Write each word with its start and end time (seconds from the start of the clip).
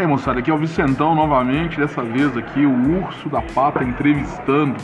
E 0.00 0.02
aí, 0.02 0.06
moçada, 0.06 0.38
aqui 0.38 0.50
é 0.50 0.54
o 0.54 0.56
Vicentão 0.56 1.14
novamente, 1.14 1.78
dessa 1.78 2.02
vez 2.02 2.34
aqui 2.34 2.64
o 2.64 3.02
Urso 3.02 3.28
da 3.28 3.42
Pata 3.42 3.84
entrevistando. 3.84 4.80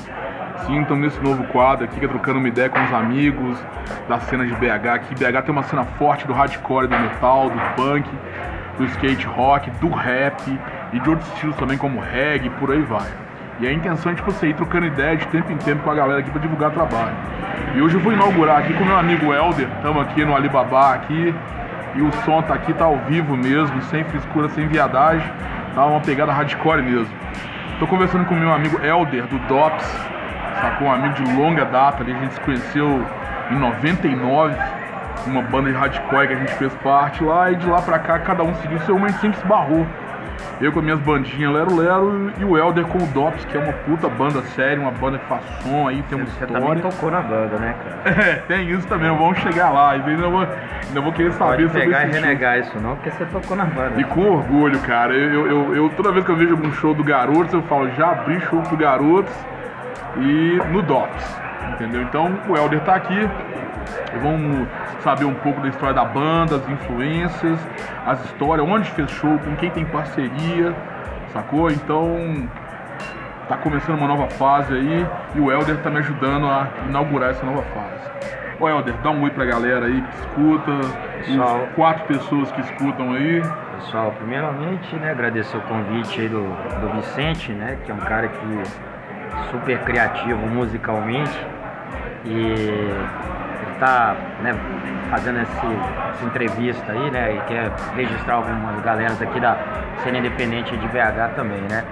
Sim, 0.67 0.83
estamos 0.83 1.05
nesse 1.05 1.19
novo 1.23 1.43
quadro 1.45 1.87
aqui, 1.87 1.99
que 1.99 2.05
é 2.05 2.09
trocando 2.09 2.39
uma 2.39 2.49
ideia 2.49 2.69
com 2.69 2.85
os 2.85 2.93
amigos 2.93 3.59
da 4.11 4.21
cena 4.21 4.45
de 4.45 4.53
BH. 4.53 4.89
Aqui 4.95 5.15
BH 5.15 5.43
tem 5.43 5.53
uma 5.53 5.63
cena 5.63 5.85
forte 5.85 6.27
do 6.27 6.35
hardcore, 6.35 6.87
do 6.87 6.99
metal, 6.99 7.49
do 7.49 7.59
punk, 7.77 8.07
do 8.77 8.85
skate 8.85 9.27
rock, 9.27 9.71
do 9.81 9.89
rap 9.89 10.43
e 10.93 11.01
de 11.01 11.09
outros 11.09 11.27
estilos 11.33 11.57
também 11.57 11.79
como 11.79 11.99
reggae, 11.99 12.51
por 12.51 12.71
aí 12.71 12.83
vai. 12.83 13.09
E 13.59 13.67
a 13.67 13.73
intenção 13.73 14.13
é 14.13 14.15
tipo 14.15 14.31
você 14.31 14.49
ir 14.49 14.55
trocando 14.55 14.85
ideia 14.85 15.17
de 15.17 15.27
tempo 15.29 15.51
em 15.51 15.57
tempo 15.57 15.83
com 15.83 15.91
a 15.91 15.95
galera 15.95 16.21
aqui 16.21 16.31
para 16.31 16.43
divulgar 16.43 16.73
trabalho. 16.73 17.17
E 17.75 17.81
hoje 17.81 17.95
eu 17.95 18.01
vou 18.03 18.13
inaugurar 18.13 18.59
aqui 18.59 18.75
com 18.75 18.85
meu 18.85 18.99
amigo 18.99 19.33
Elder, 19.33 19.67
estamos 19.77 20.03
aqui 20.03 20.27
no 20.27 20.37
Alibaba 20.37 20.93
aqui, 20.93 21.35
e 21.97 22.03
o 22.03 22.13
som 22.25 22.43
tá 22.43 22.55
aqui, 22.55 22.73
tá 22.75 22.85
ao 22.85 22.99
vivo 22.99 23.37
mesmo, 23.37 23.81
sem 23.83 24.05
frescura, 24.05 24.49
sem 24.51 24.69
viadagem. 24.69 25.27
Tá 25.75 25.87
uma 25.87 26.01
pegada 26.01 26.33
hardcore 26.33 26.83
mesmo. 26.83 27.15
Tô 27.79 27.87
conversando 27.87 28.25
com 28.27 28.35
meu 28.35 28.53
amigo 28.53 28.79
Elder, 28.85 29.27
do 29.27 29.39
DOPS. 29.49 29.85
Sacou? 30.61 30.89
Um 30.89 30.93
amigo 30.93 31.15
de 31.15 31.37
longa 31.37 31.65
data 31.65 32.03
ali. 32.03 32.13
A 32.13 32.19
gente 32.19 32.35
se 32.35 32.41
conheceu 32.41 33.05
em 33.51 33.59
99. 33.59 34.57
Uma 35.27 35.43
banda 35.43 35.71
de 35.71 35.77
hardcore 35.77 36.29
que 36.29 36.35
a 36.35 36.37
gente 36.37 36.55
fez 36.55 36.75
parte 36.77 37.25
lá. 37.25 37.51
E 37.51 37.57
de 37.57 37.67
lá 37.67 37.81
pra 37.81 37.99
cá, 37.99 38.19
cada 38.19 38.43
um 38.43 38.55
seguiu 38.57 38.79
seu 38.81 38.97
e 39.07 39.13
sempre 39.15 39.39
se 39.39 39.47
barrou. 39.47 39.87
Eu 40.61 40.73
com 40.73 40.79
as 40.79 40.85
minhas 40.85 41.01
bandinhas 41.01 41.53
Lero 41.53 41.77
Lero 41.77 42.33
e 42.39 42.45
o 42.45 42.57
Elder 42.57 42.85
com 42.87 42.99
o 42.99 43.07
Dops, 43.09 43.45
que 43.45 43.57
é 43.57 43.61
uma 43.61 43.73
puta 43.73 44.09
banda 44.09 44.41
séria, 44.55 44.81
uma 44.81 44.91
banda 44.91 45.19
que 45.19 45.27
faz 45.27 45.43
som 45.63 45.87
aí, 45.89 46.03
tem 46.09 46.17
uma 46.19 46.27
Você 46.27 46.45
história. 46.45 46.67
também 46.67 46.79
tocou 46.83 47.11
na 47.11 47.21
banda, 47.21 47.57
né, 47.59 47.75
cara? 47.85 48.17
É, 48.27 48.35
tem 48.49 48.71
isso 48.71 48.87
também, 48.89 49.09
vamos 49.09 49.39
chegar 49.39 49.71
lá. 49.71 49.97
E 49.97 50.01
ainda 50.03 50.29
vou, 50.29 50.41
ainda 50.89 51.01
vou 51.01 51.13
querer 51.13 51.33
saber 51.33 51.51
Pode 51.51 51.63
sobre 51.69 51.81
pegar 51.83 52.01
e 52.01 52.05
esse 52.05 52.13
show. 52.15 52.23
renegar 52.23 52.59
isso 52.59 52.81
não, 52.81 52.95
porque 52.97 53.11
você 53.11 53.25
tocou 53.27 53.57
na 53.57 53.65
banda. 53.65 54.01
E 54.01 54.05
com 54.05 54.21
orgulho, 54.31 54.79
cara. 54.81 55.15
Eu, 55.15 55.47
eu, 55.47 55.75
eu- 55.77 55.91
toda 55.91 56.11
vez 56.13 56.25
que 56.25 56.31
eu 56.31 56.37
vejo 56.37 56.53
algum 56.53 56.73
show 56.73 56.95
do 56.95 57.05
Garotos, 57.05 57.53
eu 57.53 57.63
falo, 57.63 57.91
já 57.97 58.11
abri 58.13 58.41
show 58.41 58.61
pro 58.63 58.77
Garotos 58.77 59.33
e 60.19 60.59
no 60.71 60.83
DOPS. 60.83 61.41
Entendeu? 61.75 62.03
Então 62.03 62.33
o 62.49 62.57
Helder 62.57 62.81
tá 62.81 62.95
aqui. 62.95 63.29
Vamos 64.23 64.67
saber 65.07 65.25
um 65.25 65.35
pouco 65.35 65.61
da 65.61 65.69
história 65.69 65.95
da 65.95 66.05
banda, 66.05 66.57
as 66.57 66.69
influências, 66.69 67.61
as 68.05 68.25
histórias, 68.25 68.67
onde 68.69 68.91
fez 68.91 69.09
show, 69.13 69.39
com 69.39 69.55
quem 69.55 69.71
tem 69.71 69.85
parceria, 69.85 70.75
sacou? 71.33 71.71
Então 71.71 72.49
tá 73.49 73.57
começando 73.57 73.99
uma 73.99 74.09
nova 74.09 74.29
fase 74.31 74.75
aí 74.75 75.07
e 75.37 75.41
o 75.41 75.53
Helder 75.53 75.77
tá 75.77 75.91
me 75.91 75.99
ajudando 75.99 76.47
a 76.47 76.67
inaugurar 76.89 77.31
essa 77.31 77.47
nova 77.47 77.63
fase. 77.63 78.11
Ô 78.59 78.69
Helder, 78.69 78.95
dá 79.01 79.11
um 79.11 79.23
oi 79.23 79.31
pra 79.31 79.45
galera 79.45 79.87
aí 79.87 80.03
que 80.03 80.17
escuta, 80.17 80.73
Pessoal. 81.19 81.63
os 81.63 81.75
quatro 81.77 82.05
pessoas 82.07 82.51
que 82.51 82.61
escutam 82.63 83.13
aí. 83.13 83.41
Pessoal, 83.77 84.11
primeiramente, 84.19 84.97
né, 84.97 85.13
agradecer 85.13 85.57
o 85.57 85.61
convite 85.61 86.21
aí 86.21 86.29
do, 86.29 86.43
do 86.81 86.97
Vicente, 86.97 87.53
né, 87.53 87.79
que 87.85 87.93
é 87.93 87.95
um 87.95 87.99
cara 87.99 88.27
que 88.27 88.63
super 89.53 89.79
criativo 89.85 90.45
musicalmente 90.49 91.47
e 92.25 92.91
ele 93.77 93.81
tá, 93.81 94.17
né, 94.43 94.55
fazendo 95.11 95.41
esse, 95.41 95.67
essa 96.11 96.25
entrevista 96.25 96.93
aí, 96.93 97.11
né, 97.11 97.37
e 97.37 97.41
quer 97.43 97.71
registrar 97.95 98.37
algumas 98.37 98.81
galeras 98.83 99.21
aqui 99.21 99.39
da 99.39 99.57
cena 100.03 100.19
independente 100.19 100.77
de 100.77 100.89
BH 100.89 101.35
também, 101.37 101.61
né. 101.63 101.85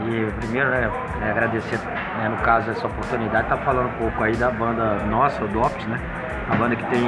E 0.00 0.30
primeiro, 0.40 0.70
né, 0.70 0.90
né, 1.20 1.30
agradecer, 1.30 1.78
né, 2.18 2.28
no 2.28 2.36
caso, 2.38 2.70
essa 2.70 2.86
oportunidade, 2.86 3.48
tá 3.48 3.56
falando 3.58 3.88
um 3.88 3.98
pouco 3.98 4.22
aí 4.22 4.36
da 4.36 4.50
banda 4.50 4.94
nossa, 5.06 5.44
o 5.44 5.48
DOPS, 5.48 5.84
né, 5.86 5.98
uma 6.46 6.56
banda 6.56 6.76
que 6.76 6.84
tem 6.86 7.04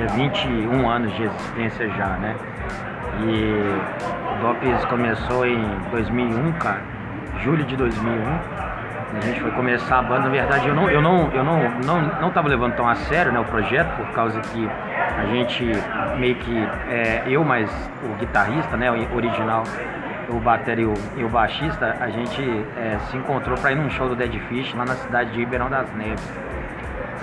é, 0.00 0.06
21 0.14 0.88
anos 0.88 1.12
de 1.14 1.24
existência 1.24 1.88
já, 1.90 2.16
né? 2.16 2.34
E 3.20 3.62
o 4.32 4.40
DOPS 4.40 4.84
começou 4.86 5.44
em 5.44 5.60
2001, 5.90 6.52
cara, 6.52 6.80
julho 7.42 7.62
de 7.64 7.76
2001. 7.76 8.61
A 9.14 9.20
gente 9.20 9.40
foi 9.40 9.50
começar 9.50 9.98
a 9.98 10.02
banda, 10.02 10.22
na 10.22 10.28
verdade 10.30 10.66
eu 10.66 10.74
não 10.74 10.88
eu 10.88 11.02
não 11.02 11.30
eu 11.32 11.44
não 11.44 11.58
não, 11.84 12.00
não 12.20 12.30
tava 12.30 12.48
levando 12.48 12.74
tão 12.74 12.88
a 12.88 12.94
sério, 12.94 13.30
né, 13.30 13.38
o 13.38 13.44
projeto 13.44 13.94
por 13.96 14.10
causa 14.12 14.40
que 14.40 14.68
a 15.18 15.26
gente 15.26 15.70
meio 16.18 16.34
que 16.36 16.68
é, 16.88 17.22
eu 17.26 17.44
mais 17.44 17.70
o 18.02 18.18
guitarrista, 18.18 18.76
né, 18.76 18.90
o 18.90 19.14
original, 19.14 19.64
o 20.30 20.40
bateria 20.40 20.86
e 21.16 21.24
o, 21.24 21.28
baixista, 21.28 21.96
a 22.00 22.08
gente 22.08 22.42
é, 22.76 22.98
se 23.10 23.16
encontrou 23.16 23.56
para 23.58 23.72
ir 23.72 23.74
num 23.76 23.90
show 23.90 24.08
do 24.08 24.16
Dead 24.16 24.32
Fish 24.48 24.72
lá 24.74 24.84
na 24.84 24.94
cidade 24.94 25.30
de 25.30 25.38
Ribeirão 25.38 25.68
das 25.68 25.92
Neves. 25.94 26.32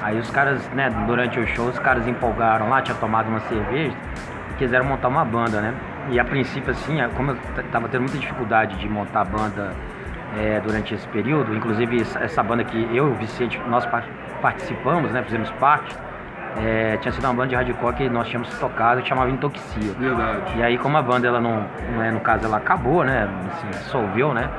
Aí 0.01 0.17
os 0.17 0.29
caras, 0.29 0.61
né, 0.69 0.89
durante 1.07 1.39
o 1.39 1.47
show, 1.47 1.67
os 1.67 1.79
caras 1.79 2.07
empolgaram 2.07 2.69
lá, 2.69 2.81
tinha 2.81 2.95
tomado 2.97 3.27
uma 3.27 3.39
cerveja 3.41 3.95
e 4.51 4.53
quiseram 4.57 4.85
montar 4.85 5.07
uma 5.07 5.25
banda, 5.25 5.59
né? 5.59 5.73
E 6.09 6.19
a 6.19 6.23
princípio, 6.23 6.71
assim, 6.71 6.97
como 7.15 7.31
eu 7.31 7.37
tava 7.71 7.87
tendo 7.89 8.01
muita 8.01 8.17
dificuldade 8.17 8.77
de 8.77 8.87
montar 8.87 9.25
banda 9.25 9.73
é, 10.37 10.59
durante 10.59 10.93
esse 10.93 11.07
período, 11.09 11.55
inclusive 11.55 12.01
essa- 12.01 12.43
banda 12.43 12.63
que 12.63 12.77
eu 12.95 13.07
e 13.07 13.11
o 13.11 13.15
Vicente, 13.15 13.59
nós 13.67 13.85
par- 13.87 14.03
participamos, 14.41 15.11
né, 15.11 15.21
fizemos 15.23 15.49
parte, 15.51 15.95
é, 16.57 16.97
tinha 16.97 17.11
sido 17.11 17.23
uma 17.25 17.33
banda 17.33 17.49
de 17.49 17.55
hardcore 17.55 17.95
que 17.95 18.09
nós 18.09 18.27
tínhamos 18.27 18.49
tocado, 18.59 19.01
que 19.01 19.07
chamava 19.09 19.29
Intoxia. 19.29 19.93
Verdade. 19.99 20.57
E 20.57 20.63
aí, 20.63 20.77
como 20.77 20.97
a 20.97 21.01
banda, 21.01 21.27
ela 21.27 21.39
não, 21.39 21.65
né, 21.97 22.11
no 22.11 22.19
caso, 22.19 22.45
ela 22.45 22.57
acabou, 22.57 23.03
né? 23.03 23.27
Assim, 23.51 23.67
dissolveu, 23.69 24.33
né? 24.33 24.49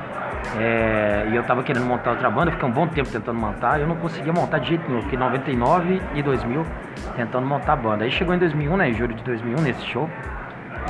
É, 0.59 1.27
e 1.31 1.37
eu 1.37 1.43
tava 1.43 1.63
querendo 1.63 1.85
montar 1.85 2.11
outra 2.11 2.31
banda, 2.31 2.49
eu 2.49 2.53
fiquei 2.53 2.69
um 2.69 2.73
bom 2.73 2.87
tempo 2.87 3.09
tentando 3.11 3.39
montar, 3.39 3.79
eu 3.81 3.87
não 3.87 3.97
conseguia 3.97 4.33
montar 4.33 4.59
de 4.59 4.69
jeito 4.69 4.89
nenhum. 4.89 5.03
Fiquei 5.03 5.17
em 5.19 5.21
99 5.21 6.03
e 6.15 6.23
2000 6.23 6.65
tentando 7.17 7.47
montar 7.47 7.75
a 7.75 7.77
banda. 7.77 8.05
Aí 8.05 8.11
chegou 8.11 8.35
em 8.35 8.39
2001, 8.39 8.77
né? 8.77 8.89
Em 8.89 8.95
julho 8.95 9.15
de 9.15 9.23
2001, 9.23 9.61
nesse 9.63 9.85
show, 9.87 10.09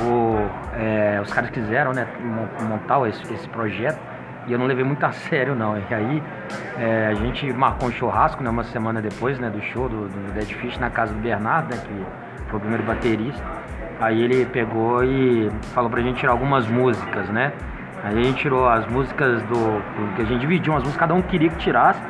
o, 0.02 0.46
é, 0.78 1.18
os 1.22 1.32
caras 1.32 1.50
quiseram, 1.50 1.92
né? 1.92 2.06
mon- 2.20 2.68
Montar 2.68 3.06
esse, 3.08 3.22
esse 3.32 3.48
projeto. 3.48 3.98
E 4.46 4.52
eu 4.52 4.58
não 4.58 4.66
levei 4.66 4.84
muito 4.84 5.04
a 5.04 5.12
sério, 5.12 5.54
não. 5.54 5.76
E 5.76 5.94
aí 5.94 6.22
é, 6.78 7.08
a 7.08 7.14
gente 7.14 7.52
marcou 7.52 7.88
um 7.88 7.92
churrasco, 7.92 8.42
né? 8.42 8.50
Uma 8.50 8.64
semana 8.64 9.00
depois, 9.00 9.38
né? 9.38 9.50
Do 9.50 9.60
show 9.62 9.88
do, 9.88 10.08
do 10.08 10.32
Dead 10.32 10.52
Fish 10.54 10.78
na 10.78 10.90
casa 10.90 11.12
do 11.12 11.20
Bernardo, 11.20 11.74
né? 11.74 11.82
Que 11.86 12.48
foi 12.48 12.58
o 12.58 12.60
primeiro 12.60 12.84
baterista. 12.84 13.42
Aí 14.00 14.22
ele 14.22 14.46
pegou 14.46 15.04
e 15.04 15.50
falou 15.74 15.90
pra 15.90 16.00
gente 16.00 16.18
tirar 16.18 16.32
algumas 16.32 16.66
músicas, 16.66 17.28
né? 17.28 17.52
Aí 18.02 18.18
a 18.18 18.22
gente 18.22 18.38
tirou 18.38 18.66
as 18.66 18.86
músicas 18.86 19.42
do. 19.42 19.82
que 20.16 20.22
a 20.22 20.24
gente 20.24 20.40
dividiu 20.40 20.72
umas 20.72 20.82
músicas, 20.82 21.00
cada 21.00 21.14
um 21.14 21.20
queria 21.20 21.50
que 21.50 21.56
tirasse, 21.56 22.00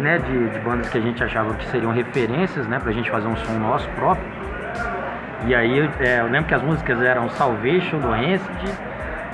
né? 0.00 0.18
De, 0.18 0.48
de 0.50 0.58
bandas 0.58 0.88
que 0.88 0.98
a 0.98 1.00
gente 1.00 1.22
achava 1.22 1.54
que 1.54 1.64
seriam 1.66 1.92
referências, 1.92 2.66
né? 2.66 2.80
Pra 2.80 2.90
gente 2.90 3.08
fazer 3.08 3.28
um 3.28 3.36
som 3.36 3.52
nosso 3.52 3.88
próprio. 3.90 4.26
E 5.46 5.54
aí 5.54 5.88
é, 6.00 6.20
eu 6.20 6.26
lembro 6.26 6.48
que 6.48 6.54
as 6.54 6.62
músicas 6.62 7.00
eram 7.00 7.28
Salvation 7.30 8.00
do 8.00 8.10
Rancid, 8.10 8.87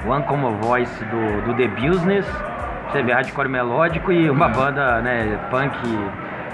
One 0.06 0.24
Common 0.24 0.56
Voice 0.60 1.04
do, 1.04 1.42
do 1.42 1.54
The 1.54 1.68
Business, 1.68 2.26
você 2.90 3.02
vê 3.02 3.12
hardcore 3.12 3.48
melódico 3.48 4.12
e 4.12 4.30
uma 4.30 4.48
banda 4.48 5.00
né, 5.00 5.38
punk 5.50 5.76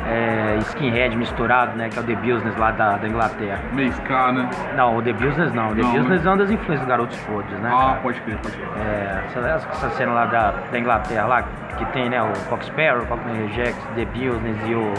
é, 0.06 0.56
skinhead 0.60 1.16
misturado, 1.16 1.76
né? 1.76 1.88
Que 1.88 1.98
é 1.98 2.02
o 2.02 2.04
The 2.04 2.14
Business 2.16 2.56
lá 2.56 2.70
da, 2.70 2.96
da 2.96 3.06
Inglaterra. 3.06 3.60
Meio 3.72 3.90
ska, 3.90 4.32
né? 4.32 4.48
Não, 4.76 4.96
o 4.96 5.02
The 5.02 5.12
Business 5.12 5.52
não. 5.52 5.70
O 5.70 5.74
The 5.74 5.82
Não, 5.82 5.92
Business 5.92 6.22
né? 6.22 6.26
é 6.26 6.30
uma 6.30 6.36
das 6.38 6.50
influências 6.50 6.80
do 6.80 6.88
Garotos 6.88 7.18
Podres, 7.20 7.60
né? 7.60 7.70
Ah, 7.72 7.78
cara? 7.78 8.00
pode 8.00 8.20
crer, 8.22 8.38
pode 8.38 8.56
crer. 8.56 8.68
É, 8.78 9.24
essa, 9.26 9.68
essa 9.68 9.90
cena 9.90 10.12
lá 10.12 10.26
da, 10.26 10.54
da 10.70 10.78
Inglaterra 10.78 11.26
lá, 11.26 11.42
que 11.76 11.84
tem 11.86 12.08
né, 12.08 12.22
o 12.22 12.34
Fox 12.48 12.66
Sparrow, 12.66 13.02
o 13.02 13.06
Cockney 13.06 13.46
Rejects, 13.46 13.84
The 13.94 14.04
Business 14.06 14.56
e 14.66 14.74
o 14.74 14.92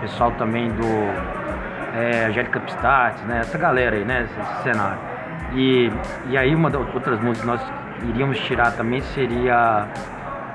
pessoal 0.00 0.30
também 0.32 0.70
do 0.70 0.86
é, 1.94 2.26
Angélica 2.26 2.60
Pistats, 2.60 3.22
né? 3.24 3.40
Essa 3.40 3.58
galera 3.58 3.96
aí, 3.96 4.04
né? 4.04 4.22
Esse, 4.22 4.40
esse 4.40 4.62
cenário. 4.62 4.98
E, 5.52 5.90
e 6.28 6.36
aí 6.36 6.54
uma 6.54 6.70
das 6.70 6.82
outras 6.94 7.20
músicas 7.20 7.40
que 7.40 7.46
nós 7.46 7.85
iríamos 8.08 8.38
tirar 8.40 8.72
também 8.72 9.00
seria 9.00 9.86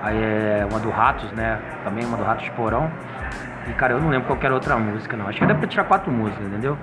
é, 0.06 0.66
uma 0.70 0.80
do 0.80 0.90
Ratos, 0.90 1.32
né? 1.32 1.60
Também 1.84 2.06
uma 2.06 2.18
do 2.18 2.24
Ratos 2.24 2.46
de 2.46 2.52
Porão. 2.52 2.92
E 3.68 3.74
cara, 3.74 3.94
eu 3.94 4.02
não 4.02 4.10
lembro 4.10 4.28
qualquer 4.28 4.52
outra 4.52 4.78
música 4.78 5.16
não. 5.16 5.28
Acho 5.28 5.40
que 5.40 5.46
dá 5.46 5.56
pra 5.56 5.68
tirar 5.68 5.84
quatro 5.84 6.12
músicas, 6.12 6.46
entendeu? 6.48 6.78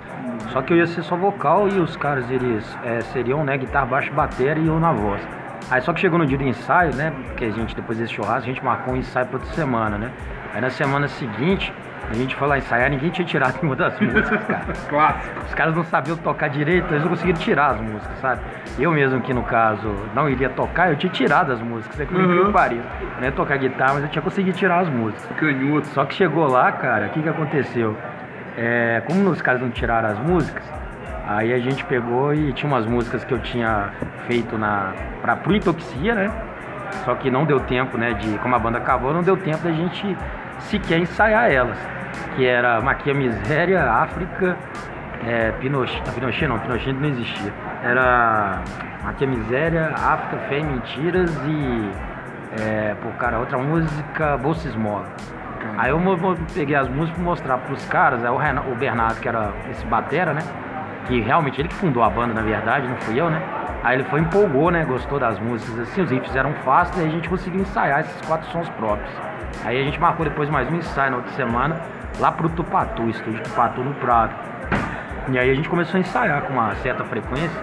Só 0.53 0.63
que 0.63 0.73
eu 0.73 0.77
ia 0.77 0.87
ser 0.87 1.03
só 1.03 1.17
vocal 1.17 1.69
e 1.69 1.79
os 1.79 1.97
caras 1.97 2.31
eles 2.31 2.79
é, 2.85 3.01
seriam, 3.01 3.45
né, 3.45 3.57
guitarra, 3.59 3.87
baixo, 3.87 4.13
bateria 4.13 4.63
e 4.63 4.67
eu 4.67 4.79
na 4.79 4.93
voz. 4.93 5.21
Aí 5.71 5.83
só 5.83 5.93
que 5.93 6.01
chegou 6.01 6.19
no 6.19 6.27
dia 6.27 6.39
do 6.39 6.45
ensaio, 6.45 6.95
né? 6.95 7.13
Porque 7.27 7.45
a 7.45 7.51
gente, 7.51 7.75
depois 7.75 7.99
desse 7.99 8.15
churrasco, 8.15 8.49
a 8.49 8.53
gente 8.53 8.65
marcou 8.65 8.95
um 8.95 8.97
ensaio 8.97 9.27
pra 9.27 9.39
outra 9.39 9.55
semana, 9.55 9.99
né? 9.99 10.11
Aí 10.55 10.61
na 10.61 10.71
semana 10.71 11.09
seguinte, 11.09 11.73
a 12.11 12.15
gente 12.15 12.35
foi 12.37 12.49
lá 12.49 12.59
ensaiar, 12.59 12.91
ninguém 12.91 13.11
tinha 13.11 13.27
tirado 13.27 13.55
nenhuma 13.57 13.77
das 13.77 13.99
músicas, 14.01 14.43
cara. 14.45 14.65
Clássico. 14.89 15.41
Os 15.47 15.55
caras 15.55 15.75
não 15.75 15.85
sabiam 15.85 16.17
tocar 16.17 16.49
direito, 16.49 16.87
eles 16.91 17.03
não 17.03 17.11
conseguiram 17.11 17.39
tirar 17.39 17.71
as 17.73 17.81
músicas, 17.81 18.19
sabe? 18.21 18.41
Eu 18.79 18.91
mesmo 18.93 19.21
que 19.21 19.35
no 19.35 19.43
caso 19.43 19.95
não 20.15 20.29
iria 20.29 20.49
tocar, 20.49 20.91
eu 20.91 20.97
tinha 20.97 21.13
tirado 21.13 21.53
as 21.53 21.61
músicas, 21.61 22.01
é 22.01 22.05
por 22.05 22.15
incrível 22.15 22.41
Uhum. 22.41 22.47
que 22.47 22.53
pareça. 22.53 22.83
Eu 23.01 23.17
não 23.19 23.25
ia 23.25 23.33
tocar 23.33 23.57
guitarra, 23.59 23.95
mas 23.95 24.03
eu 24.05 24.09
tinha 24.09 24.23
conseguido 24.23 24.57
tirar 24.57 24.81
as 24.81 24.89
músicas. 24.89 25.25
Canhoto. 25.37 25.87
Só 25.89 26.05
que 26.05 26.15
chegou 26.15 26.47
lá, 26.47 26.71
cara, 26.73 27.07
o 27.07 27.11
que, 27.11 27.21
que 27.23 27.29
aconteceu? 27.29 27.97
É, 28.57 29.03
como 29.07 29.29
os 29.31 29.41
caras 29.43 29.61
não 29.61 29.71
tiraram 29.71 30.09
as 30.09 30.19
músicas, 30.19 30.65
aí 31.27 31.53
a 31.53 31.59
gente 31.59 31.85
pegou 31.85 32.33
e 32.35 32.53
tinha 32.53 32.71
umas 32.73 32.87
músicas 32.87 33.25
que 33.25 33.33
eu 33.33 33.39
tinha 33.39 33.91
feito 34.27 34.57
na 34.59 34.93
pra 35.23 35.37
pro 35.37 35.55
Intoxia, 35.55 36.15
né? 36.15 36.31
Só 37.05 37.15
que 37.15 37.31
não 37.31 37.45
deu 37.45 37.61
tempo, 37.61 37.97
né? 37.99 38.15
De 38.15 38.39
como 38.39 38.55
a 38.55 38.59
banda 38.59 38.79
acabou, 38.79 39.13
não 39.13 39.23
deu 39.23 39.37
tempo 39.37 39.59
da 39.63 39.71
gente 39.73 40.17
sequer 40.61 40.99
ensaiar 40.99 41.51
elas. 41.51 41.79
Que 42.37 42.47
era 42.47 42.81
Maquia 42.81 43.15
Miséria, 43.15 43.83
África, 43.85 44.57
é, 45.27 45.53
Pinochet, 45.53 46.03
não, 46.07 46.15
Pinochet 46.15 46.47
não, 46.47 46.59
Pinochet 46.59 46.93
não 46.93 47.09
existia. 47.09 47.53
Era 47.83 48.63
Aqui 49.09 49.25
é 49.25 49.27
Miséria, 49.27 49.95
África, 49.95 50.37
Fé 50.49 50.59
e 50.59 50.65
Mentiras 50.65 51.31
e. 51.47 51.91
É, 52.61 52.95
pô, 53.01 53.09
cara, 53.19 53.39
outra 53.39 53.57
música, 53.57 54.37
Bolsa 54.37 54.69
Esmola. 54.69 55.07
Aí 55.77 55.91
eu 55.91 56.01
peguei 56.53 56.75
as 56.75 56.89
músicas 56.89 57.15
pra 57.15 57.25
mostrar 57.25 57.59
pros 57.59 57.85
caras, 57.87 58.25
aí 58.25 58.31
o, 58.31 58.37
Renato, 58.37 58.71
o 58.71 58.75
Bernardo, 58.75 59.21
que 59.21 59.29
era 59.29 59.53
esse 59.71 59.85
batera, 59.87 60.35
né? 60.35 60.43
Que 61.07 61.21
realmente 61.21 61.61
ele 61.61 61.69
que 61.69 61.75
fundou 61.77 62.03
a 62.03 62.11
banda, 62.11 62.35
na 62.35 62.43
verdade, 62.43 62.89
não 62.89 62.97
fui 62.97 63.21
eu, 63.21 63.31
né? 63.31 63.41
Aí 63.83 63.97
ele 63.97 64.05
foi, 64.05 64.21
empolgou, 64.21 64.71
né? 64.71 64.85
Gostou 64.85 65.19
das 65.19 65.39
músicas, 65.39 65.79
assim, 65.81 66.03
os 66.03 66.11
riffs 66.11 66.35
eram 66.35 66.53
fáceis, 66.65 67.05
e 67.05 67.09
a 67.09 67.11
gente 67.11 67.29
conseguiu 67.29 67.61
ensaiar 67.61 68.01
esses 68.01 68.21
quatro 68.27 68.51
sons 68.51 68.69
próprios. 68.71 69.11
Aí 69.65 69.81
a 69.81 69.85
gente 69.85 69.99
marcou 70.01 70.25
depois 70.25 70.49
mais 70.49 70.71
um 70.71 70.77
ensaio 70.77 71.11
na 71.11 71.17
outra 71.19 71.33
semana, 71.33 71.77
lá 72.19 72.31
pro 72.33 72.49
Tupatu, 72.49 73.09
estúdio 73.09 73.43
Tupatu 73.43 73.83
no 73.83 73.95
Prado. 73.95 74.35
E 75.31 75.39
aí 75.39 75.51
a 75.51 75.55
gente 75.55 75.69
começou 75.69 75.99
a 75.99 76.01
ensaiar 76.01 76.43
com 76.43 76.55
uma 76.55 76.75
certa 76.77 77.05
frequência. 77.05 77.61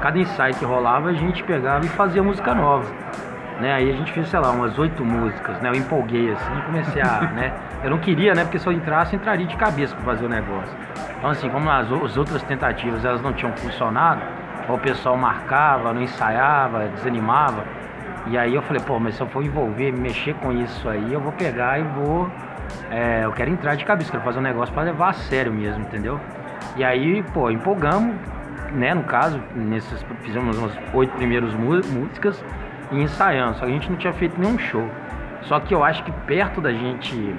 Cada 0.00 0.18
ensaio 0.18 0.54
que 0.54 0.64
rolava, 0.64 1.10
a 1.10 1.12
gente 1.12 1.42
pegava 1.44 1.84
e 1.84 1.88
fazia 1.88 2.22
música 2.22 2.54
nova. 2.54 2.90
Né? 3.60 3.72
Aí 3.72 3.90
a 3.90 3.94
gente 3.94 4.10
fez, 4.12 4.28
sei 4.28 4.40
lá, 4.40 4.50
umas 4.50 4.78
oito 4.78 5.04
músicas, 5.04 5.60
né? 5.60 5.68
Eu 5.68 5.76
empolguei 5.76 6.32
assim, 6.32 6.60
comecei 6.66 7.00
a, 7.00 7.20
né? 7.32 7.52
Eu 7.84 7.90
não 7.90 7.98
queria, 7.98 8.34
né? 8.34 8.42
Porque 8.42 8.58
se 8.58 8.66
eu 8.66 8.72
entrasse, 8.72 9.14
eu 9.14 9.20
entraria 9.20 9.46
de 9.46 9.56
cabeça 9.56 9.94
para 9.94 10.04
fazer 10.04 10.26
o 10.26 10.28
negócio. 10.28 10.74
Então 11.16 11.30
assim, 11.30 11.48
como 11.48 11.70
as, 11.70 11.90
as 11.90 12.16
outras 12.16 12.42
tentativas 12.42 13.04
elas 13.04 13.22
não 13.22 13.32
tinham 13.32 13.52
funcionado, 13.52 14.22
o 14.68 14.78
pessoal 14.78 15.16
marcava, 15.16 15.92
não 15.92 16.02
ensaiava, 16.02 16.88
desanimava. 16.88 17.64
E 18.26 18.38
aí 18.38 18.54
eu 18.54 18.62
falei, 18.62 18.82
pô, 18.82 18.98
mas 18.98 19.16
se 19.16 19.20
eu 19.20 19.26
for 19.28 19.44
envolver, 19.44 19.92
mexer 19.92 20.34
com 20.34 20.50
isso 20.52 20.88
aí, 20.88 21.12
eu 21.12 21.20
vou 21.20 21.32
pegar 21.32 21.78
e 21.78 21.82
vou. 21.82 22.30
É, 22.90 23.22
eu 23.24 23.32
quero 23.32 23.50
entrar 23.50 23.74
de 23.74 23.84
cabeça, 23.84 24.10
quero 24.10 24.24
fazer 24.24 24.38
um 24.38 24.42
negócio 24.42 24.72
para 24.72 24.84
levar 24.84 25.10
a 25.10 25.12
sério 25.12 25.52
mesmo, 25.52 25.82
entendeu? 25.82 26.18
E 26.76 26.82
aí, 26.82 27.22
pô, 27.34 27.50
empolgamos, 27.50 28.16
né? 28.72 28.94
No 28.94 29.04
caso, 29.04 29.40
nesses, 29.54 30.04
fizemos 30.22 30.56
umas 30.56 30.72
oito 30.94 31.12
primeiras 31.16 31.52
músicas 31.54 32.42
e 32.90 33.00
ensaiando, 33.00 33.54
só 33.54 33.66
que 33.66 33.70
a 33.70 33.74
gente 33.74 33.90
não 33.90 33.98
tinha 33.98 34.12
feito 34.12 34.40
nenhum 34.40 34.58
show. 34.58 34.88
Só 35.42 35.60
que 35.60 35.74
eu 35.74 35.84
acho 35.84 36.02
que 36.04 36.12
perto 36.26 36.60
da 36.62 36.72
gente 36.72 37.36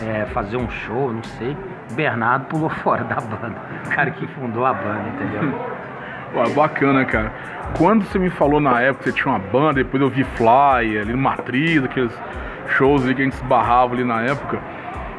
é, 0.00 0.24
fazer 0.26 0.56
um 0.56 0.70
show, 0.70 1.12
não 1.12 1.22
sei, 1.24 1.56
Bernardo 1.94 2.46
pulou 2.46 2.70
fora 2.82 3.04
da 3.04 3.16
banda. 3.16 3.56
O 3.86 3.90
cara 3.90 4.10
que 4.12 4.26
fundou 4.28 4.64
a 4.64 4.72
banda, 4.72 5.08
entendeu? 5.08 5.81
Pô, 6.32 6.48
bacana, 6.50 7.04
cara. 7.04 7.30
Quando 7.76 8.04
você 8.04 8.18
me 8.18 8.30
falou 8.30 8.60
na 8.60 8.80
época 8.80 9.04
que 9.04 9.10
você 9.10 9.22
tinha 9.22 9.34
uma 9.34 9.38
banda, 9.38 9.74
depois 9.74 10.02
eu 10.02 10.08
vi 10.08 10.24
Fly, 10.24 10.98
ali 10.98 11.12
no 11.12 11.18
Matriz, 11.18 11.84
aqueles 11.84 12.12
shows 12.68 13.04
ali 13.04 13.14
que 13.14 13.22
a 13.22 13.24
gente 13.24 13.36
se 13.36 13.44
barrava 13.44 13.94
ali 13.94 14.04
na 14.04 14.22
época, 14.22 14.58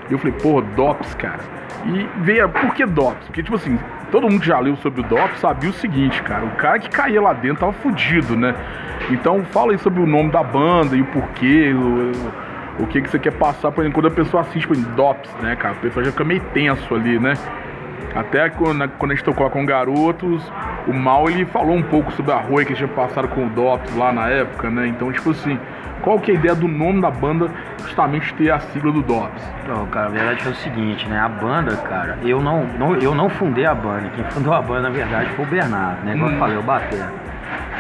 eu 0.10 0.18
falei, 0.18 0.34
pô, 0.42 0.62
DOPS, 0.62 1.14
cara. 1.16 1.40
E 1.86 2.08
veio, 2.22 2.50
por 2.50 2.74
que 2.74 2.86
DOPS? 2.86 3.28
Porque, 3.28 3.44
tipo 3.44 3.56
assim, 3.56 3.78
todo 4.12 4.30
mundo 4.30 4.40
que 4.40 4.48
já 4.48 4.60
leu 4.60 4.76
sobre 4.78 5.02
o 5.02 5.04
DOPS 5.04 5.40
sabia 5.40 5.70
o 5.70 5.74
seguinte, 5.74 6.22
cara, 6.24 6.46
o 6.46 6.52
cara 6.52 6.80
que 6.80 6.90
caía 6.90 7.22
lá 7.22 7.34
dentro 7.34 7.60
tava 7.60 7.74
fudido, 7.74 8.36
né? 8.36 8.56
Então 9.12 9.44
fala 9.46 9.72
aí 9.72 9.78
sobre 9.78 10.02
o 10.02 10.06
nome 10.06 10.32
da 10.32 10.44
banda 10.44 10.96
e 10.96 11.02
o 11.02 11.06
porquê, 11.06 11.74
o, 11.74 12.84
o 12.84 12.88
que, 12.88 13.02
que 13.02 13.10
você 13.10 13.20
quer 13.20 13.34
passar 13.34 13.72
pra 13.72 13.90
quando 13.92 14.08
a 14.08 14.12
pessoa 14.12 14.42
assiste 14.42 14.68
com 14.68 14.74
DOPS, 14.74 15.30
né, 15.42 15.56
cara? 15.56 15.76
A 15.76 15.78
pessoa 15.78 16.04
já 16.04 16.12
fica 16.12 16.24
meio 16.24 16.42
tenso 16.54 16.96
ali, 16.96 17.20
né? 17.20 17.34
Até 18.16 18.50
quando, 18.50 18.88
quando 18.98 19.12
a 19.12 19.16
gente 19.16 19.24
tocou 19.24 19.50
com 19.50 19.66
garotos, 19.66 20.52
o 20.88 20.94
Mal 20.94 21.30
ele 21.30 21.46
falou 21.46 21.76
um 21.76 21.82
pouco 21.82 22.12
sobre 22.12 22.32
a 22.32 22.38
Rui 22.38 22.64
que 22.66 22.74
tinha 22.76 22.88
passado 22.88 23.28
com 23.28 23.46
o 23.46 23.50
DOPS 23.50 23.96
lá 23.96 24.12
na 24.12 24.30
época, 24.30 24.70
né? 24.70 24.88
Então, 24.88 25.12
tipo 25.12 25.32
assim, 25.32 25.60
qual 26.02 26.20
que 26.20 26.32
é 26.32 26.36
a 26.36 26.38
ideia 26.38 26.54
do 26.54 26.68
nome 26.68 27.02
da 27.02 27.10
banda 27.10 27.50
justamente 27.80 28.34
ter 28.36 28.52
a 28.52 28.60
sigla 28.60 28.92
do 28.92 29.02
DOPS? 29.02 29.42
Não, 29.68 29.88
cara, 29.88 30.08
a 30.08 30.10
verdade 30.10 30.44
foi 30.44 30.52
o 30.52 30.56
seguinte, 30.56 31.08
né? 31.08 31.20
A 31.20 31.30
banda, 31.30 31.76
cara, 31.78 32.20
eu 32.24 32.42
não, 32.42 32.66
não, 32.78 32.96
eu 32.96 33.16
não 33.16 33.30
fundei 33.30 33.66
a 33.66 33.74
banda. 33.74 34.10
Quem 34.16 34.24
fundou 34.26 34.54
a 34.54 34.62
banda, 34.62 34.82
na 34.82 34.90
verdade, 34.90 35.30
foi 35.32 35.46
o 35.46 35.48
Bernardo, 35.48 36.06
né? 36.06 36.14
Como 36.14 36.26
hum. 36.26 36.34
eu 36.34 36.40
falei, 36.40 36.58
o 36.58 36.62
Bater. 36.62 37.06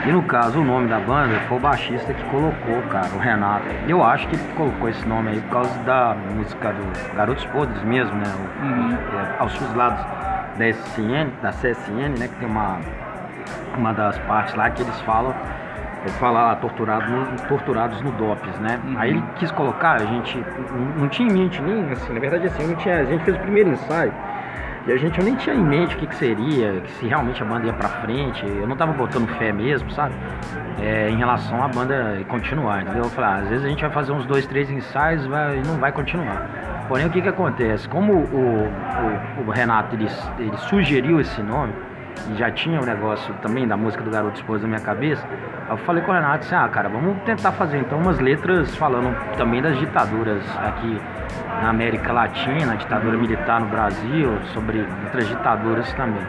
E 0.06 0.12
no 0.12 0.22
caso, 0.24 0.60
o 0.60 0.64
nome 0.64 0.90
da 0.90 1.00
banda 1.00 1.40
foi 1.48 1.58
o 1.58 1.60
baixista 1.60 2.14
que 2.14 2.24
colocou, 2.25 2.81
cara, 2.90 3.08
o 3.16 3.20
Renato. 3.20 3.66
Eu 3.88 4.04
acho 4.04 4.28
que 4.28 4.36
ele 4.36 4.44
colocou 4.56 4.90
esse 4.90 5.08
nome 5.08 5.30
aí 5.30 5.42
por 5.42 5.50
causa 5.50 5.80
da 5.84 6.16
música 6.36 6.74
do 6.74 7.16
Garotos 7.16 7.46
Podres 7.46 7.81
mesmo, 7.84 8.14
né? 8.16 8.34
O, 8.36 8.66
uhum. 8.66 8.94
é, 8.94 9.36
aos 9.40 9.54
seus 9.58 9.74
lados 9.75 10.06
da 10.58 10.70
SCN, 10.70 11.31
da 11.42 11.52
CSN, 11.52 12.20
né? 12.20 12.28
Que 12.28 12.36
tem 12.36 12.50
uma, 12.50 12.80
uma 13.78 13.94
das 13.94 14.18
partes 14.20 14.54
lá 14.56 14.70
que 14.70 14.81
eles 14.81 15.00
falam 15.02 15.34
ele 16.04 16.12
fala 16.16 16.42
lá, 16.42 16.56
torturado 16.58 17.10
no, 17.10 17.25
torturados 17.48 18.02
no 18.02 18.12
DOPS, 18.12 18.60
né? 18.60 18.80
Uhum. 18.84 18.96
Aí 18.98 19.12
ele 19.12 19.24
quis 19.38 19.52
colocar, 19.52 19.94
a 19.94 20.06
gente 20.06 20.38
não, 20.70 21.02
não 21.02 21.08
tinha 21.08 21.30
em 21.30 21.31
mente 21.31 21.62
nem, 21.62 21.90
assim, 21.92 22.12
na 22.12 22.20
verdade 22.20 22.48
assim, 22.48 22.68
não 22.68 22.75
tinha, 22.75 23.00
a 23.00 23.06
gente 23.06 23.24
fez 23.24 23.38
o 23.38 23.40
primeiro 23.40 23.70
ensaio, 23.70 24.14
e 24.86 24.92
a 24.92 24.98
gente 24.98 25.22
nem 25.24 25.36
tinha 25.36 25.56
em 25.56 25.64
mente 25.64 25.96
o 25.96 26.00
que, 26.00 26.08
que 26.08 26.16
seria, 26.16 26.82
que 26.82 26.92
se 26.92 27.08
realmente 27.08 27.42
a 27.42 27.46
banda 27.46 27.68
ia 27.68 27.74
pra 27.74 27.88
frente. 27.88 28.46
Eu 28.46 28.68
não 28.68 28.76
tava 28.76 28.92
botando 28.92 29.28
fé 29.38 29.52
mesmo, 29.52 29.90
sabe? 29.92 30.14
É, 30.82 31.10
em 31.10 31.16
relação 31.16 31.64
à 31.64 31.68
banda 31.70 32.20
continuar, 32.28 32.82
entendeu? 32.82 33.04
Eu 33.04 33.10
falei, 33.10 33.30
ah, 33.30 33.36
às 33.44 33.48
vezes 33.48 33.66
a 33.66 33.70
gente 33.70 33.82
vai 33.82 33.92
fazer 33.92 34.12
uns 34.12 34.26
dois, 34.26 34.46
três 34.46 34.70
ensaios 34.70 35.26
vai, 35.26 35.58
e 35.58 35.62
não 35.66 35.78
vai 35.78 35.92
continuar. 35.92 36.86
Porém, 36.90 37.06
o 37.06 37.10
que 37.10 37.22
que 37.22 37.30
acontece? 37.30 37.88
Como 37.88 38.14
o, 38.14 38.68
o, 39.38 39.48
o 39.48 39.52
Renato 39.52 39.96
ele, 39.96 40.10
ele 40.38 40.58
sugeriu 40.58 41.22
esse 41.22 41.42
nome, 41.42 41.74
e 42.30 42.38
já 42.38 42.51
tinha 42.51 42.80
o 42.80 42.83
um 42.83 42.86
negócio 42.86 43.33
também 43.42 43.68
da 43.68 43.75
música 43.75 44.04
do 44.04 44.10
Garoto 44.10 44.36
Esposa 44.36 44.63
na 44.63 44.69
minha 44.69 44.81
cabeça, 44.81 45.25
eu 45.69 45.77
falei 45.77 46.04
com 46.04 46.12
o 46.12 46.13
Renato 46.13 46.45
assim, 46.45 46.56
ah, 46.56 46.68
cara, 46.68 46.89
vamos 46.89 47.18
tentar 47.24 47.51
fazer 47.54 47.80
então 47.80 47.98
umas 47.98 48.19
letras 48.19 48.75
falando 48.75 49.15
também 49.38 49.62
das 49.62 49.77
ditaduras 49.77 50.44
aqui 50.57 51.00
na 51.62 51.69
América 51.69 52.12
Latina, 52.12 52.75
ditadura 52.75 53.18
militar 53.18 53.62
no 53.62 53.68
Brasil, 53.68 54.38
sobre 54.54 54.86
outras 55.06 55.27
ditaduras 55.27 55.92
também. 55.94 56.24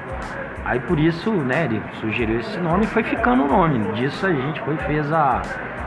Aí 0.65 0.81
por 0.81 0.99
isso, 0.99 1.31
né, 1.31 1.67
ele 1.67 1.83
sugeriu 2.01 2.41
esse 2.41 2.59
nome 2.59 2.85
e 2.85 2.87
foi 2.87 3.03
ficando 3.03 3.45
o 3.45 3.49
nome. 3.49 3.93
Disso 3.93 4.27
a 4.27 4.33
gente 4.33 4.61
foi 4.63 4.77
fez 4.79 5.13
a, 5.13 5.43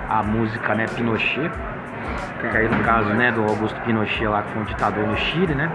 a 0.10 0.22
música, 0.22 0.76
né, 0.76 0.86
Pinochet, 0.96 1.52
que 2.40 2.58
aí 2.58 2.68
no 2.68 2.84
caso, 2.84 3.10
né, 3.10 3.32
do 3.32 3.42
Augusto 3.42 3.80
Pinochet 3.82 4.28
lá, 4.28 4.44
que 4.44 4.52
foi 4.52 4.62
um 4.62 4.66
ditador 4.66 5.08
no 5.08 5.18
Chile, 5.18 5.56
né, 5.56 5.72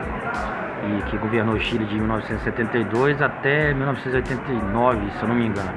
e 0.83 1.03
que 1.03 1.17
governou 1.17 1.55
o 1.55 1.61
Chile 1.61 1.85
de 1.85 1.95
1972 1.95 3.23
até 3.23 3.73
1989, 3.73 5.11
se 5.11 5.23
eu 5.23 5.29
não 5.29 5.35
me 5.35 5.47
engano. 5.47 5.73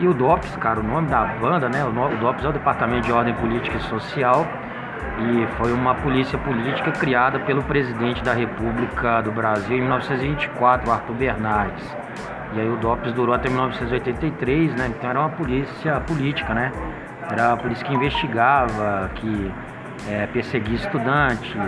E 0.00 0.06
o 0.06 0.14
DOPS, 0.14 0.56
cara, 0.56 0.78
o 0.78 0.82
nome 0.82 1.08
da 1.08 1.24
banda, 1.24 1.68
né, 1.68 1.84
o 1.84 1.90
DOPS 2.16 2.44
é 2.44 2.48
o 2.48 2.52
Departamento 2.52 3.06
de 3.06 3.12
Ordem 3.12 3.34
Política 3.34 3.76
e 3.76 3.80
Social, 3.80 4.46
e 5.18 5.46
foi 5.56 5.72
uma 5.72 5.94
polícia 5.96 6.38
política 6.38 6.92
criada 6.92 7.40
pelo 7.40 7.62
presidente 7.64 8.22
da 8.22 8.32
República 8.32 9.20
do 9.20 9.32
Brasil 9.32 9.76
em 9.76 9.80
1924, 9.80 10.90
Arthur 10.90 11.14
Bernardes. 11.14 11.96
E 12.54 12.60
aí 12.60 12.68
o 12.68 12.76
DOPS 12.76 13.12
durou 13.12 13.34
até 13.34 13.48
1983, 13.48 14.74
né? 14.74 14.86
Então 14.86 15.10
era 15.10 15.18
uma 15.18 15.30
polícia 15.30 16.00
política, 16.00 16.54
né? 16.54 16.72
Era 17.30 17.52
a 17.52 17.56
polícia 17.56 17.84
que 17.84 17.92
investigava, 17.92 19.10
que 19.16 19.52
é, 20.08 20.26
perseguia 20.28 20.76
estudante, 20.76 21.58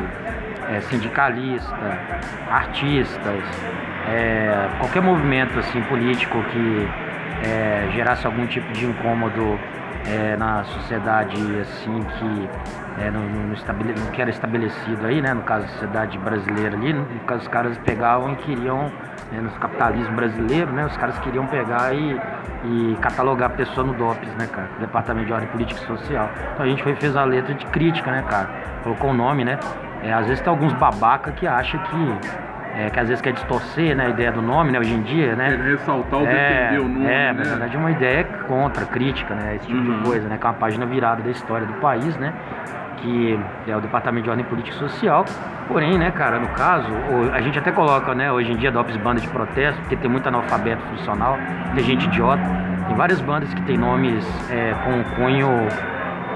é, 0.71 0.81
sindicalista, 0.83 1.99
artistas, 2.51 3.43
é, 4.09 4.69
qualquer 4.79 5.03
movimento 5.03 5.59
assim 5.59 5.83
político 5.83 6.43
que 6.45 6.89
é, 7.45 7.89
gerasse 7.93 8.27
algum 8.27 8.47
tipo 8.47 8.73
de 8.73 8.87
incômodo 8.87 9.59
é, 10.07 10.37
na 10.37 10.65
sociedade 10.65 11.37
assim 11.61 12.01
que 12.19 12.49
é, 13.03 13.11
no, 13.11 13.53
estabele, 13.55 13.95
no, 13.99 14.11
que 14.11 14.21
era 14.21 14.31
estabelecido 14.31 15.07
aí, 15.07 15.21
né, 15.21 15.35
no 15.35 15.43
caso 15.43 15.67
da 15.67 15.73
sociedade 15.73 16.19
brasileira 16.19 16.77
ali, 16.77 16.93
no 16.93 17.05
caso 17.27 17.43
os 17.43 17.49
caras 17.49 17.79
pegavam 17.79 18.33
e 18.33 18.37
queriam, 18.37 18.91
né, 19.31 19.41
no 19.41 19.51
capitalismo 19.51 20.15
brasileiro, 20.15 20.71
né, 20.73 20.87
os 20.87 20.97
caras 20.97 21.19
queriam 21.21 21.47
pegar 21.47 21.95
e, 21.95 22.21
e 22.65 22.97
catalogar 23.01 23.51
a 23.51 23.55
pessoa 23.55 23.87
no 23.87 23.95
DOPS, 23.95 24.29
né, 24.39 24.49
cara, 24.51 24.69
Departamento 24.79 25.27
de 25.27 25.33
Ordem 25.33 25.49
Política 25.49 25.81
e 25.83 25.87
Social. 25.87 26.31
Então 26.55 26.67
a 26.67 26.69
gente 26.69 26.83
foi 26.83 26.95
fez 26.97 27.17
a 27.17 27.25
letra 27.25 27.55
de 27.55 27.67
crítica, 27.67 28.11
né, 28.11 28.25
cara, 28.29 28.49
colocou 28.83 29.11
o 29.11 29.15
nome, 29.15 29.45
né, 29.45 29.59
é, 30.03 30.13
às 30.13 30.27
vezes 30.27 30.41
tem 30.41 30.51
alguns 30.51 30.73
babaca 30.75 31.33
que 31.33 31.47
acham 31.47 31.81
que 31.81 32.41
é, 32.77 32.89
que 32.89 33.01
às 33.01 33.09
vezes 33.09 33.21
quer 33.21 33.33
distorcer 33.33 33.97
né, 33.97 34.07
a 34.07 34.09
ideia 34.11 34.31
do 34.31 34.41
nome, 34.41 34.71
né, 34.71 34.79
hoje 34.79 34.95
em 34.95 35.03
dia, 35.03 35.35
né? 35.35 35.49
Ressaltar 35.49 36.21
ou 36.21 36.27
é, 36.27 36.31
defender 36.31 36.81
o 36.81 36.89
nome, 36.89 37.07
É, 37.07 37.33
né? 37.33 37.33
na 37.33 37.43
verdade 37.43 37.77
é 37.77 37.79
uma 37.79 37.91
ideia 37.91 38.25
contra, 38.47 38.87
crítica, 38.87 39.35
né, 39.35 39.57
esse 39.57 39.67
tipo 39.67 39.79
uhum. 39.79 39.99
de 39.99 40.05
coisa, 40.05 40.29
né, 40.29 40.39
que 40.39 40.47
é 40.47 40.49
uma 40.49 40.55
página 40.55 40.87
virada 40.87 41.23
da 41.23 41.31
história 41.31 41.67
do 41.67 41.75
país, 41.75 42.17
né, 42.17 42.33
que 42.99 43.39
é 43.67 43.77
o 43.77 43.81
Departamento 43.81 44.25
de 44.25 44.31
Ordem 44.31 44.45
Política 44.45 44.77
e 44.77 44.79
Social, 44.79 45.25
porém, 45.67 45.99
né, 45.99 46.11
cara, 46.11 46.39
no 46.39 46.49
caso, 46.49 46.87
a 47.33 47.41
gente 47.41 47.59
até 47.59 47.73
coloca, 47.73 48.15
né, 48.15 48.31
hoje 48.31 48.53
em 48.53 48.57
dia 48.57 48.71
DOPS 48.71 48.97
banda 48.99 49.21
de 49.21 49.29
protesto, 49.29 49.81
porque 49.81 49.97
tem 49.97 50.11
muito 50.11 50.29
analfabeto 50.29 50.83
funcional, 50.83 51.39
tem 51.75 51.83
gente 51.83 52.05
idiota, 52.07 52.43
tem 52.87 52.97
várias 52.97 53.21
bandas 53.21 53.53
que 53.53 53.63
tem 53.63 53.77
nomes 53.77 54.25
é, 54.51 54.75
com 54.85 55.17
cunho 55.17 55.49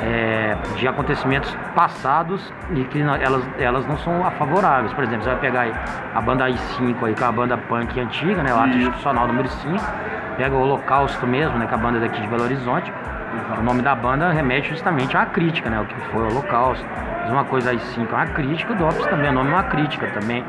é, 0.03 0.57
de 0.77 0.89
acontecimentos 0.89 1.55
passados 1.75 2.53
e 2.75 2.85
que 2.85 3.01
elas, 3.01 3.43
elas 3.59 3.87
não 3.87 3.97
são 3.99 4.23
favoráveis. 4.33 4.93
Por 4.93 5.05
exemplo, 5.05 5.25
você 5.25 5.31
vai 5.31 5.41
pegar 5.41 5.85
a 6.15 6.21
banda 6.21 6.49
I5 6.49 7.05
aí, 7.05 7.15
que 7.15 7.23
é 7.23 7.27
a 7.27 7.33
banda 7.33 7.57
punk 7.57 7.99
antiga, 8.01 8.43
né? 8.43 8.53
O 8.53 8.59
ato 8.59 8.77
institucional 8.77 9.27
número 9.27 9.49
5. 9.49 9.79
Pega 10.37 10.55
o 10.55 10.61
Holocausto 10.61 11.27
mesmo, 11.27 11.59
né? 11.59 11.67
Que 11.67 11.75
é 11.75 11.77
a 11.77 11.81
banda 11.81 12.01
daqui 12.01 12.21
de 12.21 12.27
Belo 12.27 12.43
Horizonte. 12.43 12.93
O 13.59 13.63
nome 13.63 13.83
da 13.83 13.95
banda 13.95 14.31
remete 14.31 14.71
justamente 14.71 15.17
à 15.17 15.27
crítica, 15.27 15.71
né? 15.71 15.81
O 15.81 15.85
que 15.85 15.95
foi 16.11 16.23
o 16.23 16.31
Holocausto. 16.31 16.85
Uma 17.29 17.45
coisa 17.45 17.73
I5 17.73 18.09
é 18.11 18.15
uma 18.15 18.27
crítica, 18.27 18.73
o 18.73 18.77
DOPS 18.77 19.07
também, 19.07 19.31
o 19.31 19.33
nome 19.33 19.51
é 19.51 19.55
uma 19.55 19.63
crítica 19.63 20.07
também, 20.09 20.45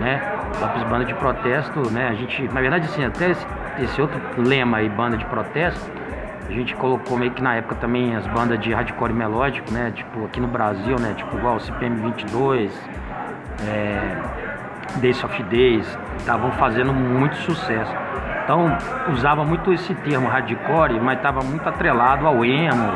né? 0.00 0.20
DOPS 0.58 0.82
banda 0.84 1.04
de 1.04 1.14
protesto, 1.14 1.90
né? 1.90 2.08
A 2.08 2.14
gente, 2.14 2.48
na 2.52 2.60
verdade, 2.60 2.86
assim, 2.86 3.04
até 3.04 3.30
esse 3.78 4.00
outro 4.00 4.20
lema 4.36 4.78
aí, 4.78 4.88
banda 4.88 5.16
de 5.16 5.24
protesto, 5.26 5.90
a 6.48 6.52
gente 6.52 6.74
colocou 6.76 7.18
meio 7.18 7.32
que 7.32 7.42
na 7.42 7.56
época 7.56 7.74
também 7.76 8.14
as 8.14 8.26
bandas 8.28 8.58
de 8.60 8.72
hardcore 8.72 9.12
melódico, 9.12 9.72
né? 9.72 9.92
Tipo, 9.94 10.24
aqui 10.24 10.40
no 10.40 10.46
Brasil, 10.46 10.96
né? 10.98 11.14
Tipo, 11.16 11.36
igual 11.36 11.56
o 11.56 11.60
CPM 11.60 11.96
22, 12.12 12.72
é, 13.66 14.16
Days 15.00 15.22
of 15.24 15.42
Days, 15.44 15.98
estavam 16.18 16.52
fazendo 16.52 16.92
muito 16.92 17.36
sucesso. 17.36 17.92
Então, 18.44 18.78
usava 19.12 19.44
muito 19.44 19.72
esse 19.72 19.92
termo 19.96 20.28
hardcore, 20.28 21.00
mas 21.00 21.16
estava 21.16 21.42
muito 21.42 21.68
atrelado 21.68 22.28
ao 22.28 22.44
emo, 22.44 22.92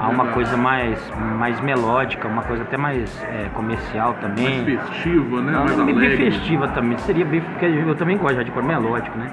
a 0.00 0.08
uma 0.08 0.24
uhum. 0.24 0.32
coisa 0.32 0.56
mais, 0.56 0.98
mais 1.38 1.60
melódica, 1.60 2.26
uma 2.26 2.42
coisa 2.42 2.64
até 2.64 2.76
mais 2.76 3.22
é, 3.22 3.48
comercial 3.54 4.14
também. 4.14 4.64
Mais 4.64 4.80
festiva, 4.80 5.40
né? 5.42 5.52
Não, 5.52 5.64
mais 5.64 5.76
bem, 5.84 5.94
bem 5.94 6.16
festiva 6.16 6.66
também. 6.68 6.98
Seria 6.98 7.24
bem, 7.24 7.40
porque 7.40 7.66
eu 7.66 7.94
também 7.94 8.16
gosto 8.16 8.32
de 8.32 8.38
hardcore 8.38 8.66
melódico, 8.66 9.16
né? 9.16 9.30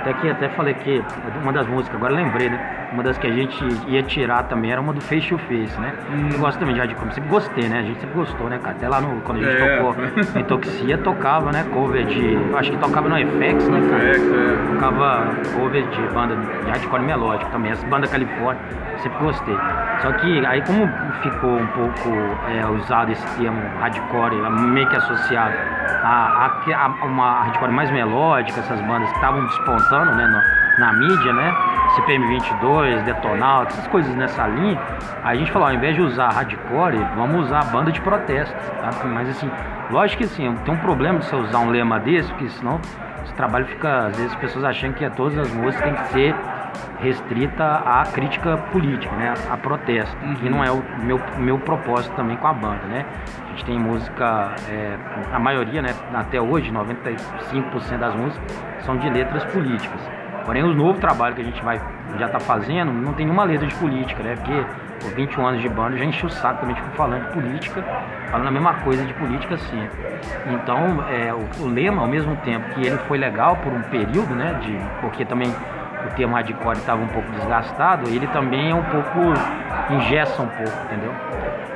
Até 0.00 0.14
que 0.14 0.30
até 0.30 0.48
falei 0.48 0.72
que 0.72 1.02
uma 1.42 1.52
das 1.52 1.66
músicas, 1.66 1.96
agora 1.96 2.14
lembrei, 2.14 2.48
né? 2.48 2.88
Uma 2.92 3.02
das 3.02 3.18
que 3.18 3.26
a 3.26 3.30
gente 3.30 3.62
ia 3.86 4.02
tirar 4.02 4.44
também 4.44 4.72
era 4.72 4.80
uma 4.80 4.94
do 4.94 5.00
Face 5.00 5.28
to 5.28 5.36
Face, 5.38 5.78
né? 5.78 5.92
Hum. 6.10 6.28
Eu 6.32 6.38
gosto 6.38 6.58
também 6.58 6.74
de 6.74 6.80
hardcore, 6.80 7.12
sempre 7.12 7.28
gostei, 7.28 7.68
né? 7.68 7.80
A 7.80 7.82
gente 7.82 8.00
sempre 8.00 8.14
gostou, 8.14 8.48
né, 8.48 8.58
cara? 8.58 8.74
Até 8.74 8.88
lá 8.88 9.00
no, 9.00 9.20
quando 9.20 9.38
a 9.38 9.42
gente 9.42 9.62
é. 9.62 9.76
tocou 9.76 9.94
em 10.40 10.44
Toxia, 10.44 10.98
tocava, 10.98 11.52
né? 11.52 11.66
Cover 11.72 12.06
de. 12.06 12.38
Acho 12.56 12.70
que 12.72 12.78
tocava 12.78 13.08
no 13.10 13.16
FX, 13.16 13.68
né, 13.68 13.88
cara? 13.90 14.14
FX, 14.14 14.32
é. 14.32 14.74
Tocava 14.74 15.28
cover 15.54 15.86
de 15.88 16.14
banda 16.14 16.36
de 16.36 16.70
hardcore 16.70 17.02
melódico 17.02 17.50
também, 17.50 17.70
essa 17.70 17.86
banda 17.86 18.08
Califórnia, 18.08 18.62
sempre 19.02 19.18
gostei. 19.18 19.56
Só 20.00 20.12
que 20.12 20.46
aí 20.46 20.62
como 20.62 20.88
ficou 21.22 21.58
um 21.58 21.66
pouco 21.66 22.08
é, 22.48 22.66
usado 22.66 23.12
esse 23.12 23.26
termo 23.38 23.60
hardcore, 23.80 24.36
meio 24.50 24.88
que 24.88 24.96
associado 24.96 25.54
a, 26.02 26.46
a, 26.46 26.86
a 26.86 27.04
uma 27.04 27.42
hardcore 27.42 27.72
mais 27.72 27.90
melódica, 27.90 28.60
essas 28.60 28.80
bandas 28.80 29.08
que 29.10 29.14
estavam 29.16 29.44
despontando, 29.46 29.89
né? 29.90 30.26
No, 30.26 30.80
na 30.80 30.92
mídia, 30.92 31.32
né? 31.32 31.54
CPM 31.96 32.26
22, 32.28 33.02
Detonautas, 33.02 33.74
essas 33.74 33.88
coisas 33.88 34.14
nessa 34.14 34.46
linha. 34.46 34.80
A 35.24 35.34
gente 35.34 35.50
falou, 35.50 35.68
ao 35.68 35.74
invés 35.74 35.94
de 35.94 36.02
usar 36.02 36.30
hardcore, 36.30 36.98
vamos 37.16 37.46
usar 37.46 37.64
banda 37.64 37.90
de 37.90 38.00
protesto, 38.00 38.54
tá? 38.80 38.90
Mas 39.04 39.28
assim, 39.28 39.50
lógico 39.90 40.18
que 40.18 40.24
assim, 40.24 40.54
tem 40.64 40.74
um 40.74 40.78
problema 40.78 41.18
de 41.18 41.26
você 41.26 41.36
usar 41.36 41.58
um 41.58 41.70
lema 41.70 41.98
desse, 41.98 42.28
porque 42.30 42.48
senão 42.50 42.80
esse 43.24 43.34
trabalho 43.34 43.66
fica, 43.66 44.06
às 44.06 44.16
vezes 44.16 44.32
as 44.32 44.38
pessoas 44.38 44.64
acham 44.64 44.92
que 44.92 45.08
todas 45.10 45.36
as 45.38 45.52
músicas 45.52 45.84
têm 45.84 45.94
que 45.94 46.08
ser 46.08 46.34
restrita 47.00 47.64
à 47.64 48.04
crítica 48.04 48.56
política, 48.72 49.14
né, 49.16 49.34
a 49.50 49.56
protesto, 49.56 50.16
uhum. 50.22 50.34
que 50.34 50.48
não 50.48 50.62
é 50.62 50.70
o 50.70 50.82
meu, 51.02 51.20
meu 51.38 51.58
propósito 51.58 52.14
também 52.14 52.36
com 52.36 52.46
a 52.46 52.52
banda, 52.52 52.86
né. 52.86 53.06
A 53.44 53.50
gente 53.50 53.64
tem 53.64 53.78
música, 53.78 54.54
é, 54.68 54.96
a 55.32 55.38
maioria, 55.38 55.82
né, 55.82 55.94
até 56.14 56.40
hoje, 56.40 56.70
95% 56.70 57.98
das 57.98 58.14
músicas 58.14 58.70
são 58.84 58.96
de 58.96 59.08
letras 59.08 59.44
políticas. 59.46 60.00
Porém, 60.44 60.62
o 60.62 60.74
novo 60.74 60.98
trabalho 60.98 61.34
que 61.34 61.42
a 61.42 61.44
gente 61.44 61.62
vai 61.62 61.80
já 62.18 62.26
está 62.26 62.40
fazendo 62.40 62.92
não 62.92 63.12
tem 63.12 63.26
nenhuma 63.26 63.44
letra 63.44 63.66
de 63.66 63.74
política, 63.76 64.22
né? 64.22 64.34
Porque 64.36 64.64
por 65.00 65.14
21 65.14 65.46
anos 65.46 65.62
de 65.62 65.68
banda 65.68 65.96
já 65.96 66.04
enchi 66.04 66.26
o 66.26 66.30
saco 66.30 66.60
também, 66.60 66.74
tipo, 66.74 66.90
falando 66.96 67.26
de 67.26 67.32
política, 67.32 67.82
falando 68.30 68.48
a 68.48 68.50
mesma 68.50 68.74
coisa 68.74 69.04
de 69.04 69.14
política 69.14 69.54
assim. 69.54 69.88
Então, 70.50 71.04
é, 71.08 71.32
o, 71.32 71.62
o, 71.62 71.68
lema, 71.68 72.02
ao 72.02 72.08
mesmo 72.08 72.36
tempo 72.36 72.68
que 72.70 72.86
ele 72.86 72.98
foi 73.06 73.18
legal 73.18 73.56
por 73.56 73.72
um 73.72 73.82
período, 73.82 74.34
né? 74.34 74.58
De, 74.62 74.76
porque 75.00 75.24
também 75.24 75.54
o 76.06 76.14
termo 76.14 76.34
hardcore 76.34 76.78
estava 76.78 77.02
um 77.02 77.08
pouco 77.08 77.30
desgastado, 77.32 78.08
ele 78.08 78.26
também 78.28 78.70
é 78.70 78.74
um 78.74 78.82
pouco. 78.82 79.34
ingessa 79.90 80.42
um 80.42 80.48
pouco, 80.48 80.72
entendeu? 80.84 81.12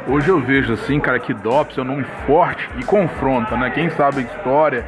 Hoje 0.07 0.29
eu 0.29 0.39
vejo 0.41 0.75
assim, 0.75 1.01
cara, 1.01 1.19
que 1.19 1.33
DOPS 1.33 1.79
é 1.79 1.81
um 1.81 1.85
nome 1.85 2.05
forte 2.27 2.69
e 2.79 2.85
confronta, 2.85 3.57
né? 3.57 3.71
Quem 3.71 3.89
sabe 3.91 4.19
a 4.19 4.23
história 4.23 4.85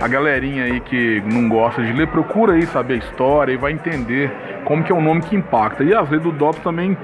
a 0.00 0.08
galerinha 0.08 0.64
aí 0.64 0.80
que 0.80 1.22
não 1.26 1.48
gosta 1.48 1.82
de 1.82 1.92
ler, 1.92 2.08
procura 2.08 2.54
aí 2.54 2.66
saber 2.66 2.94
a 2.94 2.96
história 2.96 3.52
e 3.52 3.56
vai 3.56 3.72
entender 3.72 4.32
como 4.64 4.82
que 4.82 4.90
é 4.90 4.94
um 4.94 5.00
nome 5.00 5.22
que 5.22 5.36
impacta. 5.36 5.84
E 5.84 5.94
às 5.94 6.08
vezes 6.08 6.24
do 6.24 6.32
Dops 6.32 6.60
também 6.60 6.96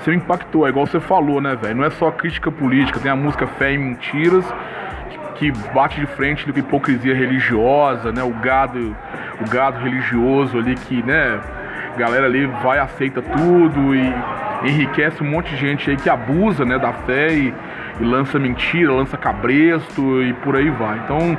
se 0.00 0.10
impactou, 0.10 0.66
é 0.66 0.70
igual 0.70 0.86
você 0.86 1.00
falou, 1.00 1.40
né, 1.40 1.56
velho? 1.56 1.76
Não 1.76 1.84
é 1.84 1.90
só 1.90 2.10
crítica 2.10 2.50
política, 2.50 3.00
tem 3.00 3.10
a 3.10 3.16
música 3.16 3.46
Fé 3.46 3.72
e 3.72 3.78
Mentiras, 3.78 4.44
que 5.42 5.50
bate 5.74 5.98
de 5.98 6.06
frente 6.06 6.50
com 6.52 6.56
hipocrisia 6.56 7.16
religiosa, 7.16 8.12
né? 8.12 8.22
O 8.22 8.30
gado, 8.30 8.96
o 9.40 9.50
gado 9.50 9.80
religioso 9.80 10.56
ali 10.56 10.76
que, 10.76 11.02
né, 11.02 11.40
a 11.92 11.98
galera 11.98 12.26
ali 12.26 12.46
vai 12.62 12.78
aceita 12.78 13.20
tudo 13.20 13.92
e 13.92 14.14
enriquece 14.62 15.20
um 15.20 15.28
monte 15.28 15.50
de 15.50 15.56
gente 15.56 15.90
aí 15.90 15.96
que 15.96 16.08
abusa, 16.08 16.64
né, 16.64 16.78
da 16.78 16.92
fé 16.92 17.32
e, 17.32 17.52
e 18.00 18.04
lança 18.04 18.38
mentira, 18.38 18.92
lança 18.92 19.16
cabresto 19.16 20.22
e 20.22 20.32
por 20.34 20.54
aí 20.54 20.70
vai. 20.70 20.98
Então, 20.98 21.36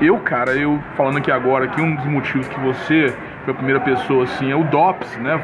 eu, 0.00 0.18
cara, 0.18 0.56
eu 0.56 0.82
falando 0.96 1.18
aqui 1.18 1.30
agora 1.30 1.68
que 1.68 1.80
um 1.80 1.94
dos 1.94 2.06
motivos 2.06 2.48
que 2.48 2.58
você 2.58 3.14
foi 3.44 3.54
a 3.54 3.56
primeira 3.56 3.78
pessoa 3.78 4.24
assim 4.24 4.50
é 4.50 4.56
o 4.56 4.64
DOPS, 4.64 5.16
né? 5.18 5.40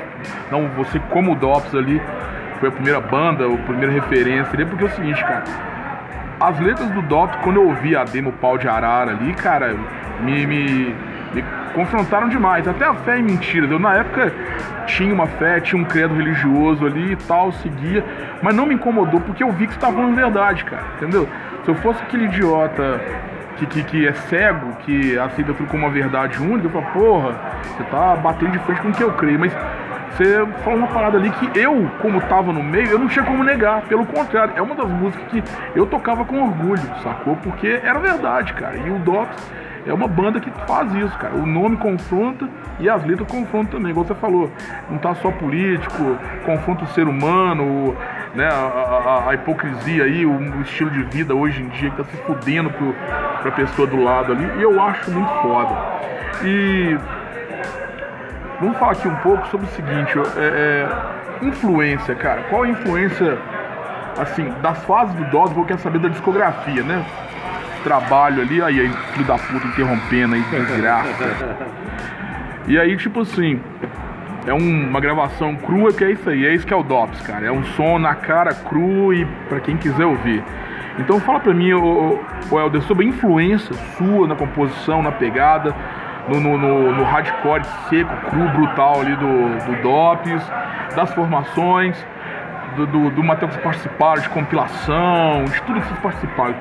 Não, 0.51 0.67
você 0.71 0.99
como 1.11 1.37
DOPS 1.37 1.77
ali 1.77 2.03
foi 2.59 2.71
a 2.71 2.73
primeira 2.73 3.01
banda, 3.01 3.47
a 3.47 3.57
primeira 3.59 3.93
referência 3.93 4.67
porque 4.67 4.83
é 4.83 4.87
o 4.87 4.91
seguinte, 4.91 5.23
cara. 5.23 5.74
As 6.41 6.59
letras 6.59 6.91
do 6.91 7.03
DOPS, 7.03 7.39
quando 7.43 7.57
eu 7.57 7.69
ouvi 7.69 7.97
a 7.97 8.05
demo 8.05 8.33
Pau 8.33 8.59
de 8.59 8.69
Arara 8.69 9.13
ali, 9.13 9.33
cara, 9.35 9.77
me, 10.21 10.47
me, 10.47 10.95
me 11.33 11.45
confrontaram 11.75 12.29
demais. 12.29 12.67
Até 12.67 12.85
a 12.85 12.95
fé 12.95 13.19
e 13.19 13.23
mentiras. 13.23 13.71
Eu 13.71 13.79
na 13.79 13.95
época 13.95 14.33
tinha 14.87 15.13
uma 15.13 15.27
fé, 15.27 15.61
tinha 15.61 15.81
um 15.81 15.85
credo 15.85 16.15
religioso 16.15 16.87
ali 16.87 17.13
e 17.13 17.17
tal, 17.17 17.53
seguia, 17.53 18.05
mas 18.43 18.55
não 18.55 18.67
me 18.67 18.75
incomodou 18.75 19.21
porque 19.21 19.43
eu 19.43 19.51
vi 19.53 19.67
que 19.67 19.73
você 19.73 19.79
estava 19.79 19.97
falando 19.97 20.15
verdade, 20.15 20.65
cara, 20.65 20.85
entendeu? 20.97 21.29
Se 21.65 21.71
eu 21.71 21.75
fosse 21.77 22.03
aquele 22.03 22.25
idiota 22.27 23.01
que, 23.57 23.67
que, 23.67 23.83
que, 23.85 24.07
é 24.07 24.13
cego, 24.13 24.73
que 24.85 25.19
aceita 25.19 25.55
tudo 25.55 25.69
como 25.69 25.85
uma 25.85 25.93
verdade 25.93 26.41
única, 26.43 26.69
fala, 26.69 26.87
porra, 26.87 27.35
você 27.63 27.85
tá 27.85 28.17
batendo 28.17 28.53
de 28.53 28.59
frente 28.61 28.81
com 28.81 28.89
o 28.89 28.93
que 28.93 29.03
eu 29.03 29.13
creio, 29.13 29.39
mas 29.39 29.53
você 30.17 30.47
falou 30.63 30.79
uma 30.79 30.89
parada 30.89 31.19
ali 31.19 31.31
que 31.31 31.59
eu, 31.59 31.91
como 32.01 32.21
tava 32.23 32.53
no 32.53 32.63
meio, 32.63 32.87
eu 32.89 32.99
não 32.99 33.09
tinha 33.09 33.25
como 33.25 33.43
negar. 33.43 33.83
Pelo 33.83 34.07
contrário, 34.07 34.55
é 34.57 34.63
uma 34.63 34.75
das 34.75 34.89
músicas 34.89 35.27
que 35.29 35.43
eu 35.75 35.87
tocava 35.87 36.25
com 36.25 36.41
orgulho, 36.41 36.83
sacou? 37.03 37.37
Porque 37.37 37.81
era 37.83 37.99
verdade, 37.99 38.53
cara. 38.55 38.77
E 38.77 38.91
o 38.91 38.99
Docs 39.01 39.51
é 39.87 39.93
uma 39.93 40.07
banda 40.07 40.39
que 40.39 40.51
faz 40.67 40.95
isso, 40.95 41.19
cara. 41.19 41.35
O 41.35 41.45
nome 41.45 41.77
confronta 41.77 42.49
e 42.79 42.89
as 42.89 43.05
letras 43.05 43.29
confrontam 43.29 43.79
também, 43.79 43.91
igual 43.91 44.07
você 44.07 44.15
falou. 44.15 44.51
Não 44.89 44.99
tá 44.99 45.17
só 45.17 45.33
político, 45.33 46.17
confronta 46.47 46.85
o 46.85 46.89
ser 46.89 47.09
humano, 47.09 47.97
né, 48.37 48.47
a, 48.47 49.25
a, 49.27 49.31
a 49.31 49.35
hipocrisia 49.35 50.05
aí, 50.05 50.25
o, 50.25 50.33
o, 50.33 50.63
estilo 50.63 50.91
de 50.91 51.03
vida 51.05 51.35
hoje 51.35 51.61
em 51.61 51.69
dia 51.69 51.91
que 51.91 51.97
tá 51.97 52.05
se 52.05 52.17
fudendo 52.19 52.71
pro, 52.71 52.95
pra 53.43 53.51
pessoa 53.51 53.87
do 53.87 54.03
lado 54.03 54.33
ali. 54.33 54.49
E 54.59 54.63
eu 54.63 54.81
acho 54.81 55.11
muito 55.11 55.33
foda. 55.43 55.75
E 56.45 56.97
vamos 58.61 58.79
falar 58.79 58.93
aqui 58.93 59.09
um 59.09 59.17
pouco 59.17 59.47
sobre 59.49 59.67
o 59.67 59.71
seguinte, 59.71 60.19
é, 60.37 60.89
é, 61.41 61.47
influência, 61.47 62.15
cara. 62.15 62.43
Qual 62.45 62.63
a 62.63 62.69
influência, 62.69 63.39
assim, 64.19 64.53
das 64.63 64.83
fases 64.85 65.15
do 65.15 65.25
Dog, 65.27 65.57
eu 65.57 65.65
quero 65.65 65.81
saber 65.81 65.99
da 65.99 66.09
discografia, 66.09 66.83
né? 66.83 67.05
trabalho 67.85 68.41
ali, 68.41 68.63
aí, 68.63 68.81
aí 68.81 68.89
filho 69.13 69.27
da 69.27 69.37
puta 69.37 69.67
interrompendo 69.67 70.35
aí, 70.35 70.41
desgraça. 70.41 71.57
E 72.67 72.79
aí, 72.79 72.97
tipo 72.97 73.21
assim, 73.21 73.61
é 74.47 74.55
um, 74.55 74.89
uma 74.89 74.99
gravação 74.99 75.55
crua 75.55 75.93
que 75.93 76.03
é 76.03 76.13
isso 76.13 76.31
aí, 76.31 76.47
é 76.47 76.55
isso 76.55 76.67
que 76.67 76.73
é 76.73 76.77
o 76.77 76.83
DOPS, 76.83 77.21
cara. 77.21 77.45
É 77.45 77.53
um 77.53 77.63
som 77.63 77.99
na 77.99 78.15
cara 78.15 78.55
cru 78.55 79.13
e 79.13 79.27
para 79.51 79.61
quem 79.61 79.77
quiser 79.77 80.07
ouvir. 80.07 80.43
Então 80.99 81.21
fala 81.21 81.41
pra 81.41 81.53
mim, 81.53 81.75
o 81.75 82.19
Helder, 82.51 82.81
sobre 82.81 83.05
a 83.05 83.09
influência 83.11 83.75
sua 83.99 84.27
na 84.27 84.35
composição, 84.35 85.03
na 85.03 85.13
pegada, 85.13 85.75
no, 86.29 86.41
no, 86.41 86.59
no, 86.59 86.93
no 86.93 87.05
hardcore 87.05 87.65
seco, 87.89 88.15
cru, 88.31 88.49
brutal 88.51 89.01
ali 89.01 89.17
do, 89.17 89.67
do 89.67 89.83
DOPS, 89.83 90.43
das 90.95 91.13
formações 91.15 91.97
do, 92.77 92.87
do, 92.87 93.11
do 93.11 93.23
material 93.23 93.49
que 93.49 93.55
vocês 93.55 93.63
participaram, 93.63 94.23
de 94.23 94.29
compilação, 94.29 95.45
de 95.45 95.63
tudo 95.63 95.81
que 95.81 95.87
vocês 95.87 96.01
participaram, 96.01 96.55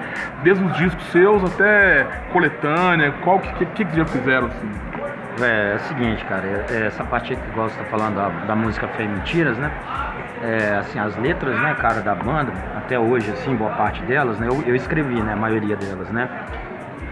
desde 0.43 0.63
os 0.63 0.77
discos 0.77 1.03
seus 1.11 1.43
até 1.43 2.05
coletânea, 2.31 3.11
qual 3.23 3.39
que, 3.39 3.65
que, 3.65 3.85
que 3.85 3.97
já 3.97 4.05
fizeram 4.05 4.47
assim? 4.47 4.69
É, 5.41 5.71
é 5.73 5.75
o 5.75 5.79
seguinte, 5.79 6.23
cara, 6.25 6.45
é, 6.45 6.65
é 6.69 6.85
essa 6.85 7.03
parte 7.03 7.35
que 7.35 7.55
você 7.55 7.75
tá 7.77 7.85
falando 7.85 8.15
da, 8.15 8.29
da 8.45 8.55
música 8.55 8.87
Fé 8.89 9.07
Mentiras, 9.07 9.57
né? 9.57 9.71
É, 10.43 10.77
assim, 10.77 10.99
as 10.99 11.15
letras, 11.17 11.59
né, 11.59 11.75
cara, 11.79 12.01
da 12.01 12.13
banda, 12.13 12.51
até 12.77 12.99
hoje, 12.99 13.31
assim, 13.31 13.55
boa 13.55 13.71
parte 13.71 14.03
delas, 14.03 14.37
né, 14.39 14.47
eu, 14.47 14.61
eu 14.67 14.75
escrevi, 14.75 15.21
né, 15.21 15.33
a 15.33 15.35
maioria 15.37 15.75
delas, 15.75 16.09
né? 16.09 16.29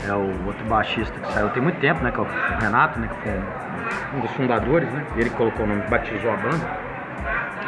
É 0.08 0.14
o 0.14 0.46
outro 0.48 0.66
baixista 0.66 1.18
que 1.20 1.34
saiu 1.34 1.50
tem 1.50 1.62
muito 1.62 1.80
tempo, 1.80 2.04
né, 2.04 2.12
que 2.12 2.20
é 2.20 2.24
o 2.24 2.28
Renato, 2.60 3.00
né, 3.00 3.08
que 3.08 3.22
foi 3.22 3.40
um 4.16 4.22
dos 4.22 4.32
fundadores, 4.32 4.92
né? 4.92 5.06
Ele 5.16 5.30
colocou 5.32 5.66
o 5.66 5.70
nome, 5.70 5.82
batizou 5.90 6.32
a 6.32 6.38
banda. 6.38 6.92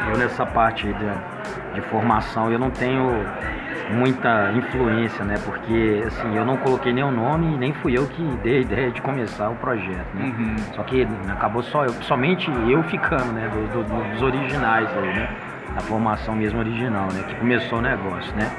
Eu 0.09 0.17
nessa 0.17 0.45
parte 0.45 0.87
de, 0.87 1.73
de 1.75 1.81
formação 1.89 2.51
eu 2.51 2.59
não 2.59 2.69
tenho 2.69 3.25
muita 3.91 4.51
influência, 4.53 5.23
né? 5.23 5.35
Porque 5.45 6.03
assim, 6.05 6.35
eu 6.35 6.45
não 6.45 6.57
coloquei 6.57 6.91
nenhum 6.91 7.11
nome 7.11 7.53
e 7.53 7.57
nem 7.57 7.73
fui 7.73 7.97
eu 7.97 8.07
que 8.07 8.21
dei 8.43 8.57
a 8.57 8.61
ideia 8.61 8.91
de 8.91 9.01
começar 9.01 9.49
o 9.49 9.55
projeto, 9.55 10.07
né? 10.13 10.33
Uhum. 10.37 10.55
Só 10.75 10.83
que 10.83 11.07
acabou 11.29 11.63
só 11.63 11.85
eu, 11.85 11.93
somente 12.01 12.51
eu 12.67 12.83
ficando, 12.83 13.31
né? 13.31 13.49
Do, 13.49 13.83
do, 13.83 14.11
dos 14.11 14.21
originais 14.21 14.89
aí, 14.97 15.13
né? 15.13 15.29
Da 15.73 15.81
formação 15.81 16.35
mesmo 16.35 16.59
original, 16.59 17.07
né? 17.13 17.23
Que 17.27 17.35
começou 17.35 17.79
o 17.79 17.81
negócio, 17.81 18.33
né? 18.35 18.49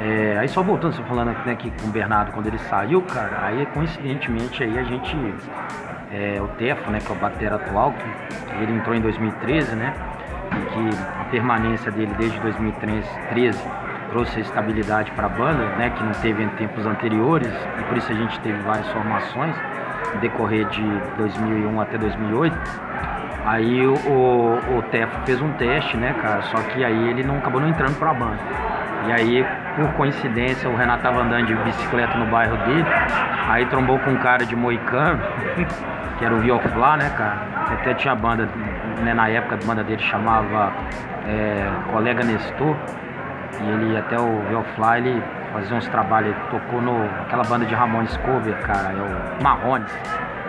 É, 0.00 0.38
aí 0.38 0.48
só 0.48 0.62
voltando, 0.62 0.94
você 0.94 1.02
falando 1.02 1.26
né, 1.44 1.58
com 1.78 1.88
o 1.88 1.90
Bernardo 1.90 2.32
quando 2.32 2.46
ele 2.46 2.58
saiu, 2.58 3.02
cara, 3.02 3.44
aí 3.44 3.66
coincidentemente 3.66 4.64
aí 4.64 4.78
a 4.78 4.82
gente 4.82 5.14
é, 6.10 6.40
o 6.40 6.48
Tefo, 6.56 6.90
né, 6.90 7.00
que 7.00 7.12
é 7.12 7.14
o 7.14 7.18
batera 7.18 7.56
atual, 7.56 7.92
que 7.92 8.62
ele 8.62 8.72
entrou 8.72 8.94
em 8.96 9.00
2013, 9.02 9.76
né, 9.76 9.92
e 10.52 10.70
que 10.72 11.20
a 11.20 11.24
permanência 11.24 11.92
dele 11.92 12.14
desde 12.16 12.40
2013 12.40 13.58
trouxe 14.08 14.40
estabilidade 14.40 15.10
para 15.10 15.26
a 15.26 15.28
banda, 15.28 15.66
né, 15.76 15.90
que 15.90 16.02
não 16.02 16.12
teve 16.12 16.42
em 16.42 16.48
tempos 16.50 16.86
anteriores, 16.86 17.52
e 17.78 17.82
por 17.84 17.98
isso 17.98 18.10
a 18.10 18.14
gente 18.14 18.40
teve 18.40 18.58
várias 18.62 18.88
formações 18.88 19.54
decorrer 20.22 20.66
de 20.68 20.82
2001 21.18 21.78
até 21.78 21.98
2008. 21.98 22.56
Aí 23.44 23.86
o, 23.86 23.94
o, 23.94 24.78
o 24.78 24.82
Tefo 24.90 25.20
fez 25.26 25.42
um 25.42 25.52
teste, 25.52 25.98
né, 25.98 26.14
cara, 26.22 26.40
só 26.42 26.56
que 26.56 26.82
aí 26.82 27.10
ele 27.10 27.22
não 27.22 27.36
acabou 27.36 27.60
não 27.60 27.68
entrando 27.68 27.98
para 27.98 28.10
a 28.10 28.14
banda. 28.14 28.38
E 29.06 29.12
aí, 29.12 29.46
por 29.76 29.92
coincidência, 29.94 30.68
o 30.68 30.76
Renato 30.76 31.02
tava 31.02 31.22
andando 31.22 31.46
de 31.46 31.54
bicicleta 31.54 32.16
no 32.18 32.26
bairro 32.26 32.56
dele, 32.58 32.86
aí 33.48 33.66
trombou 33.66 33.98
com 33.98 34.10
um 34.10 34.16
cara 34.16 34.44
de 34.44 34.56
Moicano, 34.56 35.20
que 36.18 36.24
era 36.24 36.34
o 36.34 36.38
Vioflá, 36.38 36.96
né, 36.96 37.10
cara? 37.16 37.36
Até 37.72 37.94
tinha 37.94 38.14
banda, 38.14 38.48
né, 39.02 39.14
na 39.14 39.28
época 39.28 39.54
a 39.54 39.66
banda 39.66 39.84
dele 39.84 40.02
chamava 40.02 40.72
é, 41.26 41.68
Colega 41.92 42.24
Nestor, 42.24 42.76
e 43.60 43.68
ele 43.70 43.96
até 43.96 44.18
o 44.18 44.42
Vioflá, 44.48 44.98
ele 44.98 45.22
fazia 45.52 45.76
uns 45.76 45.86
trabalhos, 45.88 46.34
tocou 46.50 46.80
no 46.80 47.04
aquela 47.22 47.44
banda 47.44 47.64
de 47.64 47.74
Ramones 47.74 48.16
cover, 48.18 48.56
cara, 48.60 48.92
é 48.92 49.38
o 49.40 49.42
Marrones. 49.42 49.92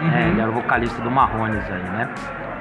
Uhum. 0.02 0.12
É, 0.14 0.28
ele 0.30 0.42
era 0.42 0.50
o 0.50 0.54
vocalista 0.54 1.02
do 1.02 1.12
Marrones 1.12 1.64
aí, 1.72 1.84
né? 1.84 2.10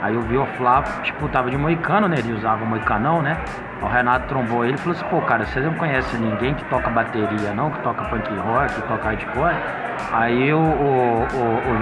Aí 0.01 0.17
o 0.17 0.23
Vioflá, 0.23 0.83
tipo, 1.03 1.29
tava 1.29 1.51
de 1.51 1.59
moicano, 1.59 2.09
né? 2.09 2.17
Ele 2.19 2.33
usava 2.33 2.65
moicanão, 2.65 3.21
né? 3.21 3.37
O 3.83 3.87
Renato 3.87 4.29
trombou 4.29 4.65
ele 4.65 4.75
e 4.75 4.79
falou 4.79 4.97
assim, 4.97 5.05
pô, 5.09 5.21
cara, 5.23 5.45
vocês 5.45 5.65
não 5.65 5.75
conhecem 5.75 6.21
ninguém 6.21 6.55
que 6.55 6.65
toca 6.65 6.89
bateria, 6.91 7.53
não? 7.55 7.71
Que 7.71 7.81
toca 7.81 8.05
punk 8.05 8.35
rock, 8.35 8.75
que 8.75 8.83
toca 8.83 9.05
hardcore? 9.05 9.57
Aí 10.13 10.53
o, 10.53 10.59
o, 10.59 11.27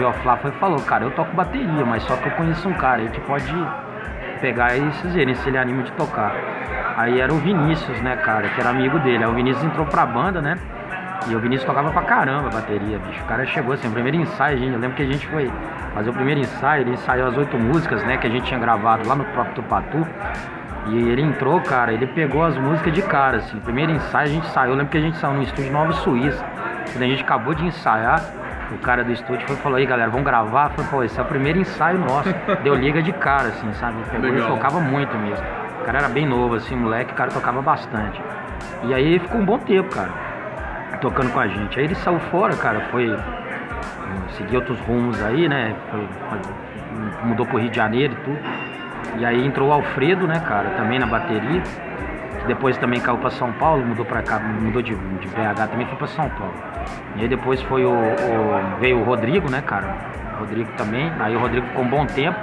o, 0.00 0.08
o 0.08 0.36
foi 0.38 0.50
falou, 0.52 0.80
cara, 0.80 1.04
eu 1.04 1.10
toco 1.12 1.34
bateria, 1.34 1.84
mas 1.84 2.02
só 2.02 2.16
que 2.16 2.26
eu 2.26 2.32
conheço 2.32 2.68
um 2.68 2.74
cara 2.74 3.02
aí 3.02 3.08
que 3.08 3.20
pode 3.20 3.52
pegar 4.40 4.76
e 4.76 4.80
vocês 4.80 5.14
verem 5.14 5.34
se 5.34 5.48
ele 5.48 5.58
anima 5.58 5.82
de 5.82 5.92
tocar. 5.92 6.32
Aí 6.96 7.20
era 7.20 7.32
o 7.32 7.38
Vinícius, 7.38 8.00
né, 8.02 8.16
cara, 8.16 8.48
que 8.48 8.60
era 8.60 8.70
amigo 8.70 8.98
dele. 8.98 9.22
Aí 9.22 9.30
o 9.30 9.34
Vinícius 9.34 9.64
entrou 9.64 9.86
pra 9.86 10.04
banda, 10.04 10.40
né? 10.40 10.58
E 11.26 11.34
o 11.34 11.40
Vinícius 11.40 11.66
tocava 11.66 11.90
pra 11.90 12.02
caramba 12.02 12.48
a 12.48 12.52
bateria, 12.52 12.98
bicho. 12.98 13.22
O 13.22 13.26
cara 13.26 13.44
chegou 13.46 13.74
assim, 13.74 13.88
o 13.88 13.90
primeiro 13.90 14.16
ensaio, 14.16 14.58
gente. 14.58 14.72
Eu 14.72 14.78
lembro 14.78 14.96
que 14.96 15.02
a 15.02 15.06
gente 15.06 15.26
foi 15.26 15.50
fazer 15.94 16.10
o 16.10 16.12
primeiro 16.12 16.40
ensaio, 16.40 16.82
ele 16.82 16.92
ensaiou 16.92 17.28
as 17.28 17.36
oito 17.36 17.58
músicas, 17.58 18.02
né, 18.04 18.16
que 18.16 18.26
a 18.26 18.30
gente 18.30 18.44
tinha 18.44 18.58
gravado 18.58 19.06
lá 19.06 19.14
no 19.14 19.24
próprio 19.24 19.56
Tupatu. 19.56 20.06
E 20.86 20.96
ele 20.96 21.20
entrou, 21.20 21.60
cara, 21.60 21.92
ele 21.92 22.06
pegou 22.06 22.44
as 22.44 22.56
músicas 22.56 22.94
de 22.94 23.02
cara, 23.02 23.38
assim. 23.38 23.58
Primeiro 23.60 23.92
ensaio 23.92 24.28
a 24.28 24.32
gente 24.32 24.46
saiu, 24.48 24.70
eu 24.70 24.76
lembro 24.76 24.90
que 24.90 24.96
a 24.96 25.00
gente 25.00 25.18
saiu 25.18 25.34
no 25.34 25.42
estúdio 25.42 25.70
Nova 25.70 25.92
Suíça. 25.92 26.42
Quando 26.92 27.02
a 27.02 27.06
gente 27.06 27.22
acabou 27.22 27.52
de 27.52 27.66
ensaiar, 27.66 28.22
o 28.72 28.78
cara 28.78 29.04
do 29.04 29.12
estúdio 29.12 29.46
foi 29.46 29.56
falou, 29.56 29.76
aí 29.76 29.84
galera, 29.84 30.10
vamos 30.10 30.24
gravar? 30.24 30.70
Foi, 30.70 30.84
pô, 30.84 31.02
esse 31.02 31.18
é 31.18 31.22
o 31.22 31.26
primeiro 31.26 31.58
ensaio 31.58 31.98
nosso. 31.98 32.32
Deu 32.62 32.74
liga 32.74 33.02
de 33.02 33.12
cara, 33.12 33.48
assim, 33.48 33.70
sabe? 33.74 33.96
Pegou 34.10 34.28
e 34.30 34.40
tocava 34.40 34.80
muito 34.80 35.16
mesmo. 35.18 35.44
O 35.80 35.84
cara 35.84 35.98
era 35.98 36.08
bem 36.08 36.26
novo, 36.26 36.54
assim, 36.54 36.76
moleque, 36.76 37.12
o 37.12 37.14
cara 37.14 37.30
tocava 37.30 37.60
bastante. 37.60 38.20
E 38.84 38.94
aí 38.94 39.18
ficou 39.18 39.40
um 39.40 39.44
bom 39.44 39.58
tempo, 39.58 39.94
cara, 39.94 40.10
tocando 41.00 41.32
com 41.32 41.40
a 41.40 41.46
gente. 41.46 41.78
Aí 41.78 41.84
ele 41.84 41.94
saiu 41.96 42.18
fora, 42.30 42.56
cara, 42.56 42.80
foi 42.90 43.16
seguir 44.36 44.56
outros 44.56 44.78
rumos 44.80 45.22
aí, 45.22 45.48
né? 45.48 45.74
Foi, 45.90 46.06
mudou 47.24 47.46
pro 47.46 47.58
Rio 47.58 47.70
de 47.70 47.76
Janeiro 47.76 48.14
e 48.14 48.24
tudo. 48.24 48.38
E 49.18 49.24
aí 49.24 49.46
entrou 49.46 49.68
o 49.68 49.72
Alfredo, 49.72 50.26
né, 50.26 50.40
cara, 50.40 50.70
também 50.70 50.98
na 50.98 51.06
bateria. 51.06 51.62
Depois 52.46 52.78
também 52.78 53.00
caiu 53.00 53.18
para 53.18 53.30
São 53.30 53.52
Paulo, 53.52 53.84
mudou 53.84 54.04
para 54.04 54.22
cá, 54.22 54.38
mudou 54.38 54.80
de, 54.80 54.94
de 54.94 55.28
BH 55.28 55.68
também 55.70 55.86
foi 55.86 55.96
para 55.96 56.06
São 56.06 56.28
Paulo. 56.30 56.54
E 57.16 57.22
aí 57.22 57.28
depois 57.28 57.60
foi 57.62 57.84
o, 57.84 57.90
o, 57.90 58.78
veio 58.80 59.00
o 59.00 59.04
Rodrigo, 59.04 59.50
né, 59.50 59.60
cara? 59.60 59.94
O 60.36 60.40
Rodrigo 60.40 60.70
também. 60.76 61.12
Aí 61.18 61.36
o 61.36 61.38
Rodrigo 61.38 61.66
ficou 61.66 61.84
um 61.84 61.88
bom 61.88 62.06
tempo, 62.06 62.38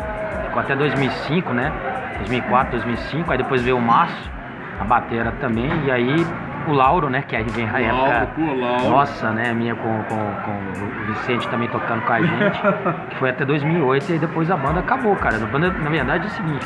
ficou 0.46 0.62
até 0.62 0.76
2005, 0.76 1.54
né? 1.54 1.72
2004, 2.18 2.72
2005. 2.72 3.32
Aí 3.32 3.38
depois 3.38 3.64
veio 3.64 3.78
o 3.78 3.82
Márcio, 3.82 4.32
a 4.80 4.84
batera 4.84 5.32
também. 5.40 5.72
E 5.86 5.92
aí 5.92 6.28
o 6.72 6.74
Lauro, 6.74 7.10
né? 7.10 7.22
Que 7.22 7.42
vem 7.44 7.70
a 7.70 7.82
época. 7.82 8.30
Lauro. 8.38 8.90
Nossa, 8.90 9.32
né? 9.32 9.54
Minha 9.54 9.76
com, 9.76 10.04
com, 10.04 10.16
com, 10.16 11.02
o 11.02 11.06
Vicente 11.14 11.48
também 11.50 11.68
tocando 11.70 12.02
com 12.02 12.14
a 12.14 12.22
gente. 12.22 12.62
que 13.10 13.16
foi 13.18 13.30
até 13.30 13.46
2008 13.46 14.14
e 14.14 14.20
depois 14.20 14.50
a 14.52 14.58
banda 14.58 14.80
acabou, 14.80 15.16
cara. 15.16 15.38
A 15.38 15.46
banda, 15.46 15.70
na 15.72 15.90
verdade, 15.90 16.26
é 16.26 16.28
o 16.28 16.32
seguinte. 16.32 16.66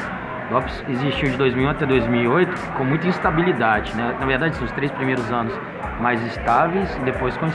Lopes 0.51 0.83
existiu 0.89 1.29
de 1.29 1.37
2001 1.37 1.69
até 1.69 1.85
2008 1.85 2.71
com 2.75 2.83
muita 2.83 3.07
instabilidade, 3.07 3.95
né? 3.95 4.15
Na 4.19 4.25
verdade, 4.25 4.55
são 4.55 4.65
os 4.65 4.71
três 4.71 4.91
primeiros 4.91 5.31
anos 5.31 5.53
mais 5.99 6.23
estáveis, 6.25 6.89
depois 7.05 7.37
com 7.37 7.45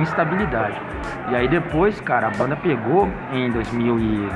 instabilidade. 0.00 0.78
E 1.30 1.34
aí 1.34 1.48
depois, 1.48 2.00
cara, 2.00 2.26
a 2.26 2.30
banda 2.30 2.54
pegou 2.56 3.08
em 3.32 3.50
2000 3.50 3.98
e, 3.98 4.28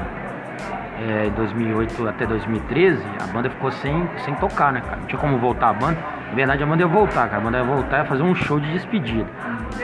é, 1.07 1.31
2008 1.37 2.09
até 2.09 2.27
2013, 2.27 3.03
a 3.23 3.27
banda 3.33 3.51
ficou 3.51 3.71
sem, 3.71 4.09
sem 4.25 4.35
tocar, 4.37 4.73
né, 4.73 4.81
cara? 4.81 4.97
Não 4.97 5.07
tinha 5.07 5.21
como 5.21 5.37
voltar 5.39 5.71
a 5.71 5.73
banda. 5.75 5.99
Na 6.29 6.35
verdade, 6.35 6.63
a 6.63 6.67
banda 6.67 6.83
ia 6.83 6.89
voltar, 6.89 7.29
cara. 7.29 7.39
A 7.39 7.41
banda 7.41 7.59
ia 7.59 7.65
voltar 7.65 8.05
e 8.05 8.09
fazer 8.09 8.23
um 8.23 8.35
show 8.35 8.61
de 8.61 8.71
despedida. 8.73 9.27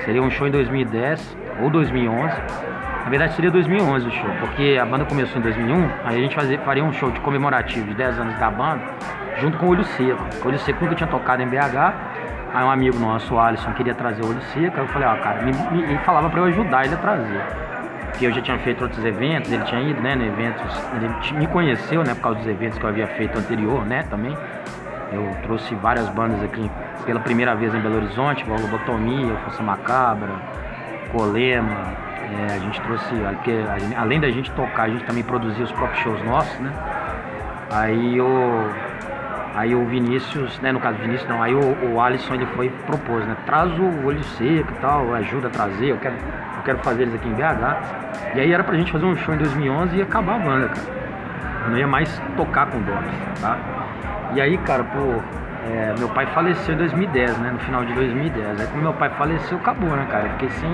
Seria 0.05 0.23
um 0.23 0.31
show 0.31 0.47
em 0.47 0.51
2010 0.51 1.37
ou 1.61 1.71
2011. 1.71 2.35
Na 3.05 3.11
verdade, 3.11 3.35
seria 3.35 3.51
2011 3.51 4.09
o 4.09 4.11
show, 4.11 4.31
porque 4.41 4.79
a 4.81 4.87
banda 4.87 5.05
começou 5.05 5.39
em 5.39 5.43
2001. 5.43 5.91
Aí 6.05 6.17
a 6.17 6.23
gente 6.23 6.35
fazia, 6.35 6.59
faria 6.61 6.83
um 6.83 6.93
show 6.93 7.11
de 7.11 7.21
comemorativo 7.21 7.87
de 7.87 7.95
10 7.95 8.19
anos 8.19 8.39
da 8.39 8.51
banda, 8.51 8.83
junto 9.39 9.59
com 9.59 9.67
o 9.67 9.69
Olho 9.71 9.85
Seco. 9.85 10.25
O 10.43 10.49
Olho 10.49 10.59
Seco 10.59 10.83
nunca 10.83 10.97
tinha 10.97 11.09
tocado 11.09 11.43
em 11.43 11.47
BH. 11.47 11.95
Aí 12.55 12.65
um 12.65 12.71
amigo 12.71 12.99
nosso, 12.99 13.35
o 13.35 13.39
Alisson, 13.39 13.73
queria 13.73 13.95
trazer 13.95 14.23
o 14.23 14.29
Olho 14.29 14.41
Seco. 14.55 14.77
Aí 14.77 14.85
eu 14.85 14.89
falei, 14.89 15.09
ó, 15.09 15.17
cara, 15.17 15.43
me, 15.43 15.53
me, 15.53 15.83
ele 15.83 15.99
falava 15.99 16.31
pra 16.31 16.41
eu 16.41 16.45
ajudar 16.47 16.87
ele 16.87 16.95
a 16.95 16.99
trazer. 16.99 17.43
Porque 18.07 18.27
eu 18.27 18.33
já 18.33 18.41
tinha 18.41 18.59
feito 18.61 18.83
outros 18.83 19.05
eventos, 19.05 19.53
ele 19.53 19.65
tinha 19.65 19.83
ido, 19.83 20.01
né, 20.01 20.15
no 20.15 20.25
eventos. 20.25 20.73
Ele 20.95 21.39
me 21.39 21.47
conheceu, 21.49 22.05
né, 22.05 22.15
por 22.15 22.23
causa 22.23 22.39
dos 22.39 22.49
eventos 22.49 22.79
que 22.79 22.85
eu 22.85 22.89
havia 22.89 23.09
feito 23.09 23.39
anterior, 23.39 23.85
né, 23.85 24.05
também. 24.09 24.35
Eu 25.15 25.37
trouxe 25.43 25.75
várias 25.77 26.09
bandas 26.09 26.43
aqui 26.43 26.71
pela 27.05 27.21
primeira 27.21 27.55
vez 27.55 27.75
em 27.75 27.81
Belo 27.81 27.97
Horizonte, 27.97 28.45
Lobotomia, 28.49 29.35
Força 29.45 29.63
Macabra, 29.63 30.33
Colema. 31.13 32.05
É, 32.33 32.55
a 32.55 32.59
gente 32.59 32.81
trouxe, 32.81 33.15
além 33.97 34.19
da 34.19 34.31
gente 34.31 34.51
tocar, 34.53 34.85
a 34.85 34.89
gente 34.89 35.05
também 35.05 35.23
produzia 35.23 35.65
os 35.65 35.73
próprios 35.73 36.03
shows 36.03 36.25
nossos, 36.25 36.59
né? 36.59 36.73
Aí 37.71 38.21
o, 38.21 38.71
aí 39.55 39.75
o 39.75 39.85
Vinícius, 39.87 40.59
né? 40.61 40.73
No 40.73 40.81
caso 40.81 40.99
Vinícius 40.99 41.29
não, 41.29 41.43
aí 41.43 41.55
o, 41.55 41.93
o 41.93 42.01
Alisson 42.01 42.35
ele 42.35 42.47
foi 42.47 42.71
propôs, 42.87 43.25
né? 43.27 43.37
Traz 43.47 43.71
o 43.79 44.07
olho 44.07 44.23
seco 44.25 44.73
e 44.73 44.81
tal, 44.81 45.15
ajuda 45.15 45.49
a 45.49 45.51
trazer, 45.51 45.91
eu 45.91 45.99
quero, 45.99 46.15
eu 46.15 46.63
quero 46.65 46.79
fazer 46.79 47.03
eles 47.03 47.15
aqui 47.15 47.29
em 47.29 47.35
BH. 47.35 48.35
E 48.35 48.41
aí 48.41 48.53
era 48.53 48.65
pra 48.65 48.75
gente 48.75 48.91
fazer 48.91 49.05
um 49.05 49.17
show 49.17 49.35
em 49.35 49.39
2011 49.39 49.97
e 49.97 50.03
acabar 50.03 50.37
a 50.37 50.39
banda, 50.39 50.69
cara. 50.69 51.05
Eu 51.65 51.71
não 51.71 51.79
ia 51.79 51.87
mais 51.87 52.21
tocar 52.37 52.67
com 52.67 52.81
Dogs, 52.81 53.41
tá? 53.41 53.57
E 54.35 54.41
aí, 54.41 54.59
cara, 54.59 54.83
pô, 54.83 55.23
é, 55.71 55.95
meu 55.99 56.09
pai 56.09 56.27
faleceu 56.27 56.75
em 56.75 56.79
2010, 56.79 57.39
né? 57.39 57.51
No 57.53 57.59
final 57.61 57.85
de 57.85 57.93
2010. 57.95 58.61
Aí 58.61 58.67
quando 58.67 58.83
meu 58.83 58.93
pai 58.95 59.09
faleceu, 59.11 59.59
acabou, 59.59 59.91
né, 59.91 60.07
cara? 60.11 60.27
Eu 60.27 60.31
fiquei 60.33 60.49
sem, 60.51 60.71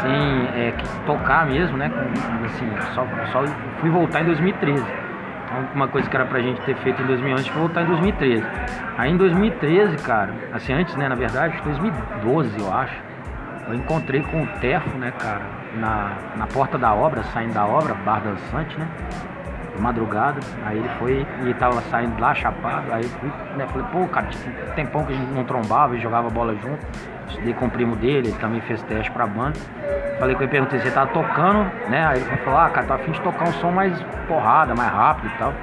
sem 0.00 0.12
é, 0.54 0.74
tocar 1.04 1.46
mesmo, 1.46 1.76
né? 1.76 1.90
Com, 1.90 2.44
assim, 2.44 2.70
só, 2.94 3.04
só 3.32 3.44
fui 3.80 3.90
voltar 3.90 4.22
em 4.22 4.26
2013. 4.26 4.80
Então, 4.82 5.68
uma 5.74 5.88
coisa 5.88 6.08
que 6.08 6.14
era 6.14 6.24
pra 6.24 6.40
gente 6.40 6.60
ter 6.60 6.76
feito 6.76 7.02
em 7.02 7.06
2011, 7.06 7.34
a 7.34 7.42
gente 7.42 7.52
foi 7.52 7.60
voltar 7.62 7.82
em 7.82 7.86
2013. 7.86 8.46
Aí 8.96 9.10
em 9.10 9.16
2013, 9.16 9.96
cara, 9.96 10.32
assim, 10.52 10.72
antes, 10.72 10.94
né, 10.94 11.08
na 11.08 11.16
verdade, 11.16 11.60
2012, 11.64 12.60
eu 12.60 12.72
acho, 12.72 12.94
eu 13.66 13.74
encontrei 13.74 14.22
com 14.22 14.44
o 14.44 14.46
Tefo, 14.60 14.96
né, 14.96 15.12
cara, 15.18 15.42
na, 15.74 16.12
na 16.36 16.46
porta 16.46 16.78
da 16.78 16.94
obra, 16.94 17.24
saindo 17.24 17.52
da 17.52 17.66
obra, 17.66 17.94
Bar 17.94 18.20
Dançante, 18.20 18.78
né? 18.78 18.86
Madrugada, 19.78 20.40
aí 20.64 20.78
ele 20.78 20.88
foi 20.98 21.26
e 21.46 21.54
tava 21.54 21.80
saindo 21.82 22.20
lá 22.20 22.34
chapado, 22.34 22.92
aí 22.92 23.04
fui, 23.04 23.30
né, 23.56 23.66
falei, 23.66 23.86
pô, 23.92 24.06
cara, 24.08 24.26
tipo, 24.26 24.50
tempão 24.74 25.04
que 25.04 25.12
a 25.12 25.16
gente 25.16 25.32
não 25.32 25.44
trombava 25.44 25.96
e 25.96 26.00
jogava 26.00 26.28
bola 26.28 26.54
junto. 26.56 26.84
Estudei 27.28 27.54
com 27.54 27.66
o 27.66 27.70
primo 27.70 27.94
dele, 27.94 28.28
ele 28.28 28.38
também 28.38 28.60
fez 28.62 28.82
teste 28.82 29.10
pra 29.12 29.26
banda. 29.26 29.56
Falei 30.18 30.34
com 30.34 30.42
ele, 30.42 30.50
perguntei 30.50 30.80
se 30.80 30.86
ele 30.86 30.94
tava 30.94 31.12
tocando, 31.12 31.70
né? 31.88 32.04
Aí 32.06 32.20
ele 32.20 32.36
falou, 32.38 32.58
ah, 32.58 32.68
cara, 32.68 32.86
tô 32.86 32.92
afim 32.94 33.12
de 33.12 33.20
tocar 33.20 33.48
um 33.48 33.52
som 33.52 33.70
mais 33.70 33.96
porrada, 34.26 34.74
mais 34.74 34.90
rápido 34.90 35.32
e 35.32 35.38
tal. 35.38 35.54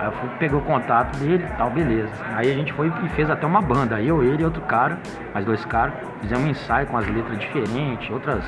Aí 0.00 0.06
eu 0.06 0.12
fui, 0.12 0.28
peguei 0.38 0.58
o 0.58 0.62
contato 0.62 1.16
dele 1.18 1.44
e 1.44 1.56
tal, 1.56 1.70
beleza. 1.70 2.12
Aí 2.34 2.50
a 2.50 2.54
gente 2.54 2.72
foi 2.72 2.92
e 3.04 3.08
fez 3.10 3.30
até 3.30 3.46
uma 3.46 3.62
banda. 3.62 4.00
Eu, 4.00 4.22
ele 4.22 4.42
e 4.42 4.44
outro 4.44 4.60
cara, 4.62 4.98
mais 5.32 5.46
dois 5.46 5.64
caras, 5.64 5.94
fizemos 6.20 6.44
um 6.44 6.48
ensaio 6.48 6.86
com 6.88 6.96
as 6.98 7.06
letras 7.06 7.38
diferentes, 7.38 8.10
outras 8.10 8.44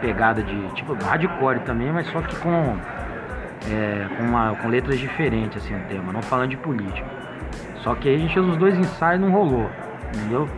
pegadas 0.00 0.44
de 0.44 0.68
tipo 0.74 0.94
hardcore 1.04 1.60
também, 1.60 1.92
mas 1.92 2.06
só 2.08 2.20
que 2.20 2.36
com 2.36 2.76
é, 3.68 4.06
com, 4.16 4.22
uma, 4.22 4.54
com 4.54 4.68
letras 4.68 4.98
diferentes, 4.98 5.62
assim, 5.62 5.74
o 5.74 5.80
tema, 5.88 6.12
não 6.12 6.22
falando 6.22 6.50
de 6.50 6.56
política. 6.56 7.06
Só 7.82 7.94
que 7.94 8.08
aí 8.08 8.14
a 8.16 8.18
gente 8.18 8.34
fez 8.34 8.46
os 8.46 8.56
dois 8.56 8.78
ensaios 8.78 9.20
e 9.20 9.24
não 9.24 9.32
rolou, 9.32 9.70
entendeu? 10.14 10.48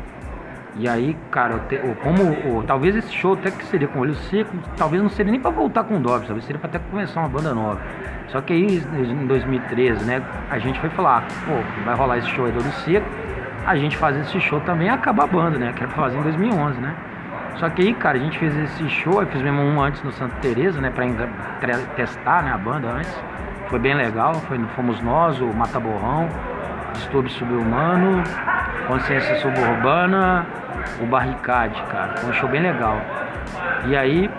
E 0.75 0.89
aí, 0.89 1.17
cara, 1.31 1.59
te, 1.69 1.79
como 2.03 2.63
talvez 2.65 2.97
esse 2.97 3.13
show 3.13 3.35
até 3.35 3.51
que 3.51 3.65
seria 3.67 3.87
com 3.87 4.01
olho 4.01 4.15
seco, 4.15 4.57
talvez 4.77 5.03
não 5.03 5.11
seria 5.11 5.31
nem 5.31 5.41
para 5.41 5.51
voltar 5.51 5.85
com 5.85 5.97
o 5.97 6.01
Dobbs, 6.01 6.27
talvez 6.27 6.45
seria 6.45 6.59
para 6.59 6.69
até 6.69 6.79
começar 6.79 7.21
uma 7.21 7.29
banda 7.29 7.53
nova. 7.55 7.81
Só 8.29 8.41
que 8.41 8.53
aí 8.53 8.79
em 8.79 9.27
2013, 9.27 10.05
né, 10.05 10.23
a 10.51 10.59
gente 10.59 10.81
foi 10.81 10.89
falar, 10.91 11.27
pô, 11.45 11.85
vai 11.85 11.95
rolar 11.95 12.19
esse 12.19 12.29
show 12.29 12.47
aí 12.47 12.53
do 12.53 12.61
olho 12.61 12.73
seco, 12.85 13.07
a 13.67 13.77
gente 13.77 13.97
fazer 13.97 14.21
esse 14.21 14.41
show 14.41 14.61
também 14.61 14.87
e 14.87 14.91
acabar 14.91 15.25
a 15.25 15.27
banda, 15.27 15.59
né, 15.59 15.73
que 15.77 15.83
era 15.83 15.93
pra 15.93 16.05
fazer 16.05 16.19
em 16.19 16.23
2011, 16.23 16.81
né? 16.81 16.95
Só 17.57 17.69
que 17.69 17.83
aí, 17.83 17.95
cara, 17.95 18.19
a 18.19 18.21
gente 18.21 18.39
fez 18.39 18.57
esse 18.57 18.89
show, 18.89 19.21
aí 19.21 19.27
fizemos 19.27 19.65
um 19.65 19.81
antes 19.81 20.03
no 20.03 20.13
Santa 20.13 20.35
Teresa, 20.41 20.81
né, 20.81 20.91
pra 20.91 21.79
testar, 21.97 22.43
né, 22.43 22.53
a 22.53 22.59
banda 22.59 22.89
antes. 22.89 23.23
Foi 23.69 23.79
bem 23.79 23.95
legal, 23.95 24.35
foi, 24.35 24.59
fomos 24.77 25.01
nós, 25.01 25.41
o 25.41 25.47
Mata 25.47 25.79
Borrão, 25.79 26.29
Distúrbio 26.95 27.31
Subhumano, 27.31 28.23
Consciência 28.87 29.37
Suburbana, 29.37 30.47
o 31.01 31.07
Barricade, 31.07 31.81
cara. 31.91 32.17
Foi 32.17 32.31
um 32.31 32.33
show 32.33 32.49
bem 32.49 32.61
legal. 32.61 33.01
E 33.87 33.97
aí, 33.97 34.31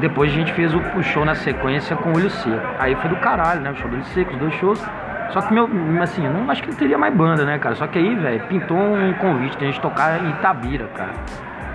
depois 0.00 0.30
a 0.30 0.34
gente 0.34 0.52
fez 0.52 0.72
o, 0.74 0.78
o 0.96 1.02
show 1.02 1.24
na 1.24 1.34
sequência 1.34 1.96
com 1.96 2.10
o 2.10 2.16
Olho 2.16 2.30
Seco. 2.30 2.66
Aí 2.78 2.94
foi 2.96 3.10
do 3.10 3.16
caralho, 3.16 3.60
né? 3.60 3.70
O 3.70 3.76
show 3.76 3.88
do 3.88 3.96
Olho 3.96 4.04
Seco, 4.06 4.32
os 4.32 4.38
dois 4.38 4.54
shows. 4.54 4.84
Só 5.30 5.42
que 5.42 5.52
meu, 5.52 5.68
assim, 6.00 6.26
não 6.26 6.50
acho 6.50 6.62
que 6.62 6.70
não 6.70 6.76
teria 6.76 6.96
mais 6.96 7.14
banda, 7.14 7.44
né, 7.44 7.58
cara? 7.58 7.74
Só 7.74 7.86
que 7.86 7.98
aí, 7.98 8.14
velho, 8.14 8.40
pintou 8.46 8.78
um 8.78 9.12
convite 9.14 9.58
de 9.58 9.64
a 9.64 9.66
gente 9.66 9.80
tocar 9.80 10.24
em 10.24 10.30
Itabira, 10.30 10.86
cara. 10.94 11.12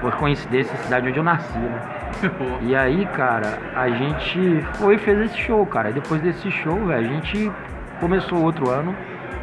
Por 0.04 0.14
coincidência, 0.18 0.72
a 0.74 0.78
cidade 0.80 1.08
onde 1.08 1.18
eu 1.18 1.24
nasci, 1.24 1.58
né? 1.58 1.82
e 2.62 2.76
aí, 2.76 3.06
cara, 3.06 3.58
a 3.74 3.90
gente 3.90 4.62
foi 4.74 4.96
e 4.96 4.98
fez 4.98 5.18
esse 5.18 5.38
show, 5.38 5.66
cara. 5.66 5.92
E 5.92 5.94
depois 5.94 6.22
desse 6.22 6.52
show, 6.52 6.76
velho, 6.86 7.10
a 7.10 7.14
gente 7.14 7.50
começou 8.02 8.44
outro 8.44 8.70
ano 8.70 8.94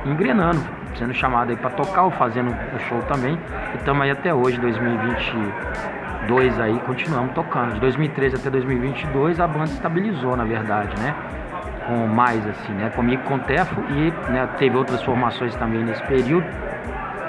engrenando, 0.04 0.60
sendo 0.98 1.14
chamado 1.14 1.48
aí 1.48 1.56
pra 1.56 1.70
tocar 1.70 2.02
ou 2.02 2.10
fazendo 2.10 2.50
o 2.50 2.78
show 2.80 3.00
também. 3.08 3.38
E 3.72 3.78
estamos 3.78 4.02
aí 4.02 4.10
até 4.10 4.34
hoje, 4.34 4.60
2022 4.60 6.60
aí, 6.60 6.78
continuamos 6.80 7.32
tocando. 7.32 7.72
De 7.72 7.80
2013 7.80 8.36
até 8.36 8.50
2022 8.50 9.40
a 9.40 9.46
banda 9.46 9.70
estabilizou, 9.70 10.36
na 10.36 10.44
verdade, 10.44 10.94
né? 11.00 11.14
Com 11.86 12.06
mais 12.06 12.46
assim, 12.46 12.74
né? 12.74 12.90
Comigo 12.90 13.22
com 13.22 13.36
o 13.36 13.38
Tefo 13.38 13.80
e 13.88 14.12
né, 14.30 14.46
teve 14.58 14.76
outras 14.76 15.02
formações 15.02 15.56
também 15.56 15.82
nesse 15.82 16.02
período. 16.02 16.44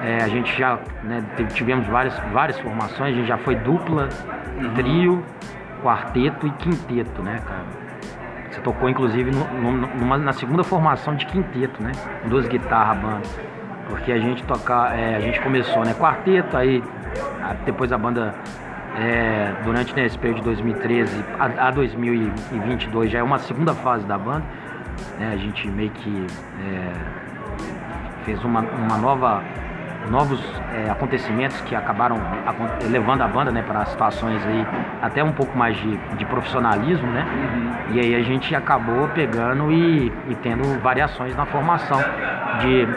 É, 0.03 0.23
a 0.23 0.27
gente 0.27 0.57
já 0.57 0.79
né, 1.03 1.23
tivemos 1.53 1.85
várias, 1.87 2.17
várias 2.33 2.59
formações, 2.59 3.13
a 3.13 3.17
gente 3.17 3.27
já 3.27 3.37
foi 3.37 3.55
dupla, 3.55 4.09
uhum. 4.57 4.73
trio, 4.73 5.25
quarteto 5.83 6.47
e 6.47 6.51
quinteto, 6.51 7.21
né, 7.21 7.39
cara? 7.45 7.81
Você 8.49 8.61
tocou 8.61 8.89
inclusive 8.89 9.31
no, 9.31 9.71
numa, 9.71 10.17
na 10.17 10.33
segunda 10.33 10.63
formação 10.63 11.15
de 11.15 11.25
quinteto, 11.25 11.81
né? 11.81 11.91
Duas 12.25 12.47
guitarras, 12.47 12.97
banda. 12.97 13.21
Porque 13.87 14.11
a 14.11 14.19
gente 14.19 14.43
toca, 14.43 14.93
é, 14.93 15.15
a 15.15 15.19
gente 15.19 15.39
começou, 15.39 15.85
né? 15.85 15.93
Quarteto, 15.93 16.57
aí 16.57 16.83
depois 17.65 17.91
a 17.93 17.97
banda 17.97 18.33
é, 18.97 19.53
durante 19.63 19.95
né, 19.95 20.05
esse 20.05 20.17
período 20.17 20.39
de 20.39 20.43
2013 20.43 21.23
a, 21.39 21.67
a, 21.67 21.71
2022 21.71 23.09
já 23.09 23.19
é 23.19 23.23
uma 23.23 23.39
segunda 23.39 23.73
fase 23.73 24.05
da 24.05 24.17
banda. 24.17 24.43
Né? 25.17 25.31
A 25.33 25.37
gente 25.37 25.67
meio 25.69 25.91
que 25.91 26.27
é, 26.59 26.91
fez 28.25 28.43
uma, 28.43 28.61
uma 28.61 28.97
nova 28.97 29.43
novos 30.09 30.39
é, 30.73 30.89
acontecimentos 30.89 31.59
que 31.61 31.75
acabaram 31.75 32.17
levando 32.89 33.21
a 33.21 33.27
banda 33.27 33.51
né, 33.51 33.61
para 33.61 33.85
situações 33.85 34.45
aí 34.45 34.65
até 35.01 35.23
um 35.23 35.31
pouco 35.31 35.57
mais 35.57 35.77
de, 35.77 35.97
de 36.17 36.25
profissionalismo, 36.25 37.07
né? 37.07 37.25
Uhum. 37.25 37.95
E 37.95 37.99
aí 37.99 38.15
a 38.15 38.21
gente 38.21 38.55
acabou 38.55 39.07
pegando 39.09 39.71
e, 39.71 40.11
e, 40.29 40.35
tendo 40.41 40.79
variações 40.79 41.35
na 41.35 41.45
formação. 41.45 41.99
De, 42.59 42.87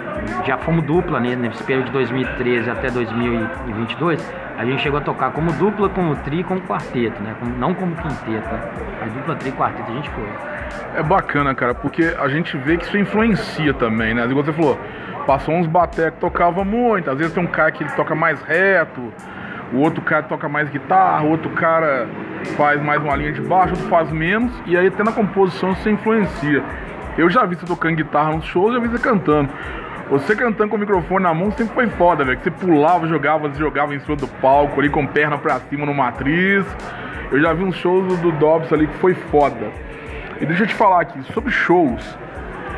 já 0.47 0.59
fomos 0.59 0.85
dupla 0.85 1.21
né, 1.21 1.35
nesse 1.37 1.62
período 1.62 1.87
de 1.87 1.93
2013 1.93 2.71
até 2.71 2.90
2022. 2.90 4.35
A 4.57 4.64
gente 4.64 4.83
chegou 4.83 4.99
a 4.99 5.03
tocar 5.03 5.33
como 5.33 5.53
dupla, 5.53 5.88
como 5.88 6.14
tri, 6.17 6.45
como 6.45 6.61
quarteto, 6.61 7.21
né? 7.23 7.35
Não 7.59 7.75
como 7.75 7.95
quinteto, 7.97 8.49
né? 8.49 8.61
A 9.03 9.07
dupla, 9.07 9.35
tri, 9.35 9.51
quarteto 9.51 9.90
a 9.90 9.95
gente 9.95 10.11
foi. 10.11 10.29
É 10.95 11.03
bacana, 11.03 11.55
cara, 11.55 11.75
porque 11.75 12.14
a 12.19 12.29
gente 12.29 12.57
vê 12.57 12.77
que 12.77 12.85
isso 12.85 12.97
influencia 12.97 13.75
também, 13.75 14.14
né? 14.14 14.25
Igual 14.25 14.45
você 14.45 14.53
falou, 14.53 14.79
Passou 15.27 15.55
uns 15.55 15.67
baté 15.67 16.11
que 16.11 16.19
tocava 16.19 16.65
muito. 16.65 17.11
Às 17.11 17.19
vezes 17.19 17.33
tem 17.33 17.43
um 17.43 17.47
cara 17.47 17.73
que 17.73 17.83
ele 17.83 17.91
toca 17.93 18.15
mais 18.15 18.41
reto, 18.43 19.13
o 19.73 19.79
outro 19.79 20.03
cara 20.03 20.23
toca 20.25 20.49
mais 20.49 20.69
guitarra, 20.69 21.25
o 21.25 21.31
outro 21.31 21.51
cara 21.51 22.07
faz 22.57 22.83
mais 22.83 23.03
uma 23.03 23.17
linha 23.17 23.33
de 23.33 23.41
baixo, 23.41 23.71
outro 23.75 23.89
faz 23.89 24.11
menos. 24.11 24.53
E 24.67 24.77
aí 24.77 24.87
até 24.87 25.03
na 25.03 25.13
composição 25.13 25.75
você 25.75 25.91
influencia. 25.91 26.63
Eu 27.17 27.31
já 27.31 27.47
vi 27.47 27.57
você 27.57 27.65
tocando 27.65 27.97
guitarra 27.97 28.33
nos 28.33 28.45
shows, 28.45 28.75
já 28.75 28.81
vi 28.81 28.89
você 28.89 28.99
cantando. 28.99 29.49
Você 30.11 30.37
cantando 30.37 30.69
com 30.69 30.77
o 30.77 30.79
microfone 30.79 31.23
na 31.23 31.33
mão 31.33 31.51
sempre 31.53 31.75
foi 31.75 31.87
foda, 31.89 32.25
velho. 32.25 32.39
Você 32.39 32.51
pulava, 32.51 33.07
jogava, 33.07 33.51
jogava 33.55 33.95
em 33.95 34.01
cima 34.01 34.17
do 34.17 34.29
palco 34.29 34.79
ali 34.79 34.91
com 34.91 35.07
perna 35.07 35.39
pra 35.39 35.59
cima 35.61 35.87
no 35.87 35.95
matriz. 35.95 36.65
Eu 37.33 37.41
já 37.41 37.53
vi 37.55 37.65
uns 37.65 37.77
shows 37.77 38.19
do 38.21 38.31
Dobbs 38.33 38.73
ali 38.73 38.87
que 38.87 38.97
foi 38.99 39.15
foda. 39.15 39.71
E 40.41 40.45
deixa 40.45 40.65
eu 40.65 40.67
te 40.67 40.75
falar 40.75 41.01
aqui, 41.01 41.23
sobre 41.33 41.51
shows. 41.51 42.19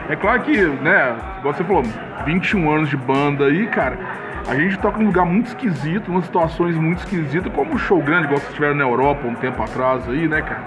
É 0.09 0.17
claro 0.17 0.43
que, 0.43 0.57
né, 0.57 1.17
igual 1.39 1.55
você 1.55 1.65
falou, 1.65 1.83
21 2.25 2.71
anos 2.71 2.89
de 2.89 2.97
banda 2.97 3.47
aí, 3.47 3.67
cara, 3.67 3.99
a 4.47 4.55
gente 4.55 4.79
toca 4.79 4.99
num 4.99 5.07
lugar 5.07 5.27
muito 5.27 5.49
esquisito, 5.49 6.13
em 6.13 6.23
situações 6.23 6.77
muito 6.77 6.99
esquisitas, 6.99 7.53
como 7.53 7.75
um 7.75 7.79
show 7.79 8.01
grande, 8.01 8.27
igual 8.27 8.39
vocês 8.39 8.55
tiveram 8.55 8.77
na 8.77 8.85
Europa 8.85 9.27
um 9.27 9.35
tempo 9.35 9.61
atrás 9.63 10.09
aí, 10.09 10.29
né, 10.29 10.41
cara? 10.43 10.63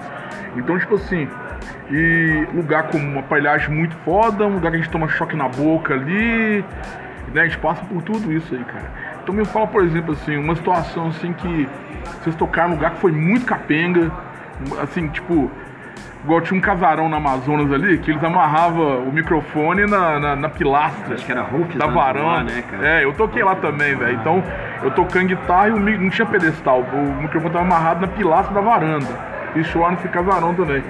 Então, 0.56 0.78
tipo 0.78 0.96
assim, 0.96 1.26
e 1.90 2.46
lugar 2.54 2.84
com 2.88 2.98
uma 2.98 3.22
palhagem 3.22 3.70
muito 3.70 3.96
foda, 4.04 4.46
um 4.46 4.54
lugar 4.54 4.70
que 4.70 4.76
a 4.76 4.80
gente 4.80 4.90
toma 4.90 5.08
choque 5.08 5.34
na 5.34 5.48
boca 5.48 5.94
ali, 5.94 6.64
né? 7.32 7.42
A 7.42 7.44
gente 7.44 7.58
passa 7.58 7.82
por 7.84 8.02
tudo 8.02 8.32
isso 8.32 8.54
aí, 8.54 8.64
cara. 8.64 8.90
Então 9.22 9.34
me 9.34 9.44
fala, 9.44 9.66
por 9.66 9.84
exemplo, 9.84 10.12
assim, 10.12 10.36
uma 10.36 10.54
situação 10.54 11.08
assim 11.08 11.32
que 11.32 11.68
vocês 12.20 12.36
tocaram 12.36 12.70
num 12.70 12.74
lugar 12.76 12.92
que 12.92 13.00
foi 13.00 13.12
muito 13.12 13.46
capenga, 13.46 14.10
assim, 14.82 15.08
tipo, 15.08 15.50
Igual 16.22 16.40
tinha 16.42 16.58
um 16.58 16.60
casarão 16.60 17.08
na 17.08 17.16
Amazonas 17.16 17.72
ali, 17.72 17.96
que 17.98 18.10
eles 18.10 18.22
amarravam 18.22 19.04
o 19.04 19.12
microfone 19.12 19.86
na, 19.86 20.18
na, 20.20 20.36
na 20.36 20.48
pilastra. 20.48 21.14
Acho 21.14 21.24
que 21.24 21.32
era 21.32 21.42
Rufus 21.42 21.76
da 21.76 21.86
varanda. 21.86 22.52
né, 22.52 22.62
cara? 22.70 22.86
É, 22.86 23.04
eu 23.04 23.12
toquei 23.14 23.42
lá 23.42 23.54
também, 23.54 23.94
velho. 23.96 24.18
Então, 24.20 24.42
eu 24.82 24.90
tocando 24.90 25.28
guitarra 25.28 25.68
e 25.68 25.72
o, 25.72 25.78
não 25.78 26.10
tinha 26.10 26.26
pedestal. 26.26 26.80
O 26.80 27.22
microfone 27.22 27.52
tava 27.52 27.64
amarrado 27.64 28.02
na 28.02 28.08
pilastra 28.08 28.54
da 28.54 28.60
varanda. 28.60 29.06
Fiz 29.54 29.66
show 29.68 29.90
nesse 29.90 30.08
casarão 30.08 30.54
também. 30.54 30.84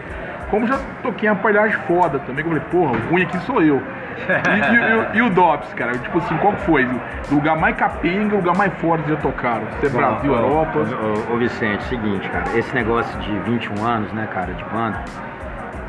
Como 0.51 0.67
já 0.67 0.79
toquei 1.01 1.29
em 1.29 1.33
aparelhagem 1.33 1.79
foda 1.87 2.19
também, 2.19 2.45
que 2.45 2.51
eu 2.51 2.61
falei, 2.61 2.69
porra, 2.71 2.93
o 2.99 3.11
ruim 3.11 3.23
aqui 3.23 3.39
sou 3.47 3.63
eu. 3.63 3.81
E, 4.19 5.15
e, 5.15 5.17
e, 5.17 5.19
e 5.19 5.23
o 5.23 5.31
Dops, 5.31 5.73
cara? 5.75 5.93
Tipo 5.93 6.19
assim, 6.19 6.37
qual 6.39 6.53
foi? 6.59 6.85
O 6.85 7.35
lugar 7.35 7.57
mais 7.57 7.77
capenga, 7.77 8.35
o 8.35 8.39
lugar 8.39 8.57
mais 8.57 8.73
forte 8.75 9.05
que 9.05 9.11
já 9.11 9.17
tocaram? 9.17 9.67
Você 9.67 9.87
é 9.87 9.89
Brasil, 9.89 10.33
Europa? 10.33 10.79
Ô, 10.79 11.35
ô, 11.35 11.39
Vicente, 11.39 11.83
seguinte, 11.85 12.29
cara, 12.29 12.45
esse 12.57 12.75
negócio 12.75 13.19
de 13.21 13.39
21 13.41 13.85
anos, 13.85 14.13
né, 14.13 14.29
cara, 14.33 14.53
de 14.53 14.65
banda, 14.65 15.03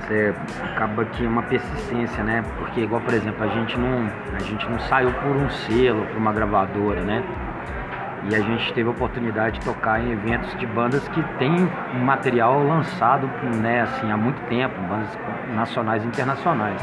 você 0.01 0.33
acaba 0.73 1.05
que 1.05 1.25
é 1.25 1.27
uma 1.27 1.43
persistência, 1.43 2.23
né? 2.23 2.43
Porque 2.57 2.81
igual, 2.81 3.01
por 3.01 3.13
exemplo, 3.13 3.43
a 3.43 3.47
gente 3.47 3.79
não, 3.79 4.09
a 4.35 4.39
gente 4.39 4.69
não 4.69 4.79
saiu 4.79 5.11
por 5.11 5.31
um 5.31 5.49
selo, 5.49 6.05
por 6.07 6.17
uma 6.17 6.33
gravadora, 6.33 7.01
né? 7.01 7.23
E 8.29 8.35
a 8.35 8.39
gente 8.39 8.71
teve 8.73 8.87
a 8.87 8.91
oportunidade 8.91 9.59
de 9.59 9.65
tocar 9.65 9.99
em 9.99 10.11
eventos 10.11 10.53
de 10.59 10.65
bandas 10.67 11.07
que 11.09 11.23
têm 11.39 11.67
material 12.03 12.63
lançado, 12.63 13.27
né, 13.61 13.81
assim, 13.81 14.11
há 14.11 14.17
muito 14.17 14.39
tempo, 14.47 14.79
bandas 14.81 15.17
nacionais 15.55 16.03
e 16.03 16.07
internacionais. 16.07 16.79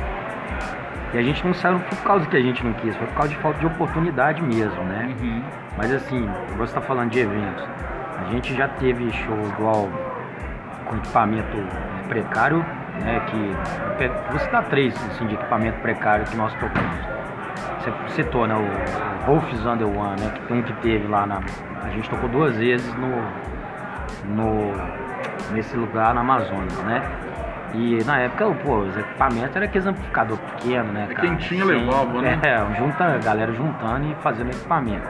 E 1.12 1.18
a 1.18 1.22
gente 1.22 1.44
não 1.46 1.54
saiu 1.54 1.78
por 1.80 1.98
causa 2.02 2.26
que 2.26 2.36
a 2.36 2.40
gente 2.40 2.62
não 2.64 2.72
quis, 2.74 2.94
foi 2.96 3.06
por 3.06 3.14
causa 3.14 3.30
de 3.30 3.36
falta 3.36 3.58
de 3.58 3.66
oportunidade 3.66 4.42
mesmo, 4.42 4.82
né? 4.84 5.16
Uhum. 5.20 5.42
Mas 5.76 5.92
assim, 5.92 6.28
você 6.56 6.64
está 6.64 6.80
falando 6.80 7.10
de 7.10 7.20
eventos. 7.20 7.64
A 8.18 8.24
gente 8.30 8.54
já 8.54 8.68
teve 8.68 9.10
show 9.12 9.38
igual 9.54 9.88
com 10.84 10.96
equipamento 10.96 11.56
precário, 12.08 12.58
né? 13.00 13.20
Que 13.26 14.32
você 14.32 14.50
dá 14.50 14.62
três 14.62 14.94
assim, 15.06 15.26
de 15.26 15.34
equipamento 15.34 15.78
precário 15.80 16.24
que 16.26 16.36
nós 16.36 16.52
tocamos. 16.54 16.98
Você 17.78 17.92
citou, 18.22 18.46
né? 18.46 18.54
O, 18.54 19.28
Wolf's 19.30 19.64
Under 19.64 19.86
One, 19.86 20.20
né? 20.20 20.32
Que 20.46 20.52
um 20.52 20.62
que 20.62 20.72
teve 20.74 21.06
lá 21.06 21.26
na. 21.26 21.40
A 21.82 21.90
gente 21.90 22.08
tocou 22.08 22.28
duas 22.28 22.56
vezes 22.56 22.92
no. 22.94 23.08
no 24.34 24.72
nesse 25.52 25.76
lugar 25.76 26.14
na 26.14 26.20
Amazonas, 26.20 26.76
né? 26.78 27.02
E 27.74 28.02
na 28.04 28.18
época, 28.20 28.46
pô, 28.64 28.78
os 28.78 28.96
equipamentos 28.96 29.54
era 29.54 29.66
aqueles 29.66 29.86
amplificador 29.86 30.38
pequeno, 30.38 30.92
né? 30.92 31.06
É 31.10 31.14
cara? 31.14 31.28
Quem 31.28 31.36
tinha 31.36 31.64
levava, 31.64 32.22
né? 32.22 32.40
É, 32.42 32.78
junta 32.78 33.04
a 33.04 33.18
galera 33.18 33.52
juntando 33.52 34.06
e 34.10 34.14
fazendo 34.22 34.50
equipamento. 34.50 35.06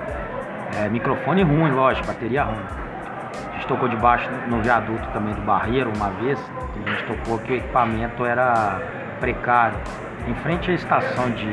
É, 0.77 0.89
microfone 0.89 1.43
ruim, 1.43 1.71
lógico, 1.71 2.07
bateria 2.07 2.45
ruim. 2.45 2.59
A 2.59 3.55
gente 3.55 3.67
tocou 3.67 3.89
debaixo 3.89 4.29
no 4.49 4.61
viaduto 4.61 5.07
também 5.13 5.35
do 5.35 5.43
Barreiro 5.43 5.93
uma 5.97 6.11
vez. 6.11 6.39
A 6.87 6.91
gente 6.91 7.05
tocou 7.05 7.39
que 7.39 7.53
o 7.53 7.57
equipamento 7.57 8.25
era 8.25 8.81
precário. 9.21 9.79
Em 10.27 10.35
frente 10.37 10.71
à 10.71 10.75
estação 10.75 11.31
de. 11.31 11.49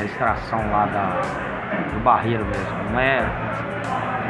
a 0.00 0.04
extração 0.04 0.58
lá 0.70 0.86
da, 0.86 1.86
do 1.92 2.00
Barreiro 2.00 2.44
mesmo. 2.44 2.90
Não 2.92 3.00
é. 3.00 3.24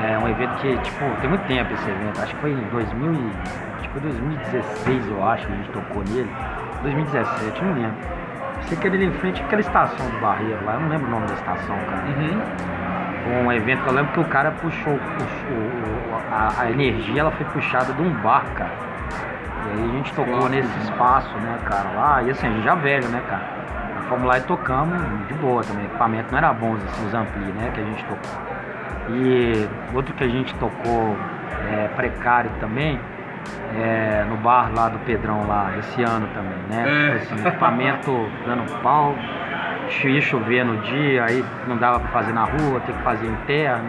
É 0.04 0.18
um 0.18 0.28
evento 0.28 0.54
que, 0.56 0.76
tipo, 0.78 1.04
tem 1.20 1.30
muito 1.30 1.46
tempo 1.46 1.72
esse 1.72 1.88
evento. 1.88 2.20
Acho 2.20 2.34
que 2.34 2.40
foi 2.40 2.52
em 2.52 2.68
2000 2.70 3.12
e 3.12 3.88
foi 3.94 4.00
2016, 4.02 5.08
eu 5.08 5.24
acho, 5.26 5.46
que 5.46 5.52
a 5.52 5.56
gente 5.56 5.70
tocou 5.70 6.02
nele. 6.04 6.30
2017, 6.82 7.64
não 7.64 7.74
lembro. 7.74 7.96
Sei 8.62 8.76
que 8.76 8.86
ele 8.86 9.04
em 9.04 9.12
frente 9.12 9.42
àquela 9.42 9.60
estação 9.60 10.06
do 10.10 10.20
Barreiro 10.20 10.64
lá, 10.64 10.74
eu 10.74 10.80
não 10.80 10.88
lembro 10.88 11.06
o 11.06 11.10
nome 11.10 11.26
da 11.26 11.34
estação, 11.34 11.76
cara. 11.88 12.04
Uhum. 12.06 13.44
Um 13.44 13.52
evento 13.52 13.82
que 13.82 13.88
eu 13.88 13.94
lembro 13.94 14.12
que 14.12 14.20
o 14.20 14.24
cara 14.24 14.50
puxou, 14.50 14.98
puxou 14.98 15.74
a, 16.30 16.62
a, 16.62 16.70
energia 16.70 17.20
ela 17.20 17.30
foi 17.30 17.46
puxada 17.46 17.92
de 17.92 18.02
um 18.02 18.10
bar, 18.22 18.44
cara. 18.54 18.72
E 19.66 19.70
aí 19.70 19.90
a 19.90 19.92
gente 19.92 20.12
tocou 20.12 20.48
nesse 20.48 20.78
espaço, 20.80 21.34
né, 21.38 21.58
cara, 21.64 21.90
lá, 21.94 22.22
e 22.22 22.30
assim, 22.30 22.46
a 22.46 22.50
gente 22.50 22.64
já 22.64 22.74
velho, 22.74 23.08
né, 23.08 23.22
cara. 23.28 23.44
Fomos 24.08 24.24
lá 24.26 24.36
e 24.36 24.42
tocamos 24.42 24.98
de 25.28 25.34
boa 25.34 25.62
também. 25.62 25.84
O 25.84 25.88
equipamento 25.88 26.30
não 26.30 26.38
era 26.38 26.52
bom, 26.52 26.74
assim, 26.74 27.06
os 27.06 27.14
ampli, 27.14 27.44
né, 27.52 27.70
que 27.72 27.80
a 27.80 27.84
gente 27.84 28.04
tocou. 28.04 28.53
E 29.10 29.68
outro 29.94 30.14
que 30.14 30.24
a 30.24 30.28
gente 30.28 30.54
tocou 30.54 31.16
é, 31.70 31.88
precário 31.88 32.50
também, 32.60 32.98
é, 33.76 34.24
no 34.28 34.36
bar 34.36 34.70
lá 34.74 34.88
do 34.88 34.98
Pedrão 35.00 35.46
lá, 35.46 35.72
esse 35.78 36.02
ano 36.02 36.26
também, 36.34 36.58
né? 36.70 37.10
É. 37.10 37.14
Assim, 37.16 37.46
equipamento 37.46 38.28
dando 38.46 38.80
pau, 38.80 39.14
ia 40.04 40.20
chover 40.20 40.64
no 40.64 40.78
dia, 40.78 41.24
aí 41.24 41.44
não 41.66 41.76
dava 41.76 42.00
pra 42.00 42.08
fazer 42.08 42.32
na 42.32 42.44
rua, 42.44 42.80
tem 42.80 42.94
que 42.94 43.02
fazer 43.02 43.26
interno. 43.26 43.86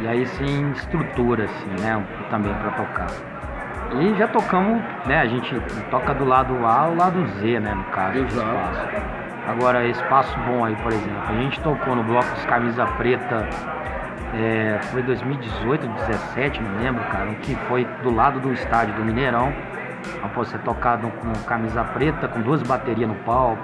E 0.00 0.08
aí 0.08 0.26
sim 0.26 0.70
estrutura 0.72 1.44
assim, 1.44 1.70
né? 1.80 2.02
Também 2.30 2.52
pra 2.54 2.70
tocar. 2.72 3.06
E 4.00 4.14
já 4.16 4.26
tocamos, 4.26 4.82
né? 5.06 5.20
A 5.20 5.26
gente 5.26 5.54
toca 5.90 6.14
do 6.14 6.24
lado 6.24 6.54
A 6.64 6.80
ao 6.80 6.94
lado 6.94 7.26
Z, 7.38 7.60
né? 7.60 7.74
No 7.74 7.84
caso, 7.84 8.18
do 8.18 8.26
espaço. 8.26 8.88
Agora, 9.46 9.84
espaço 9.84 10.38
bom 10.40 10.64
aí, 10.64 10.74
por 10.76 10.92
exemplo. 10.92 11.22
A 11.28 11.34
gente 11.34 11.60
tocou 11.60 11.94
no 11.94 12.02
bloco 12.02 12.28
dos 12.30 12.46
Camisa 12.46 12.86
Preta, 12.86 13.48
é, 14.34 14.78
foi 14.90 15.02
2018, 15.02 15.86
17, 15.86 16.60
não 16.62 16.82
lembro, 16.82 17.02
cara. 17.04 17.34
Que 17.34 17.54
foi 17.68 17.84
do 18.02 18.14
lado 18.14 18.40
do 18.40 18.52
estádio 18.52 18.94
do 18.94 19.04
Mineirão. 19.04 19.52
Pô, 20.34 20.44
você 20.44 20.56
tocado 20.58 21.08
com 21.10 21.32
camisa 21.46 21.84
preta, 21.84 22.26
com 22.26 22.40
duas 22.40 22.62
baterias 22.62 23.08
no 23.08 23.14
palco, 23.16 23.62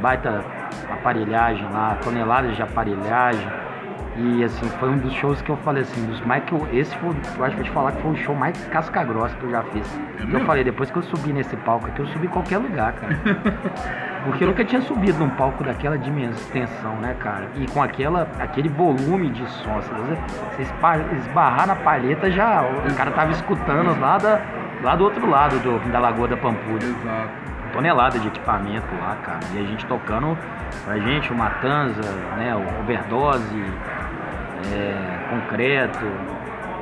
baita 0.00 0.44
aparelhagem 0.90 1.64
lá, 1.72 1.96
toneladas 2.02 2.56
de 2.56 2.62
aparelhagem. 2.62 3.46
E 4.16 4.42
assim, 4.42 4.66
foi 4.80 4.88
um 4.88 4.98
dos 4.98 5.12
shows 5.12 5.40
que 5.40 5.50
eu 5.50 5.56
falei 5.58 5.82
assim, 5.82 6.04
dos 6.06 6.20
mais 6.22 6.42
que 6.42 6.52
eu, 6.52 6.66
esse 6.72 6.94
foi, 6.96 7.10
eu 7.10 7.44
acho 7.44 7.56
que 7.56 7.62
vou 7.62 7.64
te 7.64 7.70
falar 7.70 7.92
que 7.92 8.02
foi 8.02 8.10
o 8.10 8.16
show 8.16 8.34
mais 8.34 8.58
casca 8.66 9.04
grossa 9.04 9.36
que 9.36 9.44
eu 9.44 9.50
já 9.50 9.62
fiz. 9.62 10.00
Que 10.16 10.34
eu 10.34 10.40
falei, 10.40 10.64
depois 10.64 10.90
que 10.90 10.96
eu 10.96 11.02
subi 11.02 11.32
nesse 11.32 11.56
palco 11.58 11.86
aqui, 11.86 12.00
eu 12.00 12.06
subi 12.08 12.26
em 12.26 12.30
qualquer 12.30 12.58
lugar, 12.58 12.94
cara. 12.94 13.14
Porque 14.24 14.44
eu 14.44 14.48
nunca 14.48 14.64
tinha 14.64 14.80
subido 14.82 15.18
num 15.18 15.30
palco 15.30 15.64
daquela 15.64 15.96
dimensão, 15.96 16.96
né, 17.00 17.14
cara? 17.18 17.48
E 17.56 17.66
com 17.66 17.82
aquela, 17.82 18.28
aquele 18.38 18.68
volume 18.68 19.30
de 19.30 19.44
som, 19.50 19.78
assim, 19.78 19.90
você, 19.94 20.64
você 20.64 21.16
esbarrar 21.16 21.66
na 21.66 21.76
palheta 21.76 22.30
já, 22.30 22.62
o 22.62 22.94
cara 22.94 23.10
tava 23.10 23.32
escutando 23.32 23.98
lá, 24.00 24.18
da, 24.18 24.40
lá 24.82 24.96
do 24.96 25.04
outro 25.04 25.28
lado 25.28 25.58
do, 25.60 25.78
da 25.90 25.98
Lagoa 25.98 26.28
da 26.28 26.36
Pampulha 26.36 26.84
Exato. 26.84 27.28
tonelada 27.72 28.18
de 28.18 28.28
equipamento 28.28 28.86
lá, 29.00 29.16
cara. 29.22 29.40
E 29.54 29.58
a 29.58 29.62
gente 29.62 29.86
tocando 29.86 30.36
pra 30.84 30.98
gente 30.98 31.32
o 31.32 31.36
Matanza, 31.36 32.02
né, 32.36 32.54
o 32.54 32.80
Overdose, 32.82 33.64
é, 34.72 35.18
Concreto, 35.30 36.06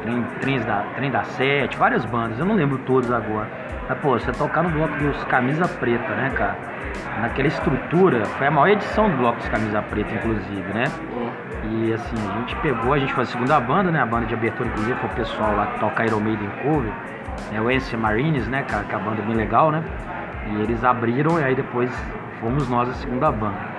Trem, 0.02 0.22
Trens 0.40 0.64
da, 0.64 0.84
Trem 0.94 1.10
da 1.10 1.24
Sete, 1.24 1.76
várias 1.76 2.04
bandas, 2.04 2.38
eu 2.38 2.46
não 2.46 2.54
lembro 2.54 2.78
todos 2.78 3.10
agora. 3.10 3.65
Mas, 3.88 3.98
pô, 3.98 4.18
você 4.18 4.32
tocar 4.32 4.62
no 4.62 4.70
bloco 4.70 4.96
dos 4.96 5.22
Camisa 5.24 5.68
Preta, 5.68 6.14
né, 6.14 6.30
cara? 6.34 6.56
Naquela 7.20 7.48
estrutura, 7.48 8.24
foi 8.24 8.46
a 8.48 8.50
maior 8.50 8.68
edição 8.68 9.08
do 9.08 9.16
bloco 9.16 9.38
dos 9.38 9.48
Camisa 9.48 9.80
Preta, 9.82 10.12
inclusive, 10.14 10.72
né? 10.74 10.84
E 11.64 11.92
assim, 11.92 12.16
a 12.28 12.38
gente 12.40 12.56
pegou, 12.56 12.92
a 12.92 12.98
gente 12.98 13.12
foi 13.12 13.22
a 13.22 13.26
segunda 13.26 13.60
banda, 13.60 13.90
né? 13.90 14.00
A 14.00 14.06
banda 14.06 14.26
de 14.26 14.34
abertura, 14.34 14.68
inclusive, 14.68 14.98
foi 14.98 15.10
o 15.10 15.12
pessoal 15.12 15.54
lá 15.54 15.66
que 15.66 15.80
toca 15.80 16.04
Iron 16.04 16.20
Maiden 16.20 16.50
cover, 16.62 16.92
né? 17.52 17.60
O 17.60 17.70
NC 17.70 17.96
Marines, 17.96 18.48
né, 18.48 18.62
cara? 18.62 18.84
Que 18.84 18.92
é 18.92 18.96
a 18.96 18.98
banda 18.98 19.22
bem 19.22 19.36
legal, 19.36 19.70
né? 19.70 19.82
E 20.48 20.62
eles 20.62 20.82
abriram 20.84 21.40
e 21.40 21.44
aí 21.44 21.54
depois 21.54 21.90
fomos 22.40 22.68
nós 22.68 22.88
a 22.88 22.94
segunda 22.94 23.30
banda. 23.30 23.76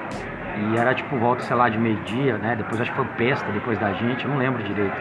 E 0.57 0.77
era 0.77 0.93
tipo 0.93 1.17
volta, 1.17 1.43
sei 1.43 1.55
lá, 1.55 1.69
de 1.69 1.77
meio-dia, 1.77 2.37
né? 2.37 2.55
Depois 2.55 2.81
acho 2.81 2.91
que 2.91 2.97
foi 2.97 3.05
Pesta 3.17 3.49
depois 3.51 3.77
da 3.77 3.93
gente, 3.93 4.25
eu 4.25 4.31
não 4.31 4.37
lembro 4.37 4.63
direito. 4.63 4.95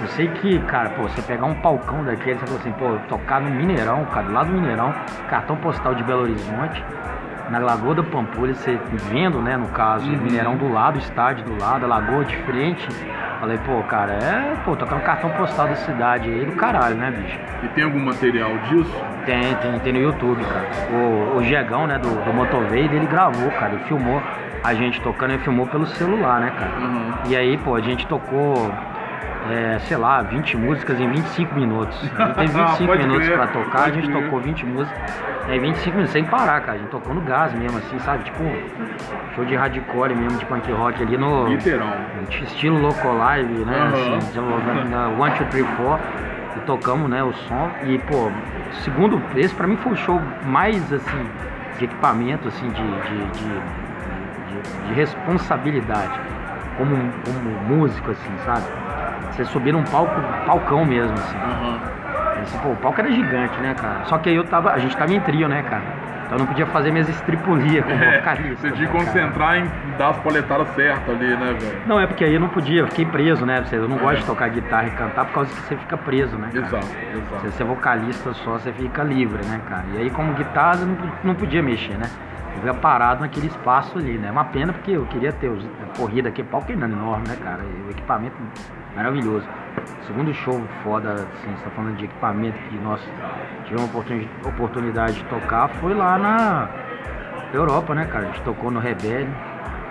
Eu 0.00 0.08
sei 0.08 0.28
que, 0.28 0.58
cara, 0.60 0.90
pô, 0.90 1.02
você 1.02 1.20
pegar 1.22 1.46
um 1.46 1.54
palcão 1.54 2.04
daquele, 2.04 2.38
você 2.38 2.46
falou 2.46 2.60
assim, 2.60 2.72
pô, 2.72 2.96
tocar 3.08 3.40
no 3.40 3.50
Mineirão, 3.50 4.04
cara, 4.06 4.28
lá 4.28 4.42
do 4.42 4.52
Mineirão, 4.52 4.94
cartão 5.28 5.56
postal 5.56 5.94
de 5.94 6.02
Belo 6.02 6.22
Horizonte, 6.22 6.82
na 7.50 7.58
Lagoa 7.58 7.96
da 7.96 8.02
Pampulha, 8.02 8.54
você 8.54 8.78
vendo, 9.10 9.42
né, 9.42 9.56
no 9.56 9.68
caso, 9.68 10.06
o 10.06 10.16
Mineirão 10.16 10.56
do 10.56 10.72
lado, 10.72 10.96
o 10.96 10.98
estádio 10.98 11.44
do 11.44 11.60
lado, 11.60 11.84
a 11.84 11.88
Lagoa 11.88 12.24
de 12.24 12.36
frente. 12.44 12.86
Falei, 13.40 13.58
pô, 13.58 13.82
cara, 13.84 14.12
é, 14.12 14.56
pô, 14.64 14.76
tocar 14.76 14.96
no 14.96 15.02
cartão 15.02 15.30
postal 15.30 15.66
da 15.66 15.74
cidade 15.74 16.28
aí 16.28 16.44
do 16.44 16.52
caralho, 16.52 16.94
né, 16.94 17.10
bicho? 17.10 17.38
E 17.64 17.68
tem 17.68 17.84
algum 17.84 17.98
material 17.98 18.56
disso? 18.68 18.94
Tem, 19.26 19.54
tem, 19.56 19.78
tem 19.80 19.92
no 19.94 19.98
YouTube, 19.98 20.44
cara. 20.44 20.68
O, 20.92 21.38
o 21.38 21.42
Diegão, 21.42 21.86
né, 21.86 21.98
do, 21.98 22.08
do 22.24 22.32
Motovade, 22.32 22.94
ele 22.94 23.06
gravou, 23.06 23.50
cara, 23.52 23.72
ele 23.72 23.84
filmou 23.84 24.22
a 24.62 24.74
gente 24.74 25.00
tocando, 25.00 25.32
ele 25.32 25.42
filmou 25.42 25.66
pelo 25.66 25.86
celular, 25.86 26.40
né, 26.40 26.52
cara? 26.56 26.70
Uhum. 26.78 27.12
E 27.28 27.36
aí, 27.36 27.56
pô, 27.58 27.74
a 27.74 27.80
gente 27.80 28.06
tocou, 28.06 28.70
é, 29.48 29.78
sei 29.80 29.96
lá, 29.96 30.22
20 30.22 30.56
músicas 30.56 31.00
em 31.00 31.08
25 31.10 31.54
minutos. 31.54 31.96
A 32.18 32.44
gente 32.44 32.52
teve 32.52 32.52
25 32.62 32.86
Pode 32.86 33.02
minutos 33.02 33.26
crer, 33.26 33.36
pra 33.38 33.46
tocar, 33.48 33.82
a 33.84 33.90
gente 33.90 34.08
crer. 34.08 34.22
tocou 34.24 34.40
20 34.40 34.66
músicas 34.66 35.00
em 35.48 35.58
25 35.60 35.90
minutos, 35.96 36.12
sem 36.12 36.24
parar, 36.24 36.60
cara. 36.60 36.72
A 36.74 36.78
gente 36.78 36.90
tocou 36.90 37.14
no 37.14 37.20
gás 37.22 37.52
mesmo, 37.54 37.78
assim, 37.78 37.98
sabe? 38.00 38.24
Tipo, 38.24 38.42
show 39.34 39.44
de 39.44 39.54
hardcore 39.56 40.14
mesmo, 40.14 40.38
de 40.38 40.44
punk 40.44 40.70
rock 40.72 41.02
ali 41.02 41.16
no. 41.16 41.48
Literal. 41.48 41.88
Estilo 42.42 42.78
Loco 42.80 43.08
Live, 43.12 43.64
né? 43.64 43.76
Aham. 43.78 44.16
Assim, 44.18 44.88
na 44.90 45.08
One, 45.08 45.34
Two, 45.36 45.46
Three, 45.46 45.64
Four. 45.76 45.98
E 46.56 46.60
tocamos, 46.62 47.08
né, 47.08 47.22
o 47.22 47.32
som. 47.32 47.70
E, 47.84 47.96
pô, 48.00 48.28
segundo, 48.82 49.22
esse 49.36 49.54
pra 49.54 49.66
mim 49.68 49.76
foi 49.76 49.92
o 49.92 49.96
show 49.96 50.20
mais, 50.44 50.92
assim, 50.92 51.26
de 51.78 51.84
equipamento, 51.84 52.48
assim, 52.48 52.68
de, 52.68 52.82
de, 52.82 53.18
de, 53.30 53.44
de- 53.44 54.88
de 54.88 54.94
responsabilidade. 54.94 56.18
Como, 56.76 56.94
como 57.24 57.50
músico, 57.76 58.10
assim, 58.10 58.32
sabe? 58.44 58.64
Você 59.32 59.44
subir 59.44 59.72
num 59.72 59.84
palco, 59.84 60.20
palcão 60.46 60.84
mesmo, 60.84 61.12
assim. 61.14 61.36
Uhum. 61.36 61.78
Pô, 62.62 62.68
o 62.70 62.76
palco 62.76 63.00
era 63.00 63.10
gigante, 63.10 63.58
né, 63.60 63.74
cara? 63.74 64.04
Só 64.04 64.18
que 64.18 64.28
aí 64.30 64.36
eu 64.36 64.44
tava, 64.44 64.72
a 64.72 64.78
gente 64.78 64.96
tava 64.96 65.12
em 65.12 65.20
trio, 65.20 65.46
né, 65.48 65.62
cara? 65.62 65.82
Então 66.24 66.38
eu 66.38 66.38
não 66.40 66.46
podia 66.46 66.66
fazer 66.66 66.90
minhas 66.92 67.08
estripulias 67.08 67.84
como 67.84 67.96
É, 68.02 68.18
vocalista. 68.20 68.56
você 68.68 68.70
tinha 68.72 68.88
que 68.88 68.92
né, 68.96 69.04
cara? 69.04 69.04
concentrar 69.12 69.56
em 69.58 69.70
dar 69.98 70.08
as 70.10 70.16
poletadas 70.18 70.68
certas 70.74 71.08
ali, 71.14 71.36
né, 71.36 71.56
velho? 71.60 71.82
Não, 71.86 72.00
é 72.00 72.06
porque 72.06 72.24
aí 72.24 72.34
eu 72.34 72.40
não 72.40 72.48
podia, 72.48 72.80
eu 72.82 72.86
fiquei 72.88 73.04
preso, 73.04 73.44
né? 73.44 73.62
Eu 73.72 73.88
não 73.88 73.96
É. 73.96 74.00
gosto 74.00 74.20
de 74.20 74.26
tocar 74.26 74.48
guitarra 74.48 74.86
e 74.86 74.90
cantar 74.92 75.24
por 75.26 75.34
causa 75.34 75.50
que 75.54 75.60
você 75.62 75.76
fica 75.76 75.96
preso, 75.98 76.36
né? 76.38 76.48
Cara? 76.52 76.66
Exato, 76.66 76.86
Se 76.86 77.18
exato. 77.18 77.50
você 77.50 77.62
é 77.62 77.66
vocalista 77.66 78.32
só, 78.32 78.52
você 78.52 78.72
fica 78.72 79.02
livre, 79.02 79.44
né, 79.46 79.60
cara? 79.68 79.84
E 79.94 79.98
aí, 79.98 80.10
como 80.10 80.32
guitarra, 80.34 80.80
eu 80.80 80.86
não, 80.86 80.96
não 81.24 81.34
podia 81.34 81.62
mexer, 81.62 81.94
né? 81.98 82.08
Fica 82.54 82.74
parado 82.74 83.20
naquele 83.20 83.46
espaço 83.46 83.96
ali, 83.98 84.18
né? 84.18 84.30
Uma 84.30 84.44
pena 84.44 84.72
porque 84.72 84.90
eu 84.92 85.06
queria 85.06 85.32
ter 85.32 85.48
os, 85.48 85.64
a 85.64 85.96
corrida 85.98 86.28
aqui, 86.28 86.42
palco 86.42 86.70
é 86.70 86.74
enorme, 86.74 87.28
né, 87.28 87.36
cara? 87.42 87.62
E 87.62 87.86
o 87.88 87.90
equipamento 87.90 88.36
maravilhoso. 88.94 89.46
Segundo 90.06 90.32
show 90.34 90.60
foda, 90.82 91.12
assim, 91.14 91.50
você 91.56 91.64
tá 91.64 91.70
falando 91.70 91.96
de 91.96 92.04
equipamento 92.04 92.58
que 92.68 92.76
nós 92.78 93.00
tivemos 93.64 93.88
oportuni- 93.88 94.28
oportunidade 94.44 95.14
de 95.14 95.24
tocar, 95.24 95.68
foi 95.80 95.94
lá 95.94 96.18
na 96.18 96.68
Europa, 97.54 97.94
né, 97.94 98.04
cara? 98.06 98.24
A 98.24 98.26
gente 98.26 98.42
tocou 98.42 98.70
no 98.70 98.80
Rebelde, 98.80 99.30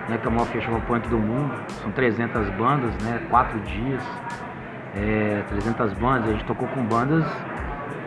né, 0.10 0.18
que 0.18 0.28
é 0.28 0.30
o 0.30 0.34
maior 0.34 0.48
festival 0.48 0.82
punk 0.82 1.08
do 1.08 1.18
mundo. 1.18 1.52
São 1.82 1.92
300 1.92 2.50
bandas, 2.52 2.94
né? 3.04 3.22
Quatro 3.30 3.60
dias, 3.62 4.04
é, 4.96 5.44
300 5.50 5.94
bandas. 5.94 6.30
A 6.30 6.34
gente 6.34 6.46
tocou 6.46 6.68
com 6.68 6.84
bandas, 6.84 7.26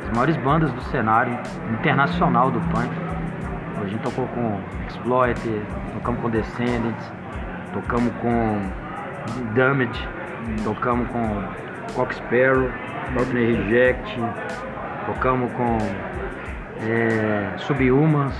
as 0.04 0.10
maiores 0.10 0.36
bandas 0.36 0.70
do 0.72 0.82
cenário 0.82 1.36
internacional 1.72 2.50
do 2.50 2.60
punk. 2.70 2.90
Gente 3.92 4.04
tocou 4.04 4.26
com 4.28 4.58
Exploited, 4.88 5.62
tocamos 5.92 6.22
com 6.22 6.30
Descendants, 6.30 7.12
tocamos 7.74 8.10
com 8.22 8.58
Damage, 9.54 10.08
tocamos 10.64 11.06
com 11.08 11.44
Cox 11.94 12.16
Sparrow, 12.16 12.70
Cockney 13.14 13.54
Reject, 13.54 14.18
tocamos 15.04 15.52
com 15.52 15.76
é, 16.80 17.52
Subhumans, 17.58 18.34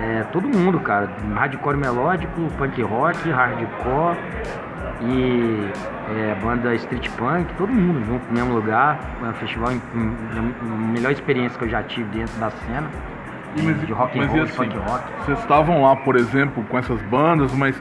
é, 0.00 0.24
todo 0.32 0.48
mundo, 0.48 0.80
cara. 0.80 1.08
Hardcore 1.36 1.76
melódico, 1.76 2.50
punk 2.58 2.82
rock, 2.82 3.30
hardcore 3.30 4.18
e 5.02 5.70
é, 6.16 6.34
banda 6.42 6.74
street 6.74 7.08
punk, 7.10 7.46
todo 7.54 7.72
mundo 7.72 8.04
junto 8.04 8.26
no 8.26 8.32
mesmo 8.32 8.54
lugar. 8.54 8.98
Foi 9.20 9.28
um 9.28 9.34
festival, 9.34 9.70
a 9.70 10.64
melhor 10.64 11.12
experiência 11.12 11.56
que 11.56 11.64
eu 11.64 11.68
já 11.68 11.84
tive 11.84 12.10
dentro 12.10 12.36
da 12.40 12.50
cena. 12.50 13.13
E, 13.56 13.62
mas, 13.62 13.80
de 13.86 13.92
rock 13.92 14.18
and 14.18 14.22
mas 14.22 14.32
e 14.32 14.36
roll, 14.36 14.44
assim, 14.44 14.68
rock. 14.78 15.04
vocês 15.24 15.38
estavam 15.40 15.82
lá, 15.82 15.96
por 15.96 16.16
exemplo, 16.16 16.64
com 16.64 16.78
essas 16.78 17.00
bandas, 17.02 17.52
mas 17.52 17.80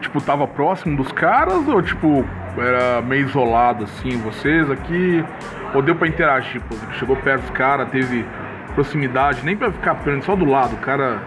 tipo, 0.00 0.20
tava 0.20 0.46
próximo 0.46 0.96
dos 0.96 1.10
caras 1.12 1.66
ou 1.66 1.80
tipo, 1.82 2.24
era 2.58 3.00
meio 3.02 3.26
isolado 3.26 3.84
assim, 3.84 4.16
vocês 4.18 4.70
aqui? 4.70 5.24
Ou 5.74 5.82
deu 5.82 5.96
pra 5.96 6.06
interagir? 6.06 6.60
Pô, 6.62 6.76
chegou 6.92 7.16
perto 7.16 7.42
dos 7.42 7.50
caras, 7.50 7.88
teve 7.90 8.24
proximidade, 8.74 9.44
nem 9.44 9.56
pra 9.56 9.70
ficar 9.72 9.94
perto, 9.96 10.24
só 10.24 10.36
do 10.36 10.44
lado, 10.44 10.74
o 10.74 10.78
cara 10.78 11.18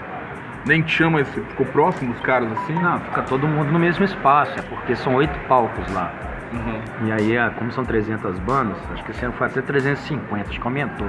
nem 0.66 0.82
te 0.82 0.92
chama, 0.92 1.22
esse- 1.22 1.40
ficou 1.42 1.66
próximo 1.66 2.12
dos 2.14 2.22
caras 2.22 2.52
assim? 2.52 2.74
Não, 2.74 3.00
fica 3.00 3.22
todo 3.24 3.48
mundo 3.48 3.72
no 3.72 3.80
mesmo 3.80 4.04
espaço, 4.06 4.58
é 4.58 4.62
porque 4.62 4.96
são 4.96 5.16
oito 5.16 5.38
palcos 5.48 5.92
lá. 5.94 6.12
Uhum. 6.54 7.08
E 7.08 7.12
aí, 7.12 7.52
como 7.58 7.72
são 7.72 7.84
300 7.84 8.38
bandas, 8.40 8.78
acho 8.94 9.04
que 9.04 9.12
esse 9.12 9.24
ano 9.26 9.34
foi 9.34 9.48
até 9.48 9.62
350, 9.62 10.50
acho 10.50 10.60
que 10.62 10.68
aumentou. 10.68 11.08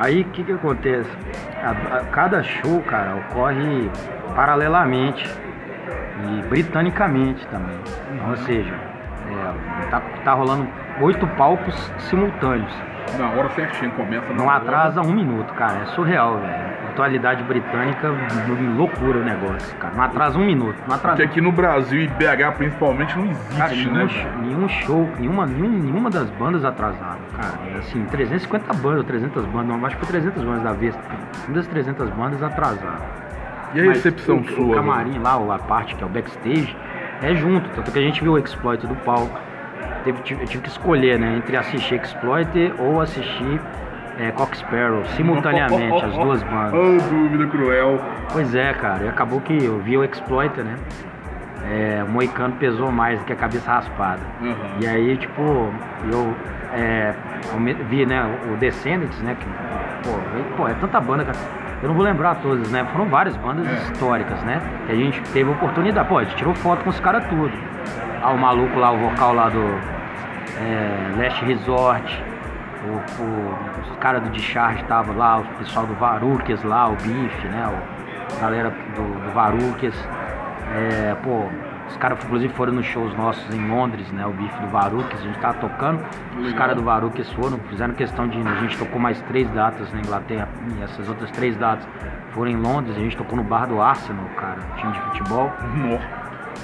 Aí, 0.00 0.22
o 0.22 0.24
que 0.30 0.42
que 0.42 0.52
acontece? 0.52 1.10
A- 1.62 1.96
a- 1.98 2.04
cada 2.06 2.42
show, 2.42 2.80
cara, 2.82 3.16
ocorre 3.16 3.90
paralelamente 4.34 5.28
e 6.26 6.42
britanicamente 6.48 7.46
também. 7.48 7.78
Ou 8.28 8.36
seja, 8.38 8.72
é, 8.74 9.90
tá, 9.90 10.00
tá 10.24 10.32
rolando 10.32 10.66
oito 11.02 11.26
palcos 11.28 11.74
simultâneos. 11.98 12.72
Na 13.18 13.28
hora 13.30 13.50
certinho, 13.50 13.90
começa 13.92 14.26
na 14.28 14.34
Não 14.34 14.46
hora. 14.46 14.56
atrasa 14.56 15.02
um 15.02 15.12
minuto, 15.12 15.52
cara. 15.54 15.80
É 15.82 15.86
surreal, 15.86 16.38
velho. 16.38 16.69
Atualidade 17.00 17.42
britânica, 17.44 18.12
loucura 18.76 19.20
o 19.20 19.24
negócio, 19.24 19.74
cara. 19.78 19.94
Não 19.94 20.02
atrasa 20.04 20.38
um 20.38 20.44
minuto. 20.44 20.76
Não 20.86 20.94
atrasa. 20.94 21.16
Porque 21.16 21.22
aqui 21.30 21.40
no 21.40 21.50
Brasil 21.50 22.02
e 22.02 22.08
BH 22.08 22.52
principalmente 22.58 23.16
não 23.16 23.24
existe, 23.30 23.56
Cara, 23.56 23.74
né? 23.74 23.84
nenhum, 23.90 24.08
sh- 24.08 24.26
nenhum 24.42 24.68
show, 24.68 25.08
nenhuma, 25.18 25.46
nenhum- 25.46 25.78
nenhuma 25.78 26.10
das 26.10 26.28
bandas 26.32 26.62
atrasaram, 26.62 27.20
cara. 27.34 27.54
É 27.74 27.78
Assim, 27.78 28.04
350 28.04 28.74
bandas, 28.74 29.06
300 29.06 29.46
bandas, 29.46 29.66
não, 29.78 29.86
acho 29.86 29.96
que 29.96 30.04
foi 30.04 30.20
300 30.20 30.44
bandas 30.44 30.62
da 30.62 30.72
vez. 30.74 30.94
Uma 31.48 31.54
das 31.56 31.66
300 31.68 32.10
bandas 32.10 32.42
atrasaram. 32.42 33.00
E 33.72 33.80
a 33.80 33.84
Mas 33.84 33.96
recepção 33.96 34.36
o, 34.40 34.44
sua? 34.48 34.66
O 34.66 34.74
camarim 34.74 35.18
lá, 35.20 35.38
ou 35.38 35.50
a 35.50 35.58
parte 35.58 35.94
que 35.94 36.02
é 36.04 36.06
o 36.06 36.10
backstage, 36.10 36.76
é 37.22 37.34
junto. 37.34 37.66
Tanto 37.70 37.90
que 37.92 37.98
a 37.98 38.02
gente 38.02 38.22
viu 38.22 38.32
o 38.34 38.38
Exploit 38.38 38.86
do 38.86 38.94
palco. 38.96 39.38
Teve, 40.04 40.18
eu 40.18 40.46
tive 40.46 40.62
que 40.62 40.68
escolher, 40.68 41.18
né? 41.18 41.36
Entre 41.38 41.56
assistir 41.56 41.94
Exploit 41.94 42.46
ou 42.78 43.00
assistir 43.00 43.58
é, 44.18 44.30
Cox 44.32 44.58
Sparrow, 44.58 45.04
simultaneamente, 45.16 46.04
as 46.04 46.12
duas 46.14 46.42
bandas. 46.44 46.72
Oh, 46.74 47.10
dúvida 47.10 47.46
cruel. 47.46 48.00
Pois 48.32 48.54
é, 48.54 48.72
cara. 48.74 49.04
E 49.04 49.08
acabou 49.08 49.40
que 49.40 49.64
eu 49.64 49.78
vi 49.78 49.96
o 49.96 50.04
Exploiter, 50.04 50.64
né? 50.64 50.76
É, 51.70 52.02
o 52.06 52.10
Moicano 52.10 52.54
pesou 52.56 52.90
mais 52.90 53.18
do 53.18 53.24
que 53.24 53.32
a 53.32 53.36
cabeça 53.36 53.70
raspada. 53.70 54.20
Uhum. 54.40 54.54
E 54.80 54.86
aí, 54.86 55.16
tipo, 55.16 55.42
eu 56.10 56.34
é, 56.74 57.14
vi, 57.88 58.06
né, 58.06 58.24
o 58.52 58.56
Descendants, 58.56 59.18
né? 59.20 59.36
Que, 59.38 59.46
pô, 60.08 60.56
pô, 60.56 60.68
é 60.68 60.74
tanta 60.74 61.00
banda, 61.00 61.24
cara. 61.24 61.38
Eu 61.82 61.88
não 61.88 61.94
vou 61.94 62.04
lembrar 62.04 62.34
todas, 62.36 62.70
né? 62.70 62.84
Foram 62.92 63.06
várias 63.06 63.36
bandas 63.36 63.66
É. 63.66 63.72
históricas, 63.72 64.42
né? 64.42 64.60
Que 64.86 64.92
a 64.92 64.94
gente 64.94 65.20
teve 65.32 65.50
oportunidade. 65.50 66.08
Pô, 66.08 66.18
a 66.18 66.24
gente 66.24 66.36
tirou 66.36 66.54
foto 66.54 66.82
com 66.84 66.90
os 66.90 67.00
caras 67.00 67.24
tudo. 67.26 67.52
Ah, 68.22 68.32
o 68.32 68.38
maluco 68.38 68.78
lá, 68.78 68.90
o 68.90 68.98
vocal 68.98 69.34
lá 69.34 69.48
do 69.48 69.62
é, 70.58 71.22
Last 71.22 71.44
Resort. 71.44 72.22
O, 72.84 73.22
o- 73.22 73.90
os 73.92 73.96
caras 73.98 74.22
do 74.22 74.30
Discharge 74.30 74.82
estavam 74.82 75.16
lá, 75.16 75.38
o 75.38 75.44
pessoal 75.58 75.86
do 75.86 75.94
Varuques 75.94 76.62
lá, 76.62 76.88
o 76.88 76.96
Bife, 76.96 77.48
né? 77.48 77.66
O, 77.66 78.36
a 78.36 78.40
galera 78.40 78.70
do, 78.70 79.02
do 79.26 79.32
Varuques. 79.32 79.94
É, 80.74 81.14
pô, 81.22 81.44
os 81.88 81.96
caras 81.96 82.22
inclusive 82.24 82.54
foram 82.54 82.72
nos 82.72 82.86
shows 82.86 83.12
nossos 83.16 83.52
em 83.54 83.68
Londres, 83.68 84.10
né? 84.12 84.24
O 84.24 84.30
Bife 84.30 84.58
do 84.60 84.68
Varuques, 84.68 85.18
a 85.20 85.22
gente 85.24 85.38
tava 85.40 85.54
tocando. 85.58 86.00
Os 86.36 86.44
Legal. 86.44 86.58
caras 86.58 86.76
do 86.76 86.82
Varuques 86.84 87.30
foram, 87.32 87.58
fizeram 87.68 87.92
questão 87.94 88.28
de. 88.28 88.38
A 88.40 88.54
gente 88.56 88.78
tocou 88.78 88.98
mais 89.00 89.20
três 89.22 89.48
datas 89.50 89.92
na 89.92 89.98
Inglaterra, 90.00 90.48
e 90.78 90.82
essas 90.82 91.08
outras 91.08 91.30
três 91.32 91.56
datas 91.56 91.86
foram 92.32 92.50
em 92.52 92.56
Londres, 92.56 92.96
a 92.96 93.00
gente 93.00 93.16
tocou 93.16 93.36
no 93.36 93.42
bar 93.42 93.66
do 93.66 93.82
Arsenal, 93.82 94.24
cara, 94.36 94.58
time 94.76 94.92
de 94.92 95.00
futebol. 95.00 95.52
Nó. 95.74 95.98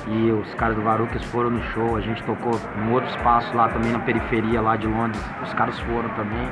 E 0.08 0.30
os 0.30 0.54
caras 0.54 0.76
do 0.76 0.82
Varuques 0.82 1.24
foram 1.24 1.50
no 1.50 1.62
show, 1.62 1.96
a 1.96 2.00
gente 2.00 2.22
tocou 2.22 2.52
num 2.78 2.92
outro 2.92 3.08
espaço 3.10 3.54
lá 3.56 3.68
também 3.68 3.92
na 3.92 3.98
periferia 3.98 4.60
lá 4.60 4.76
de 4.76 4.86
Londres, 4.86 5.20
os 5.42 5.52
caras 5.54 5.78
foram 5.80 6.08
também, 6.10 6.48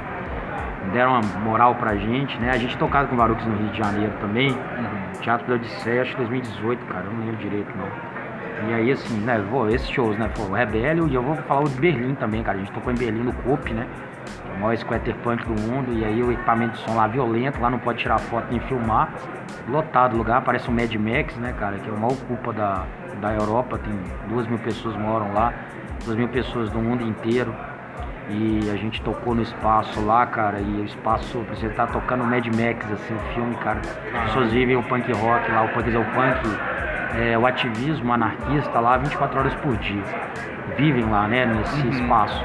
deram 0.92 1.12
uma 1.12 1.22
moral 1.40 1.74
pra 1.76 1.96
gente, 1.96 2.36
né? 2.38 2.50
A 2.50 2.58
gente 2.58 2.76
tocava 2.76 3.06
com 3.06 3.14
o 3.14 3.18
Varuques 3.18 3.46
no 3.46 3.56
Rio 3.56 3.68
de 3.68 3.78
Janeiro 3.78 4.12
também, 4.20 4.56
Teatro 5.20 5.46
da 5.46 5.54
Odisseia, 5.54 6.02
acho 6.02 6.12
que 6.12 6.18
2018, 6.18 6.84
cara, 6.86 7.04
eu 7.04 7.12
não 7.12 7.20
lembro 7.20 7.36
direito 7.36 7.72
não. 7.76 7.88
E 8.68 8.72
aí 8.72 8.92
assim, 8.92 9.18
né, 9.20 9.44
pô, 9.50 9.68
esses 9.68 9.88
shows, 9.88 10.16
né, 10.18 10.30
pô, 10.34 10.42
o 10.42 10.52
Rebellion 10.52 11.08
e 11.08 11.14
eu 11.14 11.22
vou 11.22 11.36
falar 11.36 11.62
o 11.62 11.68
de 11.68 11.80
Berlim 11.80 12.14
também, 12.14 12.42
cara, 12.42 12.56
a 12.56 12.60
gente 12.60 12.72
tocou 12.72 12.92
em 12.92 12.96
Berlim 12.96 13.24
no 13.24 13.32
COP, 13.32 13.74
né? 13.74 13.86
que 14.24 14.50
é 14.50 14.54
O 14.54 14.60
maior 14.60 14.76
squatter 14.76 15.14
punk 15.16 15.44
do 15.44 15.60
mundo, 15.60 15.92
e 15.92 16.04
aí 16.04 16.22
o 16.22 16.32
equipamento 16.32 16.74
de 16.74 16.78
som 16.84 16.94
lá 16.94 17.06
violento, 17.06 17.60
lá 17.60 17.70
não 17.70 17.78
pode 17.78 17.98
tirar 17.98 18.18
foto 18.18 18.46
nem 18.50 18.60
filmar. 18.60 19.12
Lotado 19.68 20.14
o 20.14 20.18
lugar, 20.18 20.42
parece 20.42 20.70
um 20.70 20.74
Mad 20.74 20.94
Max, 20.94 21.36
né, 21.36 21.54
cara? 21.58 21.78
Que 21.78 21.88
é 21.88 21.92
o 21.92 21.96
maior 21.96 22.16
culpa 22.26 22.52
da, 22.52 22.84
da 23.20 23.32
Europa, 23.32 23.78
tem 23.78 23.92
duas 24.28 24.46
mil 24.46 24.58
pessoas 24.58 24.96
moram 24.96 25.32
lá, 25.32 25.52
duas 26.04 26.16
mil 26.16 26.28
pessoas 26.28 26.70
do 26.70 26.78
mundo 26.78 27.02
inteiro. 27.02 27.54
E 28.30 28.70
a 28.70 28.76
gente 28.76 29.02
tocou 29.02 29.34
no 29.34 29.42
espaço 29.42 30.00
lá, 30.00 30.24
cara, 30.24 30.58
e 30.58 30.80
o 30.80 30.84
espaço, 30.84 31.44
você 31.50 31.68
tá 31.68 31.86
tocando 31.86 32.24
Mad 32.24 32.46
Max, 32.46 32.90
assim, 32.90 33.14
o 33.14 33.34
filme, 33.34 33.54
cara. 33.56 33.80
As 34.14 34.24
pessoas 34.24 34.50
vivem 34.50 34.76
o 34.76 34.82
punk 34.82 35.12
rock 35.12 35.50
lá, 35.50 35.64
o 35.64 35.68
punk, 35.68 35.84
dizer, 35.84 35.98
o 35.98 36.04
punk, 36.06 36.40
é, 37.18 37.38
o 37.38 37.46
ativismo 37.46 38.12
anarquista 38.12 38.80
lá 38.80 38.96
24 38.96 39.38
horas 39.38 39.54
por 39.56 39.76
dia. 39.76 40.02
Vivem 40.76 41.04
lá, 41.04 41.26
né, 41.28 41.46
nesse 41.46 41.88
espaço. 41.88 42.44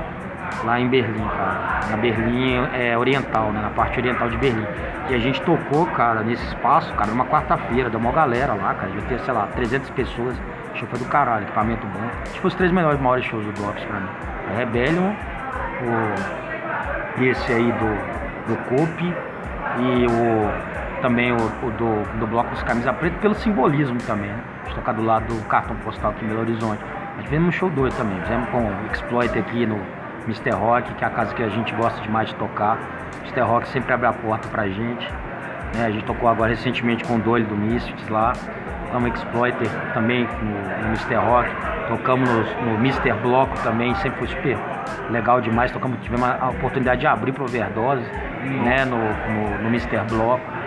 Lá 0.63 0.79
em 0.79 0.89
Berlim, 0.89 1.25
cara. 1.27 1.79
Na 1.89 1.97
Berlim 1.97 2.55
é, 2.73 2.97
oriental, 2.97 3.51
né? 3.51 3.61
Na 3.61 3.69
parte 3.69 3.99
oriental 3.99 4.29
de 4.29 4.37
Berlim. 4.37 4.65
E 5.09 5.13
a 5.15 5.19
gente 5.19 5.41
tocou, 5.41 5.85
cara, 5.87 6.21
nesse 6.21 6.43
espaço, 6.47 6.93
cara, 6.93 7.11
numa 7.11 7.25
quarta-feira, 7.25 7.89
deu 7.89 7.99
uma 7.99 8.11
galera 8.11 8.53
lá, 8.53 8.73
cara. 8.73 8.91
Já 8.93 9.01
ter, 9.07 9.19
sei 9.19 9.33
lá, 9.33 9.47
300 9.55 9.89
pessoas. 9.91 10.35
Show 10.75 10.87
foi 10.87 10.99
do 10.99 11.05
caralho, 11.05 11.43
equipamento 11.43 11.85
bom. 11.87 12.31
Tipo, 12.33 12.47
os 12.47 12.55
três 12.55 12.71
melhores, 12.71 12.99
maiores 12.99 13.25
shows 13.25 13.45
do 13.45 13.51
Drops 13.53 13.83
pra 13.85 13.99
mim. 13.99 14.09
A 14.51 14.57
Rebellion, 14.57 15.13
o 15.81 16.49
esse 17.23 17.51
aí 17.51 17.71
do, 17.71 18.47
do 18.47 18.57
Cope 18.69 19.13
e 19.77 20.05
o 20.07 20.88
também 20.99 21.31
o, 21.31 21.35
o 21.35 21.71
do, 21.71 22.19
do 22.19 22.27
Bloco 22.27 22.49
dos 22.51 22.63
Camisa 22.63 22.93
Preta 22.93 23.17
pelo 23.19 23.35
simbolismo 23.35 23.97
também, 24.05 24.29
né? 24.29 24.39
Gente 24.65 24.75
tocar 24.75 24.93
do 24.93 25.03
lado 25.03 25.25
do 25.33 25.41
cartão 25.47 25.75
postal 25.77 26.11
aqui 26.11 26.25
em 26.25 26.27
Belo 26.27 26.41
Horizonte. 26.41 26.81
Gente 27.17 27.29
fez 27.29 27.41
um 27.41 27.51
show 27.51 27.69
doido 27.69 27.95
também, 27.95 28.19
fizemos 28.21 28.49
com 28.49 28.59
o 28.59 28.85
Exploit 28.91 29.37
aqui 29.37 29.65
no 29.65 29.79
Mr. 30.25 30.51
Rock, 30.51 30.93
que 30.93 31.03
é 31.03 31.07
a 31.07 31.09
casa 31.09 31.33
que 31.33 31.43
a 31.43 31.49
gente 31.49 31.73
gosta 31.75 31.99
demais 32.01 32.29
de 32.29 32.35
tocar. 32.35 32.77
Mr. 33.23 33.41
Rock 33.41 33.67
sempre 33.69 33.93
abre 33.93 34.07
a 34.07 34.13
porta 34.13 34.47
pra 34.47 34.67
gente. 34.67 35.07
né? 35.75 35.85
A 35.85 35.91
gente 35.91 36.05
tocou 36.05 36.29
agora 36.29 36.49
recentemente 36.51 37.03
com 37.03 37.15
o 37.15 37.19
Doyle 37.19 37.45
do 37.45 37.55
Misfits 37.55 38.07
lá. 38.09 38.33
Tocamos 38.85 39.13
Exploiter 39.19 39.69
também 39.93 40.27
no, 40.41 40.81
no 40.81 40.87
Mr. 40.87 41.15
Rock. 41.15 41.49
Tocamos 41.87 42.29
no, 42.29 42.71
no 42.71 42.75
Mr. 42.77 43.13
Bloco 43.21 43.53
também, 43.61 43.93
sempre 43.95 44.19
foi 44.19 44.27
super 44.27 44.57
legal 45.09 45.41
demais. 45.41 45.71
Tocamos, 45.71 45.99
tivemos 46.01 46.27
a 46.27 46.49
oportunidade 46.49 47.01
de 47.01 47.07
abrir 47.07 47.31
pro 47.31 47.43
Overdose, 47.43 48.03
né, 48.63 48.85
no, 48.85 48.97
no, 48.97 49.63
no 49.63 49.67
Mr. 49.69 49.99
Bloco. 50.09 50.58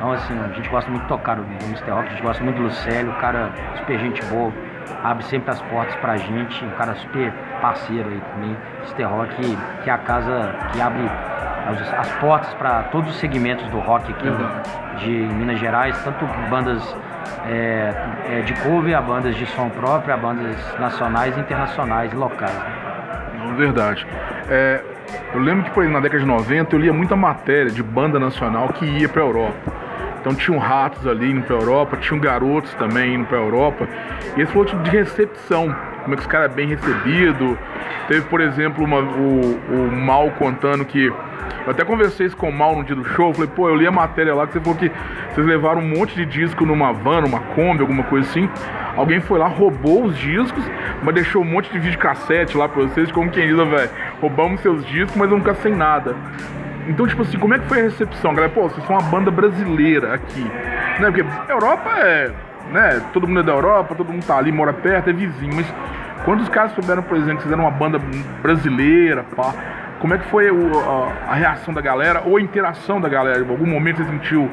Então 0.00 0.12
assim, 0.12 0.32
a 0.40 0.48
gente 0.54 0.66
gosta 0.70 0.90
muito 0.90 1.02
de 1.02 1.08
tocar 1.08 1.36
no 1.36 1.44
Mr. 1.44 1.90
Rock, 1.90 2.06
a 2.06 2.10
gente 2.12 2.22
gosta 2.22 2.42
muito 2.42 2.56
do 2.56 2.62
Lucélio, 2.62 3.10
o 3.10 3.16
cara 3.16 3.50
super 3.76 3.98
gente 3.98 4.24
boa, 4.24 4.50
abre 5.04 5.22
sempre 5.24 5.50
as 5.50 5.60
portas 5.60 5.94
pra 5.96 6.16
gente, 6.16 6.64
um 6.64 6.70
cara 6.70 6.94
super 6.94 7.30
parceiro 7.60 8.08
aí 8.08 8.22
também. 8.32 8.56
Mr. 8.78 9.02
Rock, 9.02 9.58
que 9.84 9.90
é 9.90 9.92
a 9.92 9.98
casa 9.98 10.54
que 10.72 10.80
abre 10.80 11.02
as, 11.66 11.92
as 11.92 12.12
portas 12.12 12.54
para 12.54 12.84
todos 12.84 13.10
os 13.10 13.16
segmentos 13.16 13.68
do 13.68 13.78
rock 13.78 14.10
aqui 14.10 14.26
Exato. 14.26 14.70
de 15.00 15.10
Minas 15.10 15.58
Gerais, 15.58 16.02
tanto 16.02 16.24
bandas 16.48 16.96
é, 17.46 17.92
é, 18.30 18.40
de 18.40 18.54
cover, 18.62 18.96
a 18.96 19.02
bandas 19.02 19.36
de 19.36 19.44
som 19.48 19.68
próprio, 19.68 20.14
a 20.14 20.16
bandas 20.16 20.56
nacionais, 20.78 21.36
internacionais 21.36 22.10
e 22.10 22.16
locais. 22.16 22.54
né? 22.54 22.72
Não, 23.38 23.54
verdade. 23.54 24.06
É, 24.48 24.82
eu 25.34 25.40
lembro 25.40 25.64
que, 25.64 25.70
por 25.72 25.82
exemplo, 25.82 26.00
na 26.00 26.02
década 26.02 26.20
de 26.22 26.26
90 26.26 26.74
eu 26.74 26.80
lia 26.80 26.92
muita 26.94 27.14
matéria 27.16 27.70
de 27.70 27.82
banda 27.82 28.18
nacional 28.18 28.68
que 28.68 28.86
ia 28.86 29.06
pra 29.06 29.20
Europa. 29.20 29.79
Então 30.20 30.34
tinham 30.34 30.58
ratos 30.58 31.06
ali 31.06 31.30
indo 31.30 31.42
pra 31.42 31.56
Europa, 31.56 31.96
tinham 31.96 32.20
garotos 32.20 32.72
também 32.74 33.14
indo 33.14 33.24
pra 33.26 33.38
Europa. 33.38 33.88
E 34.36 34.42
esse 34.42 34.52
foi 34.52 34.62
o 34.62 34.64
tipo 34.66 34.82
de 34.82 34.90
recepção, 34.90 35.74
como 36.02 36.14
é 36.14 36.16
que 36.16 36.22
os 36.22 36.26
caras 36.26 36.50
é 36.50 36.54
bem 36.54 36.68
recebido. 36.68 37.56
Teve, 38.06 38.22
por 38.22 38.40
exemplo, 38.40 38.84
uma- 38.84 38.98
o, 39.00 39.58
o 39.70 39.90
Mal 39.92 40.30
contando 40.32 40.84
que. 40.84 41.06
Eu 41.66 41.72
até 41.72 41.84
conversei 41.84 42.26
isso 42.26 42.36
com 42.36 42.48
o 42.48 42.52
Mal 42.52 42.76
no 42.76 42.84
dia 42.84 42.94
do 42.96 43.04
show. 43.04 43.32
Falei, 43.32 43.50
pô, 43.54 43.68
eu 43.68 43.76
li 43.76 43.86
a 43.86 43.90
matéria 43.90 44.34
lá 44.34 44.46
que 44.46 44.52
você 44.54 44.60
falou 44.60 44.78
que 44.78 44.90
vocês 45.34 45.46
levaram 45.46 45.80
um 45.80 45.88
monte 45.88 46.14
de 46.14 46.24
disco 46.26 46.64
numa 46.66 46.92
van, 46.92 47.20
numa 47.22 47.40
Kombi, 47.40 47.80
alguma 47.80 48.02
coisa 48.04 48.28
assim. 48.28 48.48
Alguém 48.96 49.20
foi 49.20 49.38
lá, 49.38 49.46
roubou 49.46 50.04
os 50.04 50.16
discos, 50.18 50.62
mas 51.02 51.14
deixou 51.14 51.42
um 51.42 51.44
monte 51.46 51.70
de 51.72 51.78
videocassete 51.78 52.56
lá 52.56 52.68
pra 52.68 52.82
vocês, 52.82 53.10
como 53.12 53.30
quem 53.30 53.46
diz, 53.46 53.58
"Ó, 53.58 53.64
velho, 53.64 53.88
roubamos 54.20 54.60
seus 54.60 54.84
discos, 54.86 55.14
mas 55.16 55.28
vamos 55.30 55.44
ficar 55.44 55.56
sem 55.62 55.74
nada. 55.74 56.14
Então, 56.90 57.06
tipo 57.06 57.22
assim, 57.22 57.38
como 57.38 57.54
é 57.54 57.58
que 57.58 57.66
foi 57.66 57.78
a 57.80 57.82
recepção, 57.84 58.34
galera? 58.34 58.52
Pô, 58.52 58.62
vocês 58.68 58.84
são 58.86 58.96
uma 58.98 59.08
banda 59.08 59.30
brasileira 59.30 60.14
aqui. 60.14 60.42
Né? 60.98 61.10
Porque 61.10 61.24
Europa 61.48 61.88
é. 61.98 62.30
Né? 62.72 63.00
Todo 63.12 63.26
mundo 63.28 63.40
é 63.40 63.42
da 63.44 63.52
Europa, 63.52 63.94
todo 63.94 64.12
mundo 64.12 64.24
tá 64.26 64.36
ali, 64.36 64.50
mora 64.52 64.72
perto, 64.72 65.08
é 65.08 65.12
vizinho. 65.12 65.54
Mas 65.54 65.66
quando 66.24 66.40
os 66.40 66.48
caras 66.48 66.72
souberam, 66.72 67.02
por 67.02 67.16
exemplo, 67.16 67.36
que 67.38 67.42
fizeram 67.44 67.62
uma 67.62 67.70
banda 67.70 67.98
brasileira, 68.42 69.24
pá, 69.36 69.52
como 70.00 70.14
é 70.14 70.18
que 70.18 70.24
foi 70.26 70.50
o- 70.50 70.70
a, 71.28 71.32
a 71.32 71.34
reação 71.34 71.72
da 71.72 71.80
galera 71.80 72.22
ou 72.24 72.36
a 72.36 72.40
interação 72.40 73.00
da 73.00 73.08
galera? 73.08 73.38
Em 73.40 73.48
algum 73.48 73.66
momento 73.66 73.98
você 73.98 74.10
sentiu 74.10 74.50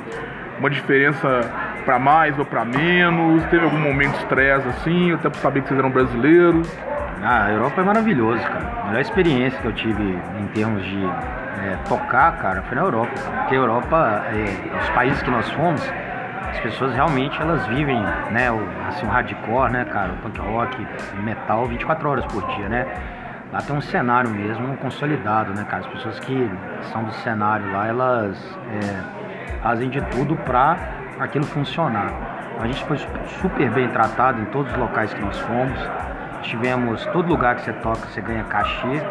uma 0.59 0.69
diferença 0.69 1.41
pra 1.85 1.97
mais 1.99 2.37
ou 2.37 2.45
pra 2.45 2.63
menos? 2.65 3.43
Teve 3.45 3.63
algum 3.65 3.79
momento 3.79 4.11
de 4.11 4.17
estresse 4.19 4.67
assim, 4.69 5.13
até 5.13 5.29
pra 5.29 5.39
saber 5.39 5.61
que 5.61 5.67
vocês 5.69 5.79
eram 5.79 5.89
brasileiros? 5.89 6.67
Ah, 7.23 7.45
a 7.45 7.51
Europa 7.51 7.81
é 7.81 7.83
maravilhoso, 7.83 8.41
cara. 8.43 8.81
A 8.83 8.87
melhor 8.87 9.01
experiência 9.01 9.59
que 9.59 9.65
eu 9.65 9.73
tive 9.73 10.03
em 10.39 10.47
termos 10.53 10.83
de 10.83 11.09
é, 11.63 11.77
tocar, 11.87 12.37
cara, 12.37 12.61
foi 12.63 12.75
na 12.75 12.83
Europa. 12.83 13.11
Porque 13.39 13.55
a 13.55 13.57
Europa, 13.57 14.25
é, 14.31 14.77
os 14.81 14.89
países 14.89 15.21
que 15.21 15.29
nós 15.29 15.49
fomos, 15.51 15.81
as 16.49 16.59
pessoas 16.59 16.93
realmente 16.93 17.39
elas 17.41 17.65
vivem, 17.67 18.01
né, 18.31 18.51
o, 18.51 18.59
assim, 18.87 19.05
o 19.05 19.09
hardcore, 19.09 19.71
né, 19.71 19.85
cara, 19.85 20.13
o 20.13 20.17
punk 20.17 20.39
rock, 20.39 20.87
metal 21.23 21.65
24 21.65 22.09
horas 22.09 22.25
por 22.25 22.45
dia, 22.55 22.69
né? 22.69 22.85
Lá 23.51 23.61
tem 23.61 23.75
um 23.75 23.81
cenário 23.81 24.29
mesmo 24.29 24.75
consolidado, 24.77 25.53
né, 25.53 25.65
cara? 25.69 25.85
As 25.85 25.87
pessoas 25.87 26.19
que 26.19 26.51
são 26.91 27.03
do 27.03 27.13
cenário 27.13 27.71
lá, 27.71 27.87
elas 27.87 28.57
é, 28.71 29.61
fazem 29.61 29.89
de 29.89 30.01
tudo 30.01 30.35
pra 30.35 30.77
aquilo 31.19 31.45
funcionar. 31.45 32.11
A 32.59 32.65
gente 32.67 32.83
foi 32.85 32.97
super 33.39 33.69
bem 33.69 33.87
tratado 33.89 34.41
em 34.41 34.45
todos 34.45 34.71
os 34.71 34.77
locais 34.77 35.13
que 35.13 35.21
nós 35.21 35.37
fomos. 35.39 35.79
Tivemos 36.41 37.05
todo 37.07 37.27
lugar 37.27 37.55
que 37.55 37.61
você 37.61 37.73
toca, 37.73 37.99
você 38.07 38.19
ganha 38.19 38.43
cachê. 38.45 39.01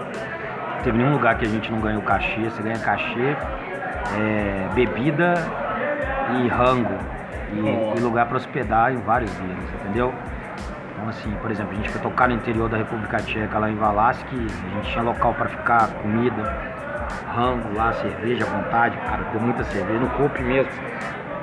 Teve 0.87 0.99
nenhum 0.99 1.15
lugar 1.15 1.37
que 1.37 1.45
a 1.45 1.49
gente 1.49 1.69
não 1.73 1.81
ganhou 1.81 2.01
cachê, 2.01 2.45
você 2.45 2.63
ganha 2.63 2.79
cachê, 2.79 3.37
é, 4.17 4.69
bebida 4.73 5.35
e 6.39 6.47
rango 6.47 6.95
e, 7.53 7.99
e 7.99 8.01
lugar 8.01 8.27
para 8.27 8.37
hospedar 8.37 8.93
em 8.93 8.99
vários 8.99 9.29
dias, 9.35 9.59
entendeu? 9.81 10.15
Então 10.93 11.09
assim, 11.09 11.33
por 11.43 11.51
exemplo, 11.51 11.73
a 11.73 11.75
gente 11.75 11.91
foi 11.91 12.01
tocar 12.01 12.29
no 12.29 12.37
interior 12.37 12.69
da 12.69 12.77
República 12.77 13.17
Tcheca, 13.17 13.59
lá 13.59 13.69
em 13.69 13.75
Valask, 13.75 14.25
a 14.33 14.75
gente 14.77 14.93
tinha 14.93 15.03
local 15.03 15.35
para 15.35 15.49
ficar, 15.49 15.89
comida, 15.89 16.57
rango 17.35 17.75
lá, 17.75 17.93
cerveja 17.95 18.45
à 18.45 18.49
vontade, 18.49 18.97
cara, 18.99 19.25
deu 19.33 19.41
muita 19.41 19.65
cerveja 19.65 19.99
no 19.99 20.11
corpo 20.11 20.41
mesmo. 20.41 20.71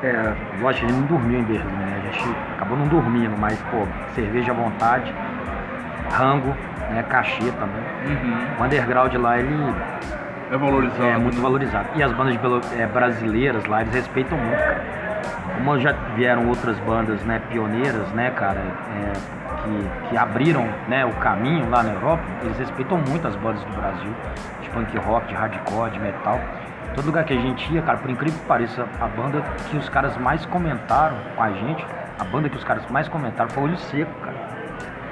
É, 0.04 0.34
lógico, 0.62 0.86
ele 0.86 0.94
não 0.94 1.06
dormiu 1.06 1.42
em 1.42 1.44
Berlim, 1.44 1.68
né? 1.68 2.02
A 2.02 2.14
gente 2.14 2.38
acabou 2.56 2.78
não 2.78 2.88
dormindo, 2.88 3.38
mas, 3.38 3.62
pô, 3.64 3.86
cerveja 4.16 4.54
à 4.54 4.56
vontade, 4.56 5.14
rango, 6.14 6.56
né? 6.94 7.04
Cachê 7.04 7.52
também. 7.52 7.84
Uhum. 8.06 8.62
O 8.62 8.64
underground 8.64 9.14
lá, 9.16 9.40
ele 9.40 9.54
é 10.52 10.58
valorizado. 10.58 11.04
É 11.04 11.18
muito 11.18 11.36
né? 11.38 11.42
valorizado. 11.42 11.90
E 11.96 12.04
as 12.04 12.12
bandas 12.12 12.38
de, 12.38 12.80
é, 12.80 12.86
brasileiras 12.86 13.66
lá, 13.66 13.82
eles 13.82 13.94
respeitam 13.94 14.38
muito, 14.38 14.60
cara. 14.60 15.04
Como 15.56 15.80
já 15.80 15.94
vieram 16.16 16.48
outras 16.48 16.78
bandas, 16.80 17.24
né, 17.24 17.42
pioneiras, 17.50 18.08
né, 18.12 18.30
cara, 18.32 18.60
é, 18.60 19.14
que, 19.64 20.10
que 20.10 20.18
abriram, 20.18 20.68
né, 20.88 21.06
o 21.06 21.14
caminho 21.14 21.70
lá 21.70 21.82
na 21.82 21.94
Europa, 21.94 22.24
eles 22.44 22.58
respeitam 22.58 22.98
muito 22.98 23.28
as 23.28 23.36
bandas 23.36 23.64
do 23.64 23.76
Brasil, 23.76 24.12
de 24.62 24.70
punk 24.70 24.98
rock, 24.98 25.28
de 25.28 25.34
hardcore, 25.34 25.92
de 25.92 26.00
metal. 26.00 26.40
Todo 26.94 27.06
lugar 27.06 27.24
que 27.24 27.34
a 27.34 27.40
gente 27.40 27.74
ia, 27.74 27.82
cara, 27.82 27.98
por 27.98 28.10
incrível 28.10 28.40
que 28.40 28.46
pareça, 28.46 28.86
a 29.00 29.08
banda 29.08 29.42
que 29.70 29.78
os 29.78 29.90
caras 29.90 30.16
mais 30.18 30.46
comentaram 30.46 31.16
com 31.36 31.42
a 31.42 31.52
gente, 31.52 31.86
a 32.20 32.24
banda 32.26 32.50
que 32.50 32.58
os 32.58 32.64
caras 32.64 32.86
mais 32.90 33.08
comentaram 33.08 33.50
foi 33.50 33.64
Olho 33.64 33.78
Seco, 33.78 34.12
cara. 34.22 34.36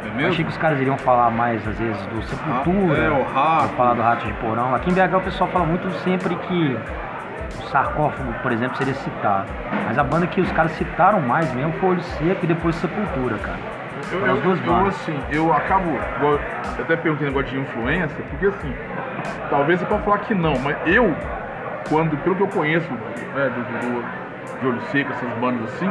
É 0.04 0.28
achei 0.28 0.43
que 0.43 0.52
os 0.52 0.58
caras 0.58 0.80
iriam 0.80 0.97
falar 0.97 1.30
mais, 1.30 1.66
às 1.68 1.78
vezes, 1.78 2.06
do 2.08 2.22
Sepultura, 2.24 2.97
é, 2.97 3.10
o 3.10 3.24
rato. 3.24 3.76
falar 3.76 3.93
do 3.93 4.02
Rato 4.02 4.26
de 4.26 4.34
Porão. 4.34 4.74
Aqui 4.74 4.89
em 4.89 4.93
BH 4.93 5.16
o 5.16 5.22
pessoal 5.22 5.49
fala 5.49 5.66
muito 5.66 5.89
sempre 5.99 6.36
que 6.36 6.78
o 7.60 7.68
sarcófago, 7.70 8.34
por 8.41 8.52
exemplo, 8.52 8.78
seria 8.78 8.93
citado. 8.93 9.47
Mas 9.86 9.97
a 9.97 10.04
banda 10.04 10.28
que 10.28 10.41
os 10.41 10.52
caras 10.52 10.72
citaram 10.74 11.22
mais 11.22 11.54
mesmo 11.54 11.74
foi 11.74 11.89
Olho 11.89 12.02
Seco 12.02 12.43
e 12.43 12.47
depois 12.47 12.76
Sepultura, 12.76 13.38
cara. 13.38 13.60
Eu, 14.12 14.26
eu, 14.26 14.38
duas 14.41 14.66
eu, 14.66 14.88
assim, 14.88 15.20
eu 15.32 15.54
acabo. 15.54 15.89
Eu 16.22 16.39
até 16.80 16.95
perguntei 16.95 17.28
negócio 17.28 17.49
de 17.49 17.60
influência, 17.60 18.24
porque 18.30 18.47
assim, 18.47 18.74
talvez 19.49 19.80
você 19.80 19.86
pode 19.86 20.04
falar 20.04 20.18
que 20.20 20.34
não, 20.34 20.58
mas 20.60 20.76
eu, 20.86 21.16
quando, 21.88 22.18
pelo 22.24 22.36
que 22.36 22.41
eu 22.41 22.47
conheço 22.47 22.91
né, 22.91 23.49
do, 23.49 23.62
do, 23.64 24.60
de 24.60 24.68
Olho 24.68 24.82
Seco, 24.91 25.12
essas 25.14 25.30
bandas 25.39 25.64
assim, 25.74 25.89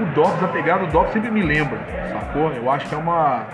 o 0.00 0.06
Dobbs, 0.14 0.42
a 0.42 0.48
pegada 0.48 0.86
do 0.86 0.92
Dobbs 0.92 1.12
sempre 1.12 1.30
me 1.30 1.42
lembra, 1.42 1.78
sacou? 2.12 2.52
Eu 2.52 2.70
acho 2.70 2.86
que 2.86 2.94
é 2.94 2.98
uma. 2.98 3.44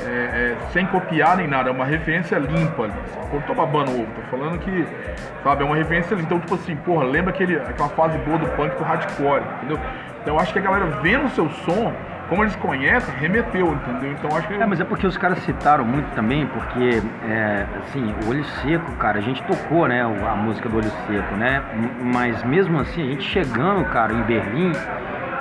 É, 0.00 0.10
é, 0.10 0.56
sem 0.72 0.86
copiar 0.86 1.36
nem 1.36 1.48
nada, 1.48 1.70
é 1.70 1.72
uma 1.72 1.84
referência 1.84 2.38
limpa 2.38 2.84
ali. 2.84 2.92
Sacou? 3.14 3.42
Tô 3.42 3.54
babando 3.54 3.90
ovo, 3.90 4.06
tô 4.14 4.22
falando 4.30 4.58
que, 4.60 4.86
sabe, 5.42 5.62
é 5.62 5.66
uma 5.66 5.76
referência 5.76 6.14
limpa. 6.14 6.26
Então, 6.26 6.40
tipo 6.40 6.54
assim, 6.54 6.76
porra, 6.76 7.04
lembra 7.04 7.30
aquele, 7.30 7.56
aquela 7.56 7.88
fase 7.90 8.16
boa 8.18 8.38
do 8.38 8.46
punk 8.50 8.76
do 8.76 8.84
hardcore, 8.84 9.42
entendeu? 9.56 9.78
Então 10.20 10.34
eu 10.34 10.40
acho 10.40 10.52
que 10.52 10.58
a 10.58 10.62
galera 10.62 10.86
vendo 11.02 11.26
o 11.26 11.30
seu 11.30 11.48
som, 11.48 11.92
como 12.28 12.44
eles 12.44 12.54
conhecem, 12.56 13.14
remeteu, 13.14 13.72
entendeu? 13.72 14.12
Então 14.12 14.36
acho 14.36 14.46
que. 14.46 14.54
É, 14.54 14.66
mas 14.66 14.80
é 14.80 14.84
porque 14.84 15.06
os 15.06 15.16
caras 15.16 15.38
citaram 15.40 15.84
muito 15.84 16.14
também, 16.14 16.46
porque, 16.46 17.02
é, 17.26 17.66
assim, 17.80 18.14
o 18.24 18.30
Olho 18.30 18.44
Seco, 18.44 18.92
cara, 18.96 19.18
a 19.18 19.22
gente 19.22 19.42
tocou, 19.44 19.88
né, 19.88 20.02
a 20.02 20.36
música 20.36 20.68
do 20.68 20.76
Olho 20.76 20.90
Seco, 21.06 21.34
né? 21.36 21.62
Mas 22.02 22.44
mesmo 22.44 22.78
assim, 22.78 23.02
a 23.02 23.06
gente 23.12 23.24
chegando, 23.24 23.84
cara, 23.86 24.12
em 24.12 24.22
Berlim, 24.22 24.72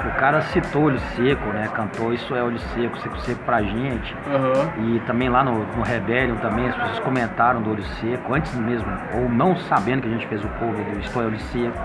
o 0.08 0.20
cara 0.20 0.42
citou 0.42 0.84
Olho 0.84 1.00
Seco, 1.16 1.46
né? 1.48 1.70
Cantou 1.74 2.14
Isso 2.14 2.36
é 2.36 2.44
Olho 2.44 2.60
Seco, 2.60 2.98
Seco 3.00 3.20
Seco 3.20 3.44
pra 3.44 3.62
gente. 3.62 4.14
Uhum. 4.14 4.96
E 4.96 5.00
também 5.02 5.30
lá 5.30 5.44
no, 5.44 5.66
no 5.76 5.84
Rebellion 5.84 6.36
também 6.38 6.68
as 6.68 6.76
pessoas 6.76 7.00
comentaram 7.00 7.62
do 7.62 7.72
Olho 7.72 7.84
Seco, 7.84 8.34
antes 8.34 8.54
mesmo, 8.56 8.88
ou 9.14 9.30
não 9.30 9.56
sabendo 9.56 10.02
que 10.02 10.08
a 10.08 10.12
gente 10.12 10.28
fez 10.28 10.44
o 10.44 10.48
cover 10.60 10.86
do 10.86 11.00
Estou 11.00 11.24
é 11.24 11.26
Olho 11.26 11.40
Seco. 11.40 11.78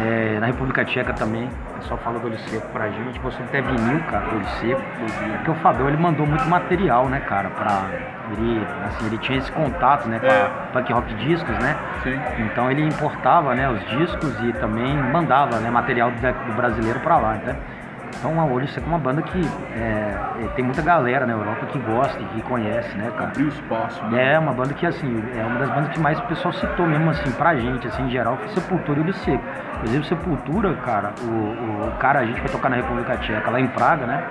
É, 0.00 0.38
na 0.40 0.46
República 0.46 0.84
Tcheca 0.84 1.12
também, 1.12 1.44
o 1.46 1.78
pessoal 1.78 1.98
fala 2.00 2.18
do 2.18 2.26
Olho 2.26 2.38
Seco 2.38 2.66
pra 2.68 2.88
gente. 2.88 3.18
Você 3.20 3.42
até 3.42 3.60
vinil, 3.60 4.00
cara, 4.10 4.26
do 4.26 4.36
Olho 4.36 4.46
Seco. 4.60 4.82
Porque 5.36 5.50
o 5.50 5.54
Fabio 5.56 5.88
ele 5.88 5.96
mandou 5.96 6.26
muito 6.26 6.44
material, 6.48 7.08
né, 7.08 7.20
cara, 7.20 7.48
pra. 7.50 7.84
Ele, 8.32 8.66
assim, 8.86 9.06
ele 9.06 9.18
tinha 9.18 9.38
esse 9.38 9.52
contato, 9.52 10.08
né, 10.08 10.18
com 10.18 10.26
é. 10.26 10.42
a 10.42 10.48
Punk 10.72 10.92
Rock 10.92 11.14
Discos, 11.14 11.56
né? 11.58 11.76
Sim. 12.02 12.18
Então 12.44 12.70
ele 12.70 12.82
importava, 12.82 13.54
né, 13.54 13.70
os 13.70 13.80
discos 13.88 14.34
e 14.42 14.52
também 14.54 14.96
mandava, 14.96 15.60
né, 15.60 15.70
material 15.70 16.10
do, 16.10 16.52
brasileiro 16.54 16.98
pra 17.00 17.18
lá, 17.18 17.34
né? 17.34 17.56
Então 18.18 18.40
a 18.40 18.66
Seco 18.66 18.86
é 18.86 18.88
uma 18.88 18.98
banda 18.98 19.22
que 19.22 19.40
é, 19.74 20.16
é, 20.44 20.48
tem 20.54 20.64
muita 20.64 20.82
galera 20.82 21.26
na 21.26 21.32
Europa 21.32 21.66
que 21.66 21.78
gosta 21.78 22.20
e 22.20 22.24
que 22.26 22.42
conhece, 22.42 22.96
né, 22.96 23.10
cara? 23.10 23.30
Abriu 23.30 23.48
espaço, 23.48 24.04
né? 24.06 24.34
É 24.34 24.38
uma 24.38 24.52
banda 24.52 24.74
que, 24.74 24.86
assim, 24.86 25.22
é 25.36 25.44
uma 25.44 25.58
das 25.58 25.70
bandas 25.70 25.92
que 25.92 26.00
mais 26.00 26.18
o 26.18 26.22
pessoal 26.22 26.52
citou 26.52 26.86
mesmo, 26.86 27.10
assim, 27.10 27.30
pra 27.32 27.54
gente, 27.56 27.86
assim, 27.86 28.02
em 28.04 28.10
geral, 28.10 28.36
foi 28.36 28.48
Sepultura 28.48 28.98
e 28.98 29.02
Olho 29.02 29.14
Seco. 29.14 29.44
Inclusive, 29.76 30.06
Sepultura, 30.06 30.74
cara, 30.76 31.12
o, 31.22 31.26
o, 31.26 31.88
o 31.88 31.92
cara, 31.98 32.20
a 32.20 32.26
gente 32.26 32.40
foi 32.40 32.50
tocar 32.50 32.68
na 32.68 32.76
República 32.76 33.16
Tcheca, 33.18 33.50
lá 33.50 33.60
em 33.60 33.68
Praga, 33.68 34.06
né? 34.06 34.24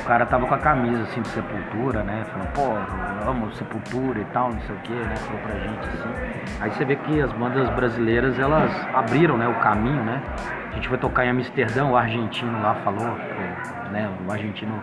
O 0.00 0.04
cara 0.04 0.26
tava 0.26 0.46
com 0.46 0.54
a 0.54 0.58
camisa, 0.58 1.02
assim, 1.02 1.22
de 1.22 1.28
Sepultura, 1.28 2.02
né? 2.02 2.24
Falou, 2.32 2.48
pô, 2.54 3.22
eu 3.22 3.30
amo 3.30 3.52
Sepultura 3.52 4.20
e 4.20 4.24
tal, 4.26 4.50
não 4.52 4.60
sei 4.62 4.74
o 4.74 4.78
que, 4.80 4.92
né? 4.92 5.16
Falou 5.16 5.40
pra 5.42 5.58
gente, 5.58 5.88
assim. 5.88 6.52
Aí 6.60 6.70
você 6.70 6.84
vê 6.84 6.96
que 6.96 7.20
as 7.20 7.32
bandas 7.32 7.68
brasileiras, 7.70 8.38
elas 8.38 8.70
abriram, 8.94 9.36
né, 9.36 9.46
o 9.46 9.54
caminho, 9.60 10.02
né? 10.02 10.20
A 10.70 10.74
gente 10.74 10.88
foi 10.88 10.98
tocar 10.98 11.26
em 11.26 11.30
Amsterdã, 11.30 11.84
o 11.84 11.96
argentino 11.96 12.60
lá 12.62 12.74
falou, 12.76 13.16
né? 13.90 14.10
O 14.26 14.32
argentino, 14.32 14.82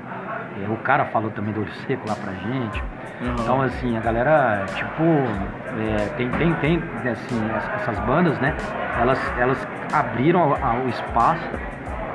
é, 0.64 0.70
o 0.70 0.78
cara 0.78 1.06
falou 1.06 1.32
também 1.32 1.52
do 1.52 1.62
olho 1.62 1.74
seco 1.88 2.08
lá 2.08 2.16
pra 2.16 2.32
gente. 2.34 2.84
Uhum. 3.22 3.36
Então, 3.40 3.62
assim, 3.62 3.98
a 3.98 4.00
galera, 4.00 4.66
tipo, 4.76 5.04
é, 5.04 6.06
tem, 6.16 6.30
tem, 6.30 6.54
tem, 6.54 6.84
assim, 7.12 7.50
essas 7.76 8.00
bandas, 8.02 8.40
né? 8.40 8.56
Elas, 9.02 9.20
elas 9.38 9.68
abriram 9.92 10.52
o 10.52 10.90
espaço 10.90 11.50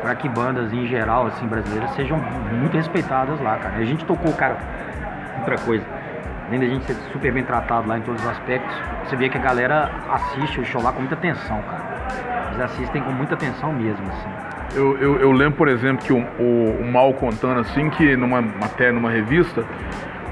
para 0.04 0.14
que 0.16 0.28
bandas 0.28 0.70
em 0.70 0.86
geral, 0.86 1.28
assim, 1.28 1.46
brasileiras, 1.46 1.90
sejam 1.92 2.18
muito 2.52 2.76
respeitadas 2.76 3.40
lá, 3.40 3.56
cara. 3.56 3.76
A 3.76 3.84
gente 3.86 4.04
tocou, 4.04 4.34
cara, 4.34 4.58
outra 5.38 5.56
coisa. 5.56 5.82
Além 6.46 6.60
da 6.60 6.66
gente 6.66 6.84
ser 6.84 6.94
super 7.10 7.32
bem 7.32 7.42
tratado 7.42 7.88
lá 7.88 7.96
em 7.96 8.02
todos 8.02 8.22
os 8.22 8.28
aspectos, 8.28 8.76
você 9.02 9.16
vê 9.16 9.30
que 9.30 9.38
a 9.38 9.40
galera 9.40 9.90
assiste 10.12 10.60
o 10.60 10.64
show 10.66 10.82
lá 10.82 10.92
com 10.92 10.98
muita 10.98 11.14
atenção, 11.14 11.58
cara. 11.62 12.50
Eles 12.50 12.60
assistem 12.60 13.02
com 13.02 13.12
muita 13.12 13.32
atenção 13.32 13.72
mesmo, 13.72 14.06
assim. 14.08 14.28
Eu, 14.76 14.98
eu, 14.98 15.20
eu 15.20 15.32
lembro, 15.32 15.56
por 15.56 15.68
exemplo, 15.68 16.04
que 16.04 16.12
o, 16.12 16.18
o, 16.38 16.82
o, 16.82 16.92
Mal 16.92 17.14
contando 17.14 17.60
assim, 17.60 17.88
que 17.88 18.14
numa 18.14 18.42
matéria, 18.42 18.92
numa 18.92 19.10
revista, 19.10 19.64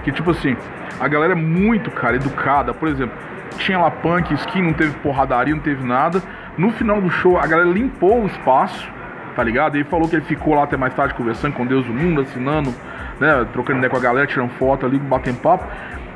que 0.05 0.13
tipo 0.13 0.33
assim, 0.33 0.55
a 1.01 1.09
galera 1.09 1.33
é 1.33 1.37
muito, 1.37 1.91
cara, 1.91 2.17
educada. 2.17 2.75
Por 2.75 2.89
exemplo, 2.89 3.17
tinha 3.57 3.79
lá 3.79 3.91
punk, 3.91 4.35
skin, 4.35 4.61
não 4.61 4.75
teve 4.75 4.93
porradaria, 4.99 5.55
não 5.55 5.63
teve 5.63 5.83
nada. 5.83 6.23
No 6.59 6.71
final 6.73 7.01
do 7.01 7.09
show, 7.09 7.39
a 7.39 7.47
galera 7.47 7.71
limpou 7.71 8.23
o 8.23 8.27
espaço, 8.27 8.93
tá 9.35 9.43
ligado? 9.43 9.77
Ele 9.77 9.85
falou 9.85 10.09
que 10.09 10.17
ele 10.17 10.25
ficou 10.25 10.55
lá 10.55 10.65
até 10.65 10.77
mais 10.77 10.95
tarde 10.95 11.15
conversando 11.15 11.55
com 11.55 11.67
Deus 11.67 11.85
do 11.85 11.93
mundo, 11.93 12.21
assinando, 12.21 12.75
né, 13.21 13.47
trocando 13.53 13.79
ideia 13.79 13.91
com 13.91 13.97
a 13.97 14.01
galera, 14.01 14.27
tirando 14.27 14.51
foto 14.51 14.87
ali, 14.87 14.99
batendo 14.99 15.39
papo. 15.39 15.65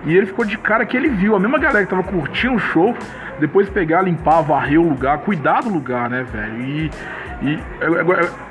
E 0.05 0.17
ele 0.17 0.27
ficou 0.27 0.45
de 0.45 0.57
cara 0.57 0.87
que 0.87 0.97
ele 0.97 1.09
viu 1.09 1.35
a 1.35 1.41
mesma 1.41 1.59
galera 1.59 1.85
que 1.85 1.91
tava 1.91 2.03
curtindo 2.03 2.55
o 2.55 2.59
show, 2.59 2.97
depois 3.41 3.69
pegar, 3.69 4.03
limpar, 4.03 4.41
varrer 4.41 4.81
o 4.81 4.89
lugar, 4.89 5.19
cuidar 5.19 5.63
do 5.63 5.69
lugar, 5.69 6.09
né, 6.09 6.23
velho? 6.23 6.61
E, 6.63 6.91
e 7.43 7.59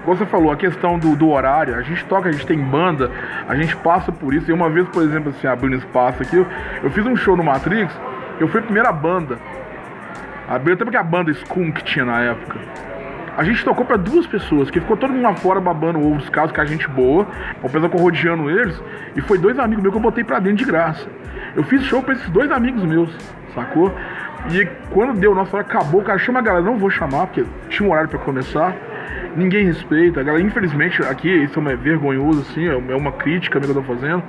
como 0.03 0.17
você 0.17 0.25
falou, 0.25 0.51
a 0.51 0.57
questão 0.57 0.99
do, 0.99 1.15
do, 1.15 1.29
horário, 1.29 1.75
a 1.75 1.81
gente 1.81 2.03
toca, 2.05 2.29
a 2.29 2.31
gente 2.31 2.45
tem 2.45 2.57
banda, 2.57 3.09
a 3.47 3.55
gente 3.55 3.75
passa 3.77 4.11
por 4.11 4.33
isso. 4.33 4.49
E 4.49 4.53
uma 4.53 4.69
vez, 4.69 4.87
por 4.89 5.01
exemplo, 5.01 5.29
assim, 5.29 5.47
abrindo 5.47 5.77
espaço 5.77 6.21
aqui, 6.21 6.35
eu, 6.35 6.45
eu 6.83 6.91
fiz 6.91 7.05
um 7.05 7.15
show 7.15 7.35
no 7.37 7.43
Matrix, 7.43 7.97
eu 8.39 8.47
fui 8.47 8.59
a 8.59 8.63
primeira 8.63 8.91
banda. 8.91 9.37
Abriu 10.47 10.75
até 10.75 10.83
porque 10.83 10.97
a 10.97 11.03
banda 11.03 11.31
Skunk 11.31 11.83
tinha 11.83 12.05
na 12.05 12.21
época. 12.21 12.59
A 13.37 13.43
gente 13.43 13.65
tocou 13.65 13.85
para 13.85 13.97
duas 13.97 14.25
pessoas, 14.25 14.71
que 14.71 14.79
ficou 14.79 14.95
todo 14.95 15.11
mundo 15.11 15.23
lá 15.23 15.35
fora 15.35 15.59
babando 15.59 15.99
ovos, 15.99 16.29
casos 16.29 16.53
que 16.53 16.61
a 16.61 16.65
gente 16.65 16.87
boa, 16.87 17.27
o 17.61 17.69
pessoal 17.69 17.89
corrodeando 17.89 18.49
eles, 18.49 18.81
e 19.15 19.21
foi 19.21 19.37
dois 19.37 19.59
amigos 19.59 19.83
meus 19.83 19.93
que 19.93 19.97
eu 19.97 20.01
botei 20.01 20.23
pra 20.23 20.39
dentro 20.39 20.59
de 20.59 20.65
graça. 20.65 21.05
Eu 21.53 21.63
fiz 21.63 21.83
show 21.83 22.01
pra 22.01 22.13
esses 22.13 22.29
dois 22.29 22.49
amigos 22.49 22.83
meus, 22.83 23.13
sacou? 23.53 23.93
E 24.51 24.65
quando 24.91 25.19
deu, 25.19 25.35
nossa 25.35 25.57
hora 25.57 25.65
acabou, 25.65 26.01
o 26.01 26.03
cara 26.03 26.17
chama 26.17 26.39
a 26.39 26.41
galera, 26.41 26.63
não 26.63 26.77
vou 26.77 26.89
chamar, 26.89 27.27
porque 27.27 27.43
tinha 27.67 27.87
um 27.87 27.91
horário 27.91 28.09
para 28.09 28.19
começar. 28.19 28.73
Ninguém 29.35 29.65
respeita, 29.65 30.21
a 30.21 30.23
galera, 30.23 30.43
infelizmente, 30.43 31.01
aqui 31.03 31.29
isso 31.29 31.59
é 31.67 31.75
vergonhoso, 31.75 32.41
assim, 32.41 32.67
é, 32.67 32.73
é 32.73 32.95
uma 32.95 33.11
crítica 33.11 33.59
que 33.59 33.67
eu 33.67 33.73
tô 33.73 33.83
fazendo. 33.83 34.23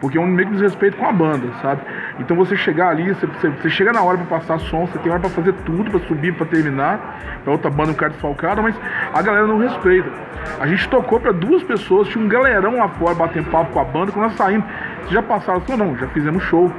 Porque 0.00 0.18
é 0.18 0.20
um 0.20 0.26
meio 0.26 0.48
que 0.48 0.54
desrespeito 0.54 0.98
com 0.98 1.06
a 1.06 1.12
banda, 1.12 1.48
sabe? 1.62 1.80
Então 2.18 2.36
você 2.36 2.56
chegar 2.56 2.90
ali, 2.90 3.12
você, 3.12 3.26
você, 3.26 3.68
chega 3.68 3.92
na 3.92 4.02
hora 4.02 4.18
para 4.18 4.38
passar 4.38 4.58
som, 4.60 4.86
você 4.86 4.98
tem 4.98 5.10
hora 5.10 5.20
para 5.20 5.30
fazer 5.30 5.52
tudo, 5.64 5.90
para 5.90 6.00
subir, 6.00 6.32
para 6.34 6.46
terminar, 6.46 7.40
pra 7.42 7.52
outra 7.52 7.68
banda 7.70 7.92
ficar 7.92 8.08
desfalcada, 8.08 8.62
mas 8.62 8.76
a 9.12 9.20
galera 9.20 9.46
não 9.46 9.58
respeita. 9.58 10.08
A 10.60 10.66
gente 10.66 10.88
tocou 10.88 11.18
para 11.18 11.32
duas 11.32 11.62
pessoas, 11.64 12.08
tinha 12.08 12.24
um 12.24 12.28
galerão 12.28 12.76
lá 12.78 12.88
fora 12.88 13.14
batendo 13.14 13.50
papo 13.50 13.72
com 13.72 13.80
a 13.80 13.84
banda, 13.84 14.12
quando 14.12 14.26
nós 14.26 14.36
saímos, 14.36 14.64
vocês 14.98 15.10
já 15.10 15.22
passaram 15.22 15.58
assim, 15.58 15.76
não, 15.76 15.96
já 15.96 16.06
fizemos 16.08 16.42
show. 16.44 16.70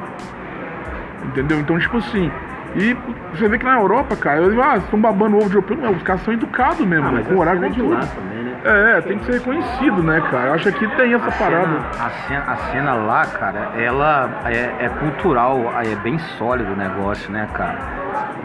Entendeu? 1.25 1.59
Então, 1.59 1.77
tipo 1.79 1.97
assim, 1.97 2.31
e 2.75 2.95
você 3.33 3.47
vê 3.47 3.57
que 3.57 3.65
na 3.65 3.79
Europa, 3.79 4.15
cara, 4.17 4.41
eu 4.41 4.49
digo, 4.49 4.61
ah, 4.61 4.77
estão 4.77 4.99
babando 4.99 5.37
ovo 5.37 5.49
de 5.49 5.57
opinião, 5.57 5.91
não, 5.91 5.97
os 5.97 6.03
caras 6.03 6.21
são 6.23 6.33
educados 6.33 6.85
mesmo, 6.85 7.07
ah, 7.07 7.11
né? 7.11 7.23
com 7.27 7.37
horário 7.37 7.61
com 7.61 7.71
tudo. 7.71 7.95
Também, 7.95 8.43
né? 8.43 8.44
É, 8.67 8.99
tem 9.01 9.19
que 9.19 9.25
ser 9.25 9.33
reconhecido, 9.33 10.01
né, 10.01 10.19
cara? 10.31 10.47
Eu 10.47 10.53
acho 10.55 10.71
que 10.71 10.87
tem 10.95 11.13
essa 11.13 11.27
a 11.27 11.31
parada. 11.31 11.67
Cena, 11.67 12.05
a, 12.05 12.09
cena, 12.09 12.43
a 12.47 12.57
cena 12.71 12.93
lá, 12.95 13.25
cara, 13.27 13.71
ela 13.79 14.41
é, 14.45 14.85
é 14.85 14.89
cultural, 14.89 15.71
é 15.85 15.95
bem 15.97 16.17
sólido 16.17 16.73
o 16.73 16.75
negócio, 16.75 17.31
né, 17.31 17.47
cara? 17.53 17.77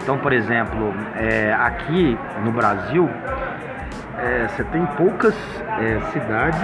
Então, 0.03 0.19
por 0.19 0.35
exemplo, 0.35 0.95
é, 1.17 1.55
aqui 1.55 2.19
no 2.45 2.53
Brasil, 2.53 3.09
é, 4.19 4.47
você 4.47 4.63
tem 4.65 4.85
poucas 4.85 5.35
é, 5.81 5.99
cidades 6.13 6.61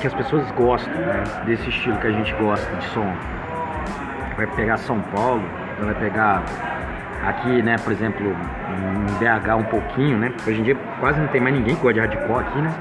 que 0.00 0.06
as 0.06 0.14
pessoas 0.14 0.50
gostam 0.52 0.94
né, 0.94 1.24
desse 1.44 1.68
estilo 1.68 1.98
que 1.98 2.06
a 2.06 2.12
gente 2.12 2.32
gosta 2.36 2.74
de 2.76 2.84
som. 2.86 3.12
Vai 4.38 4.46
pegar 4.46 4.78
São 4.78 5.00
Paulo, 5.14 5.44
vai 5.80 5.94
pegar 5.96 6.42
aqui, 7.22 7.62
né, 7.62 7.76
por 7.78 7.92
exemplo, 7.92 8.26
em 8.26 9.12
BH 9.18 9.56
um 9.56 9.64
pouquinho, 9.64 10.18
né? 10.18 10.32
Hoje 10.46 10.60
em 10.60 10.62
dia 10.64 10.76
quase 11.00 11.20
não 11.20 11.28
tem 11.28 11.40
mais 11.40 11.54
ninguém 11.54 11.74
que 11.76 11.82
gosta 11.82 11.94
de 11.94 12.00
hardcore 12.00 12.44
aqui, 12.44 12.60
né? 12.60 12.74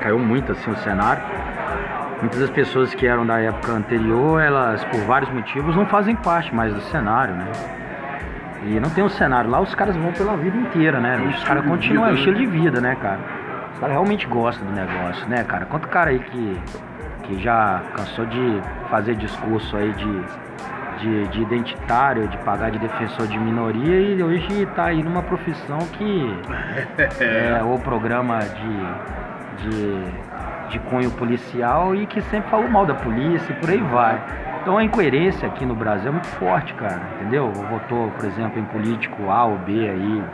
Caiu 0.00 0.18
muito 0.18 0.52
assim 0.52 0.70
o 0.70 0.76
cenário. 0.76 1.22
Muitas 2.20 2.40
das 2.40 2.50
pessoas 2.50 2.94
que 2.94 3.06
eram 3.06 3.26
da 3.26 3.40
época 3.40 3.72
anterior, 3.72 4.40
elas 4.40 4.82
por 4.84 5.00
vários 5.00 5.30
motivos 5.30 5.76
não 5.76 5.86
fazem 5.86 6.16
parte 6.16 6.54
mais 6.54 6.72
do 6.72 6.80
cenário, 6.80 7.34
né? 7.34 7.46
E 8.66 8.80
não 8.80 8.88
tem 8.88 9.04
um 9.04 9.08
cenário 9.08 9.50
lá, 9.50 9.60
os 9.60 9.74
caras 9.74 9.94
vão 9.94 10.10
pela 10.12 10.36
vida 10.36 10.56
inteira, 10.56 10.98
né? 10.98 11.20
É 11.22 11.28
os 11.28 11.44
caras 11.44 11.64
continuam, 11.66 12.08
é 12.08 12.12
o 12.12 12.14
estilo 12.14 12.36
de 12.36 12.46
vida, 12.46 12.80
né, 12.80 12.96
cara? 13.00 13.18
Os 13.74 13.78
caras 13.78 13.94
realmente 13.94 14.26
gostam 14.26 14.66
do 14.66 14.72
negócio, 14.72 15.28
né, 15.28 15.44
cara? 15.44 15.66
Quanto 15.66 15.86
cara 15.88 16.10
aí 16.10 16.18
que, 16.18 16.60
que 17.24 17.42
já 17.42 17.82
cansou 17.94 18.24
de 18.24 18.62
fazer 18.88 19.16
discurso 19.16 19.76
aí 19.76 19.92
de, 19.92 20.22
de, 20.98 21.28
de 21.28 21.42
identitário, 21.42 22.28
de 22.28 22.38
pagar 22.38 22.70
de 22.70 22.78
defensor 22.78 23.26
de 23.26 23.38
minoria 23.38 24.00
e 24.00 24.22
hoje 24.22 24.66
tá 24.74 24.86
aí 24.86 25.02
numa 25.02 25.22
profissão 25.22 25.78
que 25.78 26.38
é 27.22 27.62
o 27.62 27.78
programa 27.78 28.38
de, 28.40 29.68
de, 29.68 30.70
de 30.70 30.78
cunho 30.90 31.10
policial 31.12 31.94
e 31.94 32.06
que 32.06 32.20
sempre 32.22 32.50
falou 32.50 32.68
mal 32.68 32.86
da 32.86 32.94
polícia 32.94 33.52
e 33.52 33.56
por 33.56 33.70
aí 33.70 33.80
vai. 33.80 34.22
Então 34.62 34.78
a 34.78 34.84
incoerência 34.84 35.46
aqui 35.46 35.66
no 35.66 35.74
Brasil 35.74 36.08
é 36.08 36.12
muito 36.12 36.28
forte, 36.28 36.72
cara, 36.74 37.02
entendeu? 37.16 37.52
Votou, 37.52 38.10
por 38.10 38.24
exemplo, 38.24 38.58
em 38.58 38.64
político 38.64 39.30
A 39.30 39.44
ou 39.44 39.58
B 39.58 39.88
aí. 39.88 40.24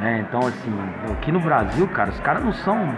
Né? 0.00 0.24
Então, 0.26 0.40
assim, 0.40 0.72
aqui 1.12 1.30
no 1.30 1.40
Brasil, 1.40 1.86
cara, 1.88 2.08
os 2.08 2.18
caras 2.20 2.42
não 2.42 2.54
são, 2.54 2.88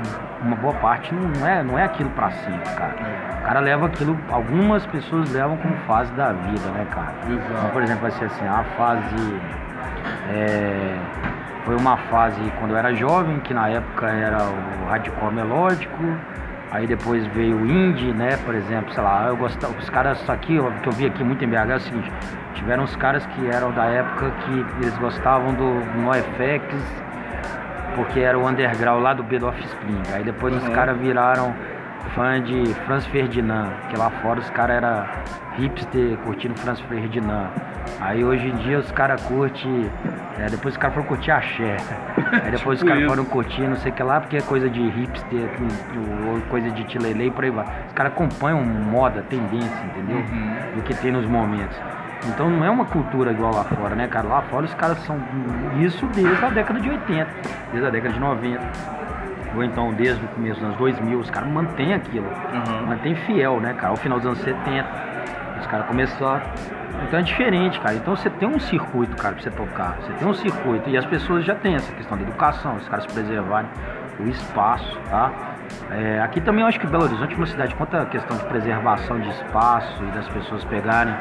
uma 0.43 0.57
boa 0.57 0.75
parte 0.75 1.15
não 1.15 1.47
é, 1.47 1.63
não 1.63 1.79
é 1.79 1.85
aquilo 1.85 2.11
pra 2.11 2.31
sempre, 2.31 2.75
cara. 2.75 2.95
O 3.41 3.45
cara 3.45 3.61
leva 3.61 3.87
aquilo, 3.87 4.19
algumas 4.31 4.87
pessoas 4.87 5.31
levam 5.33 5.57
como 5.57 5.75
fase 5.87 6.13
da 6.13 6.33
vida, 6.33 6.69
né, 6.71 6.87
cara? 6.91 7.13
Exato. 7.29 7.53
Então, 7.59 7.71
por 7.71 7.83
exemplo, 7.83 8.03
vai 8.03 8.11
ser 8.13 8.25
assim, 8.27 8.47
a 8.47 8.65
fase. 8.77 9.41
é, 10.33 10.97
foi 11.65 11.77
uma 11.77 11.97
fase 11.97 12.41
quando 12.59 12.73
eu 12.73 12.77
era 12.77 12.93
jovem, 12.95 13.39
que 13.41 13.55
na 13.55 13.69
época 13.69 14.07
era 14.07 14.39
o 14.43 14.89
hardcore 14.89 15.35
melódico, 15.35 16.03
Aí 16.73 16.87
depois 16.87 17.27
veio 17.35 17.59
o 17.59 17.67
indie, 17.67 18.15
né? 18.15 18.39
Por 18.47 18.55
exemplo, 18.55 18.95
sei 18.95 19.03
lá, 19.03 19.27
eu 19.27 19.37
gostava, 19.37 19.77
os 19.79 19.91
caras 19.91 20.29
aqui, 20.31 20.59
que 20.83 20.89
eu 20.89 20.93
vi 20.93 21.05
aqui 21.05 21.23
muito 21.23 21.45
em 21.45 21.49
BH 21.49 21.55
é 21.55 21.77
o 21.77 21.81
seguinte, 21.81 22.11
tiveram 22.55 22.85
uns 22.85 22.97
caras 22.97 23.27
que 23.27 23.47
eram 23.47 23.71
da 23.73 23.85
época 23.85 24.31
que 24.31 24.67
eles 24.81 24.97
gostavam 24.97 25.53
do 25.53 25.65
NoFX, 26.01 26.75
porque 27.95 28.21
era 28.21 28.39
o 28.39 28.49
underground 28.49 29.03
lá 29.03 29.15
do 29.15 29.23
Bed 29.23 29.45
of 29.45 29.59
Spring. 29.65 30.03
Aí 30.13 30.25
depois 30.25 30.55
os 30.57 30.63
Uhum. 30.67 30.73
caras 30.75 30.97
viraram 30.99 31.55
fã 32.15 32.43
de 32.43 32.75
Franz 32.87 33.07
Ferdinand, 33.07 33.69
que 33.89 33.97
lá 33.97 34.11
fora 34.23 34.41
os 34.41 34.51
caras 34.51 34.77
eram 34.77 35.05
hipster 35.57 36.17
curtindo 36.19 36.55
Franz 36.59 36.81
Ferdinand. 36.81 37.49
Aí 38.01 38.25
hoje 38.25 38.49
em 38.49 38.57
dia 38.57 38.79
os 38.79 38.91
caras 38.93 39.23
curtem. 39.23 39.91
é, 40.39 40.49
depois 40.49 40.75
os 40.75 40.79
caras 40.79 40.95
foram 40.95 41.07
curtir 41.09 41.31
axé. 41.31 41.77
Aí 42.45 42.51
depois 42.51 42.79
os 42.79 42.79
Tipo 42.81 42.87
caras 42.89 43.01
isso. 43.03 43.09
foram 43.11 43.25
curtir 43.25 43.63
não 43.63 43.77
sei 43.77 43.93
o 43.93 43.95
que 43.95 44.03
lá, 44.03 44.21
porque 44.21 44.37
é 44.37 44.41
coisa 44.43 44.69
de 44.69 44.81
hipster, 44.89 45.49
ou 46.29 46.41
coisa 46.51 46.71
de 46.71 46.85
tilelê 46.85 47.27
e 47.27 47.31
por 47.31 47.45
aí 47.45 47.51
vai. 47.51 47.65
Os 47.87 47.93
caras 47.93 48.13
acompanham 48.13 48.63
moda, 48.65 49.23
tendência, 49.29 49.85
entendeu? 49.87 50.17
Uhum. 50.17 50.57
Do 50.77 50.83
que 50.83 50.95
tem 50.95 51.13
nos 51.13 51.27
momentos. 51.27 51.77
Então 52.29 52.49
não 52.49 52.65
é 52.65 52.71
uma 52.71 52.85
cultura 52.85 53.33
igual 53.33 53.55
lá 53.55 53.65
fora, 53.65 53.95
né, 53.95 54.07
cara? 54.07 54.29
Lá 54.29 54.43
fora 54.43 54.65
os 54.65 54.75
caras 54.75 54.99
são 55.01 55.19
isso 55.81 56.07
desde 56.15 56.45
a 56.45 56.51
década 56.51 56.81
de 56.81 56.89
80, 56.89 57.29
desde 57.73 57.87
a 57.87 57.91
década 57.91 58.15
de 58.15 58.21
90. 58.21 58.61
Ou 59.55 59.63
então 59.63 59.93
desde 59.93 60.25
o 60.25 60.29
começo 60.29 60.55
dos 60.55 60.65
anos 60.65 60.79
2000, 60.79 61.19
os 61.19 61.31
caras 61.31 61.51
mantêm 61.51 61.93
aquilo. 61.93 62.27
Uhum. 62.27 62.87
Mantém 62.87 63.15
fiel, 63.15 63.61
né, 63.61 63.75
cara? 63.75 63.89
Ao 63.89 63.97
final 63.97 64.19
dos 64.19 64.27
anos 64.27 64.39
70, 64.41 64.89
os 65.61 65.67
caras 65.67 65.87
começaram. 65.87 66.43
Então 67.07 67.19
é 67.19 67.23
diferente, 67.23 67.81
cara. 67.81 67.95
Então 67.97 68.15
você 68.15 68.31
tem 68.31 68.49
um 68.49 68.61
circuito, 68.61 69.17
cara, 69.17 69.35
pra 69.35 69.43
você 69.43 69.51
tocar. 69.51 69.97
Você 70.01 70.13
tem 70.13 70.29
um 70.29 70.35
circuito. 70.35 70.89
E 70.89 70.97
as 70.97 71.05
pessoas 71.07 71.45
já 71.45 71.55
têm 71.55 71.75
essa 71.75 71.93
questão 71.93 72.17
da 72.17 72.23
educação, 72.23 72.77
os 72.77 72.89
caras 72.89 73.07
preservarem 73.07 73.69
o 74.21 74.29
espaço, 74.29 74.99
tá? 75.11 75.31
É, 75.91 76.21
aqui 76.21 76.41
também 76.41 76.63
eu 76.63 76.69
acho 76.69 76.79
que 76.79 76.87
Belo 76.87 77.05
Horizonte 77.05 77.35
é 77.35 77.37
uma 77.37 77.47
cidade 77.47 77.75
quanto 77.75 77.97
à 77.97 78.05
questão 78.07 78.37
de 78.37 78.45
preservação 78.45 79.19
de 79.21 79.29
espaço 79.31 80.03
e 80.05 80.11
das 80.13 80.29
pessoas 80.29 80.65
pegarem 80.65 81.15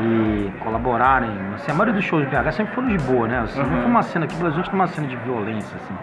e 0.00 0.50
colaborarem. 0.60 1.30
Assim, 1.54 1.70
a 1.70 1.74
maioria 1.74 1.94
dos 1.94 2.04
shows 2.04 2.24
de 2.24 2.30
BH 2.30 2.52
sempre 2.52 2.74
foram 2.74 2.88
de 2.88 2.98
boa, 3.04 3.26
né? 3.28 3.40
Assim, 3.40 3.58
Não 3.60 3.68
Uhum. 3.68 3.76
foi 3.82 3.90
uma 3.90 4.02
cena 4.02 4.24
aqui, 4.24 4.42
Horizonte 4.42 4.66
não 4.68 4.72
é 4.78 4.82
uma 4.82 4.86
cena 4.86 5.06
de 5.06 5.16
violência, 5.16 5.76
assim 5.76 5.94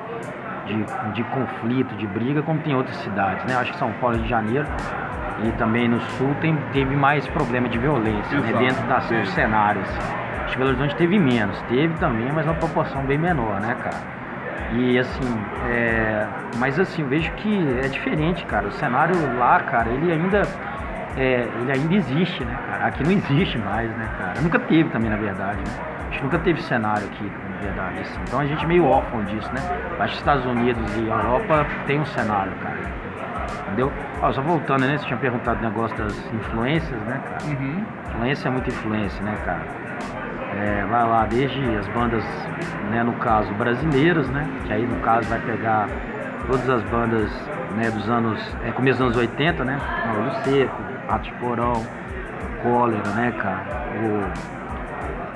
de, 0.66 0.84
de 1.14 1.24
conflito, 1.26 1.96
de 1.96 2.08
briga, 2.08 2.42
como 2.42 2.60
tem 2.60 2.74
em 2.74 2.76
outras 2.76 2.96
cidades, 2.98 3.44
né? 3.46 3.56
Acho 3.56 3.72
que 3.72 3.78
São 3.78 3.92
Paulo 3.94 4.18
e 4.18 4.22
de 4.22 4.28
Janeiro 4.28 4.66
e 5.44 5.52
também 5.54 5.88
no 5.88 6.00
Sul 6.02 6.36
tem, 6.42 6.56
teve 6.74 6.96
mais 6.96 7.28
problema 7.28 7.70
de 7.70 7.78
violência, 7.78 8.40
né? 8.40 8.50
Exato, 8.50 8.64
Dentro 8.64 8.88
das, 8.88 9.08
teve. 9.08 9.22
dos 9.22 9.30
cenários. 9.32 9.88
Acho 10.44 10.54
que 10.54 10.58
Belo 10.58 10.70
Horizonte 10.72 10.96
teve 10.96 11.20
menos, 11.20 11.60
teve 11.70 11.94
também, 12.00 12.32
mas 12.32 12.46
uma 12.46 12.56
proporção 12.56 13.04
bem 13.04 13.18
menor, 13.18 13.60
né, 13.62 13.76
cara? 13.76 13.98
E 14.74 14.98
assim, 14.98 15.40
é... 15.70 16.26
mas 16.58 16.80
assim, 16.80 17.04
eu 17.04 17.08
vejo 17.10 17.32
que 17.34 17.80
é 17.84 17.88
diferente, 17.88 18.44
cara. 18.46 18.68
O 18.68 18.72
cenário 18.72 19.16
lá, 19.38 19.60
cara, 19.60 19.90
ele 19.90 20.12
ainda 20.12 20.42
é, 21.18 21.48
ele 21.62 21.72
ainda 21.72 21.96
existe, 21.96 22.44
né, 22.44 22.58
cara? 22.68 22.88
Aqui 22.88 23.04
não 23.04 23.12
existe 23.12 23.58
mais, 23.58 23.90
né, 23.92 24.10
cara? 24.18 24.42
Nunca 24.42 24.60
teve 24.60 24.90
também, 24.90 25.10
na 25.10 25.18
verdade, 25.18 25.58
né? 25.60 25.96
Acho 26.10 26.18
que 26.20 26.24
nunca 26.24 26.40
teve 26.40 26.62
cenário 26.62 27.06
aqui, 27.08 27.32
na 27.50 27.58
verdade, 27.62 28.00
assim. 28.00 28.20
Então 28.24 28.40
a 28.40 28.46
gente 28.46 28.64
é 28.64 28.68
meio 28.68 28.86
órfão 28.86 29.24
disso, 29.26 29.50
né? 29.54 29.62
Acho 30.00 30.14
que 30.14 30.20
Estados 30.20 30.46
Unidos 30.46 30.96
e 30.98 31.08
Europa 31.08 31.66
tem 31.88 32.00
um 32.00 32.06
cenário, 32.06 32.54
cara. 32.62 32.78
Entendeu? 33.68 33.92
Ó, 34.22 34.32
só 34.32 34.42
voltando, 34.42 34.86
né? 34.86 34.98
Você 34.98 35.06
tinha 35.06 35.18
perguntado 35.18 35.60
o 35.60 35.64
negócio 35.64 35.98
das 35.98 36.16
influências, 36.34 37.02
né, 37.02 37.22
cara? 37.24 37.44
Uhum. 37.46 37.84
Influência 38.10 38.48
é 38.48 38.52
muita 38.52 38.70
influência, 38.70 39.24
né, 39.24 39.38
cara? 39.46 39.62
É, 40.58 40.86
vai 40.90 41.04
lá, 41.06 41.26
desde 41.26 41.76
as 41.76 41.88
bandas, 41.90 42.24
né, 42.92 43.04
no 43.04 43.14
caso, 43.14 43.54
brasileiras, 43.56 44.30
né? 44.30 44.48
Que 44.66 44.74
aí, 44.74 44.86
no 44.86 45.00
caso, 45.02 45.28
vai 45.28 45.40
pegar 45.40 45.90
todas 46.48 46.70
as 46.70 46.84
bandas 46.84 47.30
né, 47.76 47.90
dos 47.92 48.08
anos, 48.10 48.40
é, 48.64 48.72
começo 48.72 49.00
dos 49.00 49.08
anos 49.08 49.18
80, 49.18 49.66
né? 49.66 49.80
Olho 50.18 50.32
Seco, 50.44 50.82
Rato 51.08 51.24
de 51.24 51.32
Porão, 51.34 51.86
Cólera, 52.64 53.10
né, 53.12 53.32
cara? 53.38 53.64
O 54.02 54.56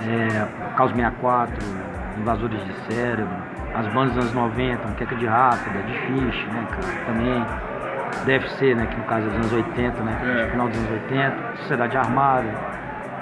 é, 0.09 0.75
Caos 0.75 0.91
64, 0.91 1.53
Invasores 2.17 2.65
de 2.65 2.73
Cérebro, 2.93 3.35
as 3.75 3.87
bandas 3.87 4.13
dos 4.13 4.23
anos 4.23 4.33
90, 4.33 4.93
Queca 4.93 5.15
de 5.15 5.25
Rápida, 5.25 5.81
de 5.83 5.93
Fish, 5.93 6.47
né, 6.47 6.67
cara? 6.69 7.05
Também 7.05 7.45
ser, 8.57 8.75
né, 8.75 8.85
que 8.85 8.97
no 8.97 9.03
caso 9.03 9.27
é 9.27 9.29
dos 9.29 9.35
anos 9.35 9.53
80, 9.53 10.03
né? 10.03 10.45
É. 10.45 10.51
Final 10.51 10.67
dos 10.67 10.77
anos 10.77 10.91
80, 10.91 11.57
Sociedade 11.57 11.97
Armada. 11.97 12.47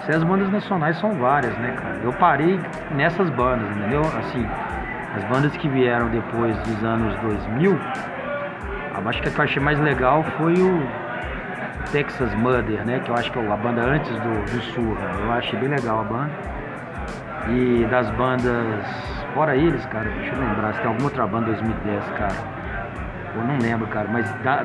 Se 0.06 0.12
as 0.12 0.24
bandas 0.24 0.50
nacionais 0.52 0.98
são 0.98 1.14
várias, 1.14 1.56
né, 1.58 1.76
cara? 1.76 2.00
Eu 2.04 2.14
parei 2.14 2.60
nessas 2.92 3.30
bandas, 3.32 3.70
entendeu? 3.78 4.02
Assim, 4.02 4.48
as 5.16 5.24
bandas 5.26 5.56
que 5.58 5.68
vieram 5.68 6.10
depois 6.10 6.58
dos 6.60 6.84
anos 6.84 7.18
2000, 7.20 7.72
eu 7.72 9.10
acho 9.10 9.22
que 9.22 9.28
a 9.28 9.32
que 9.32 9.40
eu 9.40 9.44
achei 9.44 9.62
mais 9.62 9.80
legal 9.80 10.24
foi 10.38 10.54
o 10.54 10.88
Texas 11.92 12.34
Mother, 12.36 12.86
né? 12.86 13.00
Que 13.04 13.10
eu 13.10 13.16
acho 13.16 13.32
que 13.32 13.40
é 13.40 13.52
a 13.52 13.56
banda 13.58 13.82
antes 13.82 14.12
do, 14.12 14.46
do 14.52 14.62
Surra. 14.74 15.10
Eu 15.24 15.32
achei 15.34 15.60
bem 15.60 15.70
legal 15.70 16.02
a 16.02 16.04
banda. 16.04 16.32
E 17.50 17.88
das 17.90 18.10
bandas, 18.12 18.86
fora 19.34 19.56
eles, 19.56 19.86
cara, 19.88 20.10
deixa 20.10 20.36
eu 20.36 20.40
lembrar, 20.42 20.74
se 20.74 20.80
tem 20.82 20.88
alguma 20.88 21.06
outra 21.06 21.26
banda 21.26 21.46
2010, 21.46 22.04
cara. 22.18 22.34
Eu 23.36 23.44
não 23.44 23.58
lembro, 23.60 23.88
cara, 23.88 24.08
mas 24.12 24.30
da- 24.44 24.64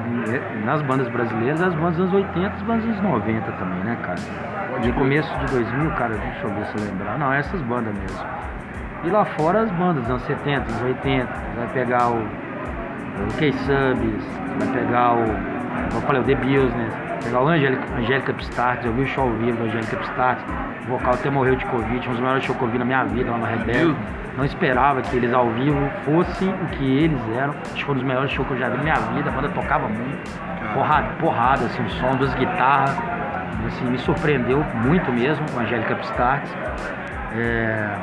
nas 0.64 0.82
bandas 0.82 1.06
brasileiras, 1.08 1.60
as 1.62 1.74
bandas 1.74 1.96
dos 1.96 2.12
anos 2.12 2.14
80 2.34 2.48
as 2.56 2.62
bandas 2.62 2.84
dos 2.86 2.98
anos 2.98 3.10
90 3.12 3.52
também, 3.52 3.78
né, 3.84 3.96
cara? 4.02 4.18
E 4.82 4.86
no 4.88 4.94
começo 4.94 5.32
de 5.40 5.46
2000, 5.52 5.90
cara, 5.92 6.14
deixa 6.14 6.44
eu 6.46 6.50
ver 6.54 6.64
se 6.66 6.78
eu 6.78 6.84
lembrar. 6.90 7.18
Não, 7.18 7.32
essas 7.32 7.60
bandas 7.62 7.94
mesmo. 7.94 8.26
E 9.04 9.10
lá 9.10 9.24
fora 9.24 9.60
as 9.60 9.70
bandas 9.72 10.02
dos 10.02 10.10
anos 10.10 10.22
70, 10.22 10.60
dos 10.62 10.82
80, 10.82 11.28
vai 11.56 11.66
pegar 11.74 12.08
o, 12.08 12.16
o 12.18 13.34
K-Subs, 13.38 14.24
vai 14.58 14.68
pegar 14.72 15.12
o, 15.14 15.24
como 15.90 16.02
eu 16.02 16.06
falei, 16.06 16.22
o 16.22 16.24
The 16.24 16.34
Business, 16.34 16.94
pegar 17.22 17.40
o 17.40 17.48
Angélica, 17.48 17.82
Angélica 17.94 18.32
Pistartes, 18.32 18.86
eu 18.86 18.92
vi 18.92 19.02
o 19.02 19.06
show 19.06 19.24
ao 19.24 19.34
vivo 19.34 19.56
da 19.58 19.64
Angélica 19.64 19.96
Pistartes, 19.96 20.44
o 20.86 20.90
vocal 20.90 21.14
até 21.14 21.30
morreu 21.30 21.56
de 21.56 21.64
Covid, 21.66 22.08
um 22.08 22.12
dos 22.12 22.20
maiores 22.20 22.44
shows 22.44 22.58
que 22.58 22.64
eu 22.64 22.70
vi 22.70 22.78
na 22.78 22.84
minha 22.84 23.04
vida 23.04 23.30
lá 23.30 23.38
no. 23.38 23.66
Mesmo? 23.66 23.96
Não 24.36 24.44
esperava 24.44 25.02
que 25.02 25.16
eles 25.16 25.32
ao 25.32 25.50
vivo 25.50 25.90
fossem 26.04 26.48
o 26.48 26.66
que 26.68 26.84
eles 26.84 27.20
eram. 27.36 27.54
Acho 27.62 27.74
que 27.74 27.84
foi 27.84 27.94
um 27.94 27.98
dos 27.98 28.06
melhores 28.06 28.30
shows 28.30 28.48
que 28.48 28.54
eu 28.54 28.58
já 28.58 28.68
vi 28.68 28.78
na 28.78 28.82
minha 28.82 28.94
vida. 28.94 29.28
A 29.28 29.32
banda 29.32 29.48
tocava 29.50 29.88
muito. 29.88 30.30
Porrada, 30.72 31.08
porrada, 31.20 31.66
assim, 31.66 31.84
o 31.84 31.90
som 31.90 32.16
das 32.16 32.34
guitarras. 32.34 32.96
Assim, 33.66 33.84
me 33.84 33.98
surpreendeu 33.98 34.64
muito 34.86 35.12
mesmo 35.12 35.44
com 35.52 35.60
a 35.60 35.62
Angélica 35.62 35.94
Pistartes. 35.96 36.50
É, 37.36 37.94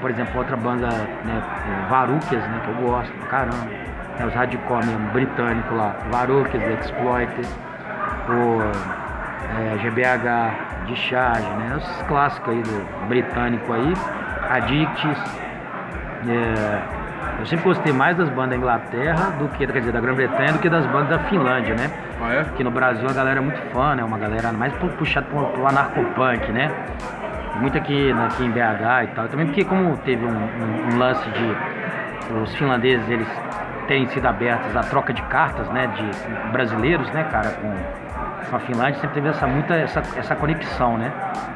por 0.00 0.10
exemplo, 0.10 0.38
outra 0.38 0.56
banda, 0.56 0.88
né, 0.88 1.42
é, 1.42 1.88
Varukias, 1.88 2.42
né, 2.42 2.60
que 2.64 2.70
eu 2.70 2.88
gosto 2.88 3.12
pra 3.12 3.28
caramba. 3.28 3.93
É, 4.18 4.26
os 4.26 4.34
hardcore 4.34 4.86
mesmo, 4.86 5.10
britânico 5.10 5.74
lá. 5.74 5.94
Varukias, 6.10 6.62
The 6.62 6.72
Exploited, 6.80 7.48
o 8.28 8.62
é, 9.58 9.76
GBH, 9.78 10.86
Discharge, 10.86 11.48
né? 11.48 11.76
Os 11.76 12.02
clássicos 12.06 12.54
aí 12.54 12.62
do 12.62 13.08
britânico 13.08 13.72
aí. 13.72 13.94
Addicts. 14.50 15.18
É, 16.28 17.04
eu 17.40 17.46
sempre 17.46 17.64
gostei 17.64 17.92
mais 17.92 18.16
das 18.16 18.28
bandas 18.28 18.50
da 18.50 18.56
Inglaterra 18.56 19.30
do 19.38 19.48
que, 19.48 19.66
quer 19.66 19.78
dizer, 19.78 19.92
da 19.92 20.00
Grã-Bretanha 20.00 20.52
do 20.52 20.58
que 20.58 20.68
das 20.68 20.86
bandas 20.86 21.08
da 21.08 21.18
Finlândia, 21.28 21.74
né? 21.74 21.90
Ah, 22.22 22.32
é? 22.32 22.40
Aqui 22.40 22.62
no 22.62 22.70
Brasil 22.70 23.06
a 23.08 23.12
galera 23.12 23.40
é 23.40 23.42
muito 23.42 23.60
fã, 23.72 23.94
né? 23.94 24.04
Uma 24.04 24.18
galera 24.18 24.52
mais 24.52 24.72
puxada 24.74 25.26
pro, 25.26 25.46
pro 25.46 25.66
anarcopunk, 25.66 26.52
né? 26.52 26.70
Muito 27.56 27.76
aqui, 27.76 28.12
aqui 28.12 28.44
em 28.44 28.50
BH 28.50 29.04
e 29.04 29.06
tal. 29.14 29.28
Também 29.28 29.46
porque 29.46 29.64
como 29.64 29.96
teve 29.98 30.24
um, 30.24 30.30
um, 30.30 30.94
um 30.94 30.98
lance 30.98 31.28
de 31.30 31.56
os 32.42 32.54
finlandeses 32.54 33.06
eles 33.08 33.28
terem 33.86 34.06
sido 34.08 34.26
abertos 34.26 34.76
à 34.76 34.80
troca 34.80 35.12
de 35.12 35.22
cartas, 35.22 35.68
né? 35.70 35.86
De 35.86 36.50
brasileiros, 36.52 37.10
né, 37.12 37.24
cara, 37.24 37.50
com, 37.50 37.72
com 38.50 38.56
a 38.56 38.60
Finlândia, 38.60 38.94
sempre 39.00 39.14
teve 39.14 39.28
essa 39.28 39.46
muita 39.46 39.74
essa, 39.74 40.00
essa 40.16 40.36
conexão, 40.36 40.96
né? 40.96 41.12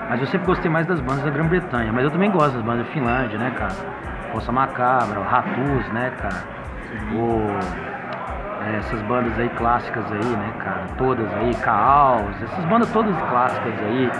Mas 0.09 0.21
eu 0.21 0.27
sempre 0.27 0.47
gostei 0.47 0.71
mais 0.71 0.87
das 0.87 1.01
bandas 1.01 1.25
da 1.25 1.31
Grã-Bretanha. 1.31 1.93
Mas 1.93 2.05
eu 2.05 2.11
também 2.11 2.31
gosto 2.31 2.55
das 2.55 2.63
bandas 2.63 2.87
da 2.87 2.93
Finlândia, 2.93 3.39
né, 3.39 3.53
cara? 3.57 3.73
Força 4.33 4.53
Macabra, 4.53 5.21
o 5.21 5.23
Ratus, 5.23 5.89
né, 5.93 6.13
cara? 6.19 6.59
O, 7.13 7.47
é, 8.67 8.79
essas 8.79 9.01
bandas 9.03 9.39
aí 9.39 9.49
clássicas 9.51 10.05
aí, 10.11 10.37
né, 10.37 10.53
cara? 10.59 10.87
Todas 10.97 11.33
aí, 11.35 11.55
Caos, 11.57 12.43
essas 12.43 12.65
bandas 12.65 12.91
todas 12.93 13.15
clássicas 13.29 13.75
aí, 13.81 14.11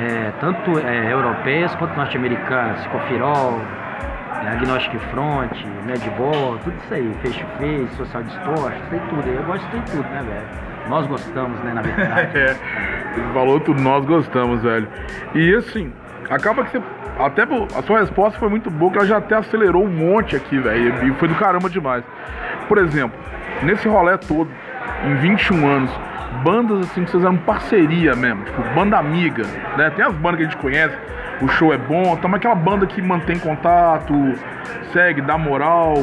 é, 0.00 0.32
tanto 0.40 0.78
é, 0.78 1.12
europeias 1.12 1.74
quanto 1.76 1.96
norte-americanas, 1.96 2.86
Cofirol, 2.88 3.60
é, 4.42 4.48
Agnostic 4.50 5.00
Front, 5.10 5.52
Madball, 5.86 6.58
tudo 6.64 6.76
isso 6.76 6.94
aí, 6.94 7.14
Face 7.22 7.38
to 7.38 7.46
Face, 7.58 7.96
Social 7.96 8.22
Distortion, 8.22 8.82
aí 8.90 9.00
tudo. 9.08 9.28
Eu 9.28 9.42
gosto 9.44 9.66
de 9.68 9.90
tudo, 9.90 10.08
né, 10.08 10.22
velho? 10.22 10.88
Nós 10.88 11.06
gostamos, 11.06 11.60
né, 11.60 11.74
na 11.74 11.82
verdade. 11.82 12.38
é, 12.38 12.56
falou 13.32 13.60
tudo, 13.60 13.80
nós 13.80 14.04
gostamos, 14.04 14.62
velho. 14.62 14.88
E 15.34 15.54
assim, 15.54 15.92
acaba 16.30 16.64
que 16.64 16.70
você 16.70 16.82
até 17.18 17.42
a 17.42 17.82
sua 17.82 17.98
resposta 17.98 18.38
foi 18.38 18.48
muito 18.48 18.70
boa, 18.70 18.92
que 18.92 18.98
ela 18.98 19.06
já 19.06 19.16
até 19.16 19.34
acelerou 19.34 19.84
um 19.84 19.90
monte 19.90 20.36
aqui, 20.36 20.56
velho. 20.58 21.08
E 21.08 21.14
foi 21.14 21.26
do 21.26 21.34
caramba 21.34 21.68
demais. 21.68 22.04
Por 22.68 22.78
exemplo, 22.78 23.18
nesse 23.62 23.88
rolê 23.88 24.16
todo, 24.18 24.48
em 25.04 25.14
21 25.16 25.66
anos, 25.66 25.90
bandas 26.44 26.80
assim 26.80 27.04
que 27.04 27.10
vocês 27.10 27.24
eram 27.24 27.36
parceria 27.38 28.14
mesmo, 28.14 28.44
tipo, 28.44 28.62
banda 28.74 28.98
amiga, 28.98 29.42
né? 29.76 29.90
Tem 29.90 30.04
as 30.04 30.14
bandas 30.14 30.38
que 30.38 30.46
a 30.46 30.50
gente 30.50 30.58
conhece, 30.58 30.96
o 31.40 31.48
show 31.48 31.72
é 31.72 31.78
bom, 31.78 32.18
mas 32.22 32.34
aquela 32.34 32.54
banda 32.54 32.86
que 32.86 33.00
mantém 33.00 33.38
contato, 33.38 34.14
segue, 34.92 35.20
dá 35.20 35.38
moral, 35.38 35.94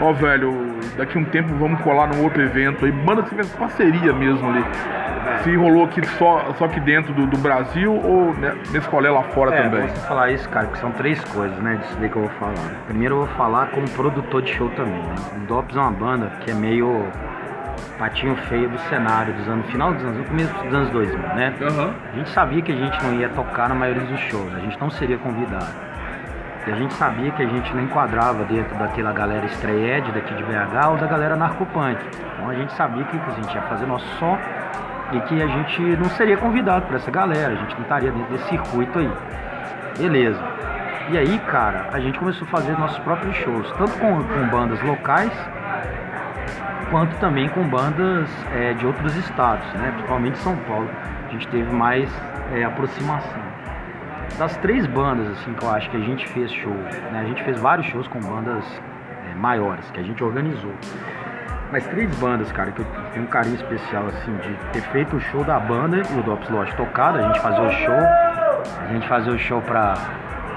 ó 0.00 0.12
velho, 0.12 0.78
daqui 0.96 1.18
um 1.18 1.24
tempo 1.24 1.54
vamos 1.54 1.80
colar 1.80 2.08
num 2.08 2.22
outro 2.22 2.42
evento 2.42 2.84
aí, 2.84 2.92
banda 2.92 3.22
que 3.22 3.34
fez 3.34 3.48
parceria 3.54 4.12
mesmo 4.12 4.48
ali. 4.48 4.64
Se 5.42 5.54
rolou 5.56 5.84
aqui 5.84 6.06
só, 6.18 6.54
só 6.58 6.66
aqui 6.66 6.80
dentro 6.80 7.12
do, 7.12 7.26
do 7.26 7.38
Brasil 7.38 7.92
ou 7.92 8.32
né, 8.34 8.54
nesse 8.70 8.88
rolê 8.88 9.08
lá 9.08 9.22
fora 9.22 9.54
é, 9.54 9.62
também? 9.62 9.86
Vou 9.86 9.96
falar 9.96 10.30
isso, 10.30 10.48
cara, 10.48 10.66
que 10.66 10.78
são 10.78 10.90
três 10.92 11.22
coisas, 11.24 11.56
né, 11.58 11.78
disso 11.80 11.96
daí 11.98 12.08
que 12.08 12.16
eu 12.16 12.22
vou 12.22 12.30
falar. 12.32 12.54
Primeiro 12.86 13.14
eu 13.14 13.18
vou 13.20 13.28
falar 13.36 13.66
como 13.68 13.88
produtor 13.90 14.42
de 14.42 14.52
show 14.52 14.68
também, 14.70 15.02
né? 15.02 15.14
O 15.36 15.46
Dops 15.46 15.76
é 15.76 15.80
uma 15.80 15.90
banda 15.90 16.30
que 16.40 16.50
é 16.50 16.54
meio 16.54 17.06
patinho 17.98 18.36
feio 18.48 18.68
do 18.68 18.78
cenário 18.88 19.32
dos 19.34 19.48
anos 19.48 19.66
final 19.66 19.92
dos 19.92 20.04
anos, 20.04 20.18
no 20.18 20.24
começo 20.24 20.52
dos 20.52 20.74
anos 20.74 20.90
2000, 20.90 21.18
né? 21.18 21.54
Uhum. 21.60 21.92
A 22.12 22.16
gente 22.16 22.30
sabia 22.30 22.62
que 22.62 22.72
a 22.72 22.76
gente 22.76 23.04
não 23.04 23.14
ia 23.14 23.28
tocar 23.28 23.68
na 23.68 23.74
maioria 23.74 24.02
dos 24.02 24.20
shows, 24.20 24.54
a 24.54 24.60
gente 24.60 24.78
não 24.80 24.90
seria 24.90 25.18
convidado. 25.18 25.72
E 26.66 26.72
a 26.72 26.76
gente 26.76 26.94
sabia 26.94 27.30
que 27.30 27.42
a 27.42 27.46
gente 27.46 27.74
não 27.74 27.82
enquadrava 27.82 28.42
dentro 28.44 28.74
daquela 28.76 29.12
galera 29.12 29.44
estreed 29.44 30.10
daqui 30.12 30.34
de 30.34 30.42
BH 30.42 30.88
ou 30.90 30.96
da 30.96 31.06
galera 31.06 31.36
narcopunk. 31.36 31.98
Então 32.34 32.48
a 32.48 32.54
gente 32.54 32.72
sabia 32.72 33.04
que 33.04 33.16
a 33.16 33.34
gente 33.34 33.54
ia 33.54 33.62
fazer 33.62 33.86
nosso 33.86 34.06
som 34.18 34.38
e 35.12 35.20
que 35.20 35.42
a 35.42 35.46
gente 35.46 35.82
não 35.96 36.08
seria 36.10 36.36
convidado 36.38 36.86
por 36.86 36.96
essa 36.96 37.10
galera, 37.10 37.52
a 37.52 37.56
gente 37.56 37.74
não 37.74 37.82
estaria 37.82 38.10
dentro 38.10 38.32
desse 38.32 38.48
circuito 38.48 38.98
aí. 38.98 39.10
Beleza. 39.98 40.42
E 41.10 41.18
aí, 41.18 41.38
cara, 41.50 41.88
a 41.92 42.00
gente 42.00 42.18
começou 42.18 42.48
a 42.48 42.50
fazer 42.50 42.78
nossos 42.78 42.98
próprios 43.00 43.36
shows, 43.36 43.70
tanto 43.72 43.92
com, 43.98 44.22
com 44.22 44.48
bandas 44.48 44.82
locais 44.82 45.32
quanto 46.94 47.16
também 47.16 47.48
com 47.48 47.68
bandas 47.68 48.30
é, 48.52 48.72
de 48.74 48.86
outros 48.86 49.16
estados, 49.16 49.66
né? 49.72 49.90
principalmente 49.94 50.38
São 50.38 50.56
Paulo. 50.58 50.88
A 51.26 51.32
gente 51.32 51.48
teve 51.48 51.68
mais 51.74 52.08
é, 52.52 52.62
aproximação. 52.62 53.42
Das 54.38 54.56
três 54.58 54.86
bandas 54.86 55.26
assim 55.32 55.52
que 55.54 55.64
eu 55.64 55.70
acho 55.70 55.90
que 55.90 55.96
a 55.96 56.00
gente 56.00 56.24
fez 56.28 56.52
show, 56.52 56.72
né? 56.72 57.22
a 57.24 57.24
gente 57.24 57.42
fez 57.42 57.58
vários 57.58 57.88
shows 57.88 58.06
com 58.06 58.20
bandas 58.20 58.64
é, 59.28 59.34
maiores 59.34 59.90
que 59.90 59.98
a 59.98 60.04
gente 60.04 60.22
organizou. 60.22 60.72
Mas 61.72 61.84
três 61.88 62.14
bandas, 62.18 62.52
cara, 62.52 62.70
que 62.70 62.80
eu 62.80 62.86
tenho 63.12 63.24
um 63.24 63.28
carinho 63.28 63.56
especial 63.56 64.06
assim 64.06 64.36
de 64.36 64.54
ter 64.72 64.82
feito 64.92 65.16
o 65.16 65.20
show 65.20 65.42
da 65.42 65.58
banda 65.58 65.96
e 65.96 66.20
o 66.20 66.22
Dops 66.22 66.48
Lodge 66.48 66.76
tocado, 66.76 67.18
a 67.18 67.22
gente 67.22 67.40
fazer 67.40 67.60
o 67.60 67.72
show, 67.72 68.02
a 68.82 68.92
gente 68.92 69.08
fazer 69.08 69.30
o 69.30 69.38
show 69.40 69.60
pra 69.62 69.94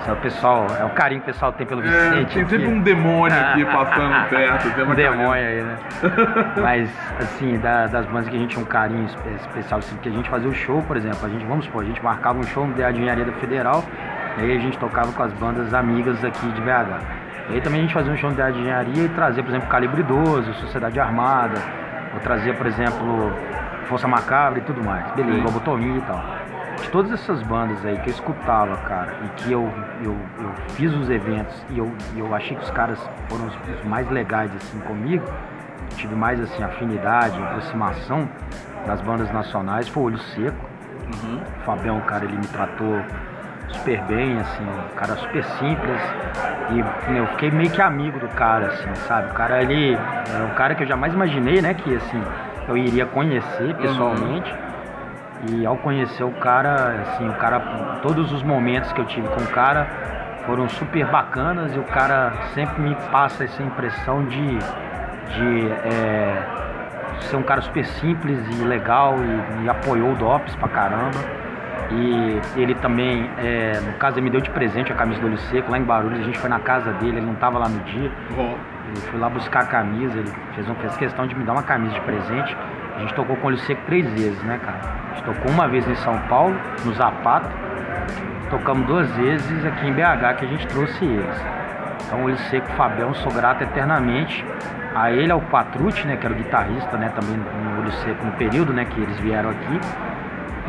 é 0.06 0.12
o 0.12 0.16
pessoal, 0.18 0.68
é 0.80 0.86
o 0.86 0.89
carinho 0.89 1.22
que 1.22 1.30
o 1.30 1.34
pessoal 1.34 1.52
tem 1.52 1.66
pelo 1.66 1.82
é, 1.82 1.84
Vicente. 1.84 2.34
tem 2.34 2.48
sempre 2.48 2.68
um 2.68 2.82
demônio 2.82 3.38
aqui 3.38 3.66
passando 3.66 4.30
perto. 4.30 4.76
Tem 4.76 4.86
um 4.86 4.95
demônio 4.95 5.32
aí, 5.32 5.62
né? 5.62 5.78
Mas, 6.62 6.89
assim, 7.20 7.58
da, 7.60 7.88
das 7.88 8.06
bandas 8.06 8.30
que 8.30 8.36
a 8.36 8.39
gente 8.39 8.52
tinha 8.52 8.64
um 8.64 8.68
carinho 8.68 9.06
especial, 9.36 9.80
assim, 9.80 9.95
que 9.98 10.10
a 10.10 10.12
gente 10.12 10.30
fazia 10.30 10.50
o 10.50 10.54
show, 10.54 10.82
por 10.84 10.98
exemplo, 10.98 11.20
a 11.26 11.30
gente, 11.30 11.45
vamos 11.45 11.66
supor, 11.66 11.84
a 11.84 11.86
gente 11.86 12.04
marcava 12.04 12.39
um 12.39 12.43
show 12.43 12.68
no 12.68 12.74
DA 12.74 12.91
de 12.91 13.00
Engenharia 13.00 13.26
da 13.26 13.34
Federal, 13.34 13.84
e 14.38 14.41
aí 14.41 14.58
a 14.58 14.60
gente 14.60 14.78
tocava 14.78 15.12
com 15.12 15.24
as 15.24 15.34
bandas 15.34 15.74
amigas 15.74 16.24
aqui 16.24 16.48
de 16.48 16.62
BH. 16.62 17.02
E 17.50 17.54
aí 17.56 17.62
também 17.62 17.80
a 17.80 17.84
gente 17.84 17.93
fazia 17.93 18.12
um 18.12 18.18
show 18.18 18.32
de 18.32 18.41
Engenharia 18.41 19.04
e 19.04 19.10
trazia, 19.10 19.41
por 19.41 19.50
exemplo, 19.50 19.68
Calibre 19.68 20.04
12, 20.04 20.54
Sociedade 20.56 21.00
Armada, 21.00 21.60
ou 22.14 22.20
trazia, 22.20 22.54
por 22.54 22.68
exemplo, 22.68 23.34
Força 23.86 24.08
Macabra 24.08 24.60
e 24.60 24.62
tudo 24.62 24.84
mais. 24.84 25.10
Beleza, 25.16 25.43
Lobotomia 25.43 25.98
e 25.98 26.02
tal 26.02 26.36
de 26.82 26.89
todas 26.89 27.11
essas 27.11 27.41
bandas 27.43 27.84
aí 27.86 27.97
que 27.99 28.09
eu 28.09 28.13
escutava, 28.13 28.75
cara, 28.78 29.13
e 29.25 29.41
que 29.41 29.51
eu, 29.51 29.69
eu, 30.03 30.15
eu 30.39 30.51
fiz 30.75 30.93
os 30.93 31.09
eventos 31.09 31.55
e 31.69 31.80
eu, 31.80 31.91
eu 32.15 32.34
achei 32.34 32.55
que 32.55 32.63
os 32.63 32.71
caras 32.71 32.99
foram 33.30 33.47
os, 33.47 33.53
os 33.53 33.84
mais 33.86 34.09
legais 34.09 34.51
assim 34.55 34.80
comigo, 34.82 35.25
tive 35.95 36.15
mais 36.15 36.39
assim 36.39 36.63
afinidade, 36.63 37.41
aproximação 37.41 38.30
das 38.86 39.01
bandas 39.01 39.32
nacionais, 39.32 39.88
foi 39.88 40.03
o 40.03 40.05
Olho 40.07 40.19
Seco. 40.19 40.65
Uhum. 41.23 41.38
O 41.38 41.63
Fabião, 41.63 42.01
cara, 42.01 42.25
ele 42.25 42.38
me 42.38 42.47
tratou 42.47 43.01
super 43.69 44.01
bem, 44.03 44.39
assim, 44.39 44.63
um 44.63 44.95
cara 44.95 45.15
super 45.15 45.43
simples. 45.43 46.01
E 46.71 47.17
eu 47.17 47.28
fiquei 47.28 47.51
meio 47.51 47.69
que 47.69 47.82
amigo 47.82 48.19
do 48.19 48.28
cara, 48.30 48.67
assim, 48.67 48.93
sabe? 49.07 49.32
O 49.32 49.34
cara, 49.34 49.61
ele 49.61 49.95
é 49.95 50.43
um 50.43 50.55
cara 50.55 50.75
que 50.75 50.84
eu 50.84 50.88
jamais 50.88 51.13
imaginei, 51.13 51.61
né, 51.61 51.73
que 51.73 51.95
assim, 51.95 52.21
eu 52.67 52.78
iria 52.78 53.05
conhecer 53.05 53.73
pessoalmente. 53.75 54.51
Uhum 54.51 54.66
e 55.49 55.65
ao 55.65 55.77
conhecer 55.77 56.23
o 56.23 56.31
cara, 56.31 57.01
assim, 57.01 57.27
o 57.29 57.33
cara, 57.33 57.59
todos 58.01 58.31
os 58.31 58.41
momentos 58.43 58.91
que 58.91 59.01
eu 59.01 59.05
tive 59.05 59.27
com 59.27 59.41
o 59.41 59.47
cara 59.47 59.88
foram 60.45 60.67
super 60.69 61.05
bacanas 61.05 61.75
e 61.75 61.79
o 61.79 61.83
cara 61.83 62.33
sempre 62.53 62.81
me 62.81 62.95
passa 63.11 63.43
essa 63.43 63.61
impressão 63.61 64.25
de, 64.25 64.57
de 64.57 65.71
é, 65.83 66.41
ser 67.21 67.35
um 67.35 67.43
cara 67.43 67.61
super 67.61 67.85
simples 67.85 68.39
e 68.59 68.63
legal 68.63 69.15
e 69.17 69.61
me 69.61 69.69
apoiou 69.69 70.11
o 70.13 70.15
DOPS 70.15 70.55
pra 70.55 70.69
caramba. 70.69 71.19
E 71.89 72.41
ele 72.59 72.75
também, 72.75 73.29
é, 73.38 73.79
no 73.79 73.93
caso, 73.93 74.17
ele 74.17 74.25
me 74.25 74.29
deu 74.29 74.41
de 74.41 74.49
presente 74.49 74.91
a 74.91 74.95
camisa 74.95 75.21
do 75.21 75.27
Olho 75.27 75.38
Seco 75.38 75.71
lá 75.71 75.77
em 75.77 75.83
Barulhos. 75.83 76.19
A 76.19 76.23
gente 76.23 76.38
foi 76.38 76.49
na 76.49 76.59
casa 76.59 76.91
dele, 76.93 77.17
ele 77.17 77.25
não 77.25 77.33
estava 77.33 77.57
lá 77.57 77.69
no 77.69 77.79
dia. 77.81 78.11
Ele 78.88 79.01
foi 79.09 79.19
lá 79.19 79.29
buscar 79.29 79.61
a 79.61 79.65
camisa, 79.65 80.17
ele 80.17 80.31
fez, 80.53 80.67
fez 80.79 80.97
questão 80.97 81.27
de 81.27 81.35
me 81.35 81.45
dar 81.45 81.53
uma 81.53 81.63
camisa 81.63 81.93
de 81.93 82.01
presente. 82.01 82.57
A 82.98 83.02
gente 83.02 83.14
tocou 83.14 83.36
com 83.36 83.43
o 83.43 83.48
Olho 83.50 83.60
Seco 83.60 83.80
três 83.86 84.10
vezes, 84.10 84.41
né, 84.43 84.60
cara? 84.64 84.80
A 85.12 85.14
gente 85.14 85.24
tocou 85.24 85.52
uma 85.52 85.68
vez 85.68 85.88
em 85.88 85.95
São 85.98 86.18
Paulo, 86.28 86.60
no 86.84 86.93
Zapata. 86.95 87.48
Tocamos 88.50 88.88
duas 88.88 89.08
vezes 89.12 89.66
aqui 89.66 89.88
em 89.88 89.93
BH 89.93 90.36
que 90.39 90.45
a 90.45 90.48
gente 90.48 90.68
trouxe 90.68 91.06
eles. 91.06 91.45
Então, 92.06 92.24
Olho 92.24 92.38
Seco, 92.50 92.68
Fabião, 92.72 93.14
sou 93.14 93.32
grato 93.32 93.64
eternamente 93.64 94.43
a 94.95 95.12
ele, 95.12 95.32
ao 95.32 95.39
Patrucci, 95.41 96.08
né, 96.08 96.18
que 96.18 96.26
era 96.26 96.34
o 96.34 96.38
guitarrista, 96.38 96.98
né, 96.98 97.10
também 97.10 97.38
no 97.38 97.82
Olho 97.82 97.91
Seco 97.91 98.26
no 98.26 98.32
período, 98.32 98.74
né, 98.74 98.86
que 98.86 99.00
eles 99.00 99.20
vieram 99.20 99.52
aqui. 99.52 99.80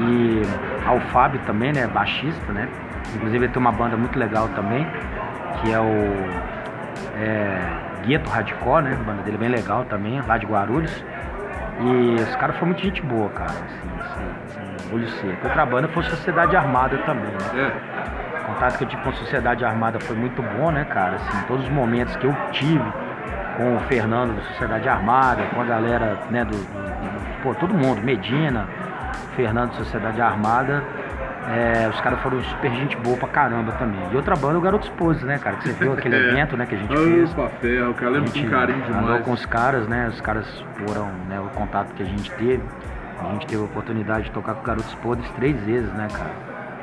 E 0.00 0.42
ao 0.86 1.00
Fábio 1.12 1.40
também, 1.46 1.72
né, 1.72 1.86
baixista, 1.86 2.52
né. 2.52 2.68
Inclusive 3.14 3.46
ele 3.46 3.52
tem 3.52 3.60
uma 3.60 3.72
banda 3.72 3.96
muito 3.96 4.18
legal 4.18 4.48
também, 4.48 4.86
que 5.62 5.72
é 5.72 5.80
o 5.80 6.14
é, 7.16 7.58
Gueto 8.04 8.28
Radicó, 8.28 8.80
né, 8.80 8.94
banda 9.06 9.22
dele 9.22 9.38
bem 9.38 9.48
legal 9.48 9.84
também, 9.86 10.20
lá 10.20 10.36
de 10.36 10.44
Guarulhos. 10.44 11.02
E 11.80 12.22
os 12.22 12.36
caras 12.36 12.56
foram 12.56 12.68
muito 12.68 12.82
gente 12.82 13.00
boa, 13.02 13.28
cara. 13.30 13.50
Assim, 13.50 13.90
assim, 14.00 14.30
assim, 14.44 14.94
olho 14.94 15.08
seco. 15.08 15.46
Outra 15.46 15.66
banda 15.66 15.88
foi 15.88 16.02
Sociedade 16.04 16.56
Armada 16.56 16.98
também, 16.98 17.30
né? 17.30 17.38
É. 17.54 18.40
O 18.40 18.54
contato 18.54 18.78
que 18.78 18.84
eu 18.84 18.88
tive 18.88 19.02
com 19.02 19.10
a 19.10 19.14
Sociedade 19.14 19.64
Armada 19.64 20.00
foi 20.00 20.16
muito 20.16 20.42
bom, 20.42 20.70
né, 20.70 20.84
cara? 20.84 21.16
Assim, 21.16 21.46
todos 21.46 21.64
os 21.64 21.70
momentos 21.70 22.16
que 22.16 22.26
eu 22.26 22.34
tive 22.50 22.92
com 23.56 23.76
o 23.76 23.80
Fernando 23.80 24.34
da 24.36 24.42
Sociedade 24.42 24.88
Armada, 24.88 25.42
com 25.54 25.60
a 25.60 25.64
galera, 25.64 26.18
né, 26.30 26.44
do, 26.44 26.52
do, 26.52 26.56
do 26.56 27.42
pô, 27.42 27.54
todo 27.54 27.74
mundo, 27.74 28.00
Medina, 28.02 28.66
Fernando 29.36 29.70
da 29.70 29.76
Sociedade 29.78 30.20
Armada, 30.20 30.82
é, 31.50 31.88
os 31.88 32.00
caras 32.00 32.20
foram 32.20 32.42
super 32.42 32.70
gente 32.72 32.96
boa 32.98 33.16
pra 33.16 33.28
caramba 33.28 33.72
também. 33.72 34.00
E 34.12 34.16
outra 34.16 34.36
banda, 34.36 34.58
o 34.58 34.60
Garoto 34.60 34.86
Esposo, 34.86 35.24
né, 35.24 35.38
cara? 35.38 35.56
Que 35.56 35.68
você 35.68 35.72
viu 35.72 35.92
aquele 35.92 36.14
é. 36.14 36.18
evento, 36.28 36.56
né, 36.56 36.66
que 36.66 36.74
a 36.74 36.78
gente 36.78 36.96
fez. 36.96 37.32
Opa, 37.32 37.48
ferro, 37.60 37.90
o 37.90 37.94
cara 37.94 38.10
lembra 38.10 38.30
com 38.30 38.48
carinho 38.48 38.82
demais. 38.82 39.24
Com 39.24 39.32
os 39.32 39.46
caras, 39.46 39.88
né? 39.88 40.08
Os 40.08 40.20
caras 40.20 40.46
foram, 40.76 41.10
né, 41.28 41.40
o 41.40 41.48
contato 41.50 41.94
que 41.94 42.02
a 42.02 42.06
gente 42.06 42.30
teve. 42.32 42.62
A 43.18 43.32
gente 43.32 43.46
teve 43.46 43.62
a 43.62 43.64
oportunidade 43.64 44.24
de 44.24 44.30
tocar 44.30 44.54
com 44.54 44.60
o 44.60 44.64
Garotos 44.64 44.94
Podres 44.96 45.28
três 45.32 45.58
vezes, 45.64 45.92
né, 45.94 46.06
cara? 46.12 46.30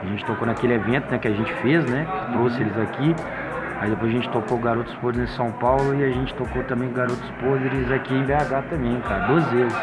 A 0.02 0.06
gente 0.06 0.26
tocou 0.26 0.46
naquele 0.46 0.74
evento 0.74 1.10
né, 1.12 1.18
que 1.18 1.28
a 1.28 1.32
gente 1.32 1.54
fez, 1.56 1.86
né? 1.86 2.06
Trouxe 2.34 2.62
eles 2.62 2.78
aqui. 2.78 3.16
Aí 3.80 3.90
depois 3.90 4.12
a 4.12 4.16
gente 4.16 4.30
tocou 4.30 4.58
Garotos 4.58 4.94
Podres 4.96 5.30
em 5.30 5.34
São 5.36 5.52
Paulo 5.52 5.96
e 5.96 6.04
a 6.04 6.10
gente 6.10 6.34
tocou 6.36 6.64
também 6.64 6.92
Garotos 6.92 7.30
Podres 7.42 7.92
aqui 7.92 8.14
em 8.14 8.24
BH 8.24 8.70
também, 8.70 9.00
cara, 9.02 9.28
duas 9.28 9.46
vezes. 9.52 9.78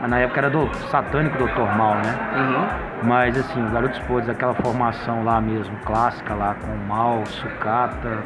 Mas 0.00 0.10
na 0.10 0.18
época 0.18 0.40
era 0.40 0.50
do 0.50 0.72
satânico 0.90 1.36
Dr. 1.38 1.76
Mal, 1.76 1.94
né? 1.96 2.14
Uhum. 2.36 3.08
Mas 3.08 3.36
assim, 3.36 3.64
o 3.64 3.70
Garotos 3.70 3.98
Podres, 4.00 4.28
aquela 4.28 4.54
formação 4.54 5.24
lá 5.24 5.40
mesmo, 5.40 5.76
clássica 5.84 6.34
lá, 6.34 6.54
com 6.54 6.70
o 6.70 6.86
Mal, 6.86 7.24
Sucata 7.26 8.18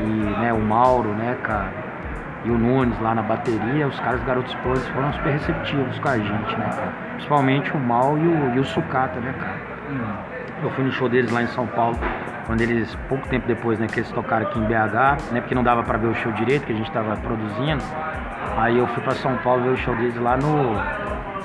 e 0.00 0.04
né, 0.40 0.52
o 0.52 0.60
Mauro, 0.60 1.10
né, 1.10 1.36
cara? 1.42 1.72
E 2.44 2.50
o 2.50 2.58
Nunes 2.58 2.98
lá 3.00 3.14
na 3.14 3.22
bateria, 3.22 3.86
os 3.86 3.98
caras 4.00 4.22
Garotos 4.24 4.54
Podres 4.56 4.86
foram 4.88 5.12
super 5.12 5.32
receptivos 5.32 5.98
com 5.98 6.08
a 6.08 6.18
gente, 6.18 6.56
né, 6.56 6.70
cara? 6.70 6.92
Principalmente 7.14 7.76
o 7.76 7.78
Mal 7.80 8.16
e 8.18 8.26
o, 8.26 8.54
e 8.54 8.60
o 8.60 8.64
Sucata, 8.64 9.18
né, 9.20 9.34
cara? 9.38 9.56
Eu 10.62 10.70
fui 10.70 10.84
no 10.84 10.92
show 10.92 11.08
deles 11.08 11.30
lá 11.30 11.42
em 11.42 11.46
São 11.48 11.66
Paulo, 11.66 11.98
quando 12.46 12.60
eles, 12.60 12.94
pouco 13.08 13.26
tempo 13.28 13.46
depois, 13.46 13.78
né, 13.78 13.86
que 13.86 14.00
eles 14.00 14.10
tocaram 14.10 14.46
aqui 14.46 14.58
em 14.58 14.64
BH, 14.64 15.32
né, 15.32 15.40
porque 15.40 15.54
não 15.54 15.62
dava 15.62 15.82
pra 15.82 15.98
ver 15.98 16.06
o 16.06 16.14
show 16.14 16.32
direito, 16.32 16.64
que 16.64 16.72
a 16.72 16.76
gente 16.76 16.90
tava 16.92 17.16
produzindo. 17.16 17.82
Aí 18.56 18.78
eu 18.78 18.86
fui 18.88 19.02
pra 19.02 19.12
São 19.12 19.36
Paulo 19.38 19.62
ver 19.64 19.70
o 19.70 19.76
show 19.76 19.94
deles 19.96 20.16
lá 20.16 20.36
no. 20.36 20.76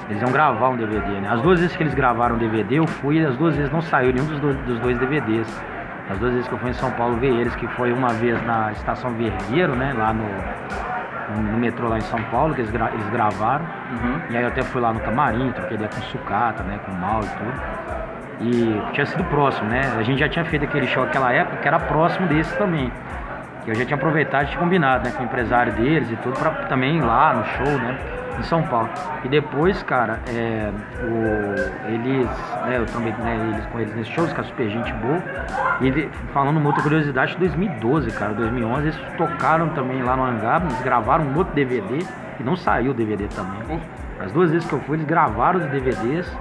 Eles 0.09 0.21
iam 0.21 0.31
gravar 0.31 0.69
um 0.69 0.77
DVD, 0.77 1.19
né? 1.21 1.29
As 1.31 1.41
duas 1.41 1.59
vezes 1.59 1.75
que 1.75 1.83
eles 1.83 1.93
gravaram 1.93 2.35
um 2.35 2.37
DVD, 2.37 2.79
eu 2.79 2.87
fui 2.87 3.17
e 3.19 3.25
as 3.25 3.35
duas 3.37 3.55
vezes 3.55 3.71
não 3.71 3.81
saiu 3.81 4.11
nenhum 4.13 4.25
dos 4.25 4.39
dois, 4.39 4.55
dos 4.57 4.79
dois 4.79 4.97
DVDs. 4.97 5.63
As 6.09 6.17
duas 6.19 6.33
vezes 6.33 6.47
que 6.47 6.53
eu 6.53 6.59
fui 6.59 6.69
em 6.71 6.73
São 6.73 6.91
Paulo 6.91 7.15
ver 7.17 7.29
eles, 7.33 7.55
que 7.55 7.67
foi 7.69 7.93
uma 7.93 8.09
vez 8.09 8.41
na 8.45 8.71
estação 8.73 9.11
Vergueiro, 9.11 9.73
né? 9.75 9.93
Lá 9.97 10.11
no, 10.13 10.25
no 11.51 11.57
metrô 11.57 11.87
lá 11.87 11.97
em 11.97 12.01
São 12.01 12.21
Paulo, 12.23 12.53
que 12.53 12.61
eles, 12.61 12.71
gra- 12.71 12.89
eles 12.93 13.09
gravaram. 13.09 13.63
Uhum. 13.91 14.19
E 14.29 14.35
aí 14.37 14.43
eu 14.43 14.49
até 14.49 14.61
fui 14.63 14.81
lá 14.81 14.91
no 14.91 14.99
camarim, 14.99 15.51
troquei 15.51 15.75
ideia 15.75 15.89
com 15.93 16.01
Sucata, 16.01 16.63
né? 16.63 16.79
Com 16.85 16.91
Mal 16.93 17.21
e 17.21 17.27
tudo. 17.27 17.61
E 18.41 18.81
tinha 18.93 19.05
sido 19.05 19.23
próximo, 19.25 19.69
né? 19.69 19.81
A 19.97 20.01
gente 20.03 20.19
já 20.19 20.27
tinha 20.27 20.43
feito 20.43 20.65
aquele 20.65 20.87
show 20.87 21.05
naquela 21.05 21.31
época 21.31 21.57
que 21.57 21.67
era 21.67 21.79
próximo 21.79 22.27
desse 22.27 22.53
também. 22.57 22.91
Que 23.63 23.71
eu 23.71 23.75
já 23.75 23.85
tinha 23.85 23.95
aproveitado 23.95 24.47
tinha 24.47 24.59
combinado, 24.59 25.03
né? 25.05 25.13
Com 25.15 25.23
o 25.23 25.25
empresário 25.25 25.73
deles 25.73 26.09
e 26.11 26.15
tudo, 26.17 26.37
pra 26.39 26.51
também 26.67 26.97
ir 26.97 27.01
lá 27.01 27.33
no 27.33 27.45
show, 27.45 27.77
né? 27.77 27.97
Em 28.39 28.43
São 28.43 28.63
Paulo. 28.63 28.89
E 29.23 29.27
depois, 29.27 29.83
cara, 29.83 30.19
é, 30.27 30.71
o, 31.03 31.87
eles, 31.91 32.25
né, 32.65 32.77
eu 32.77 32.85
também, 32.87 33.13
né, 33.13 33.51
eles 33.53 33.65
com 33.67 33.79
eles 33.79 33.93
nesse 33.95 34.09
show, 34.11 34.25
que 34.25 34.39
é 34.39 34.43
super 34.43 34.69
gente 34.69 34.91
boa. 34.93 35.21
E 35.81 35.87
ele- 35.87 36.09
falando 36.33 36.57
uma 36.57 36.67
outra 36.67 36.81
curiosidade, 36.81 37.35
2012, 37.37 38.09
cara, 38.11 38.33
2011, 38.33 38.81
eles 38.83 38.97
tocaram 39.17 39.69
também 39.69 40.01
lá 40.01 40.15
no 40.15 40.23
hangar, 40.23 40.61
eles 40.63 40.81
gravaram 40.81 41.25
um 41.25 41.37
outro 41.37 41.53
DVD 41.53 41.99
e 42.39 42.43
não 42.43 42.55
saiu 42.55 42.91
o 42.91 42.93
DVD 42.95 43.27
também. 43.27 43.79
As 44.19 44.31
duas 44.31 44.49
vezes 44.49 44.67
que 44.67 44.73
eu 44.73 44.79
fui, 44.79 44.95
eles 44.97 45.05
gravaram 45.05 45.59
os 45.59 45.65
DVDs. 45.65 46.31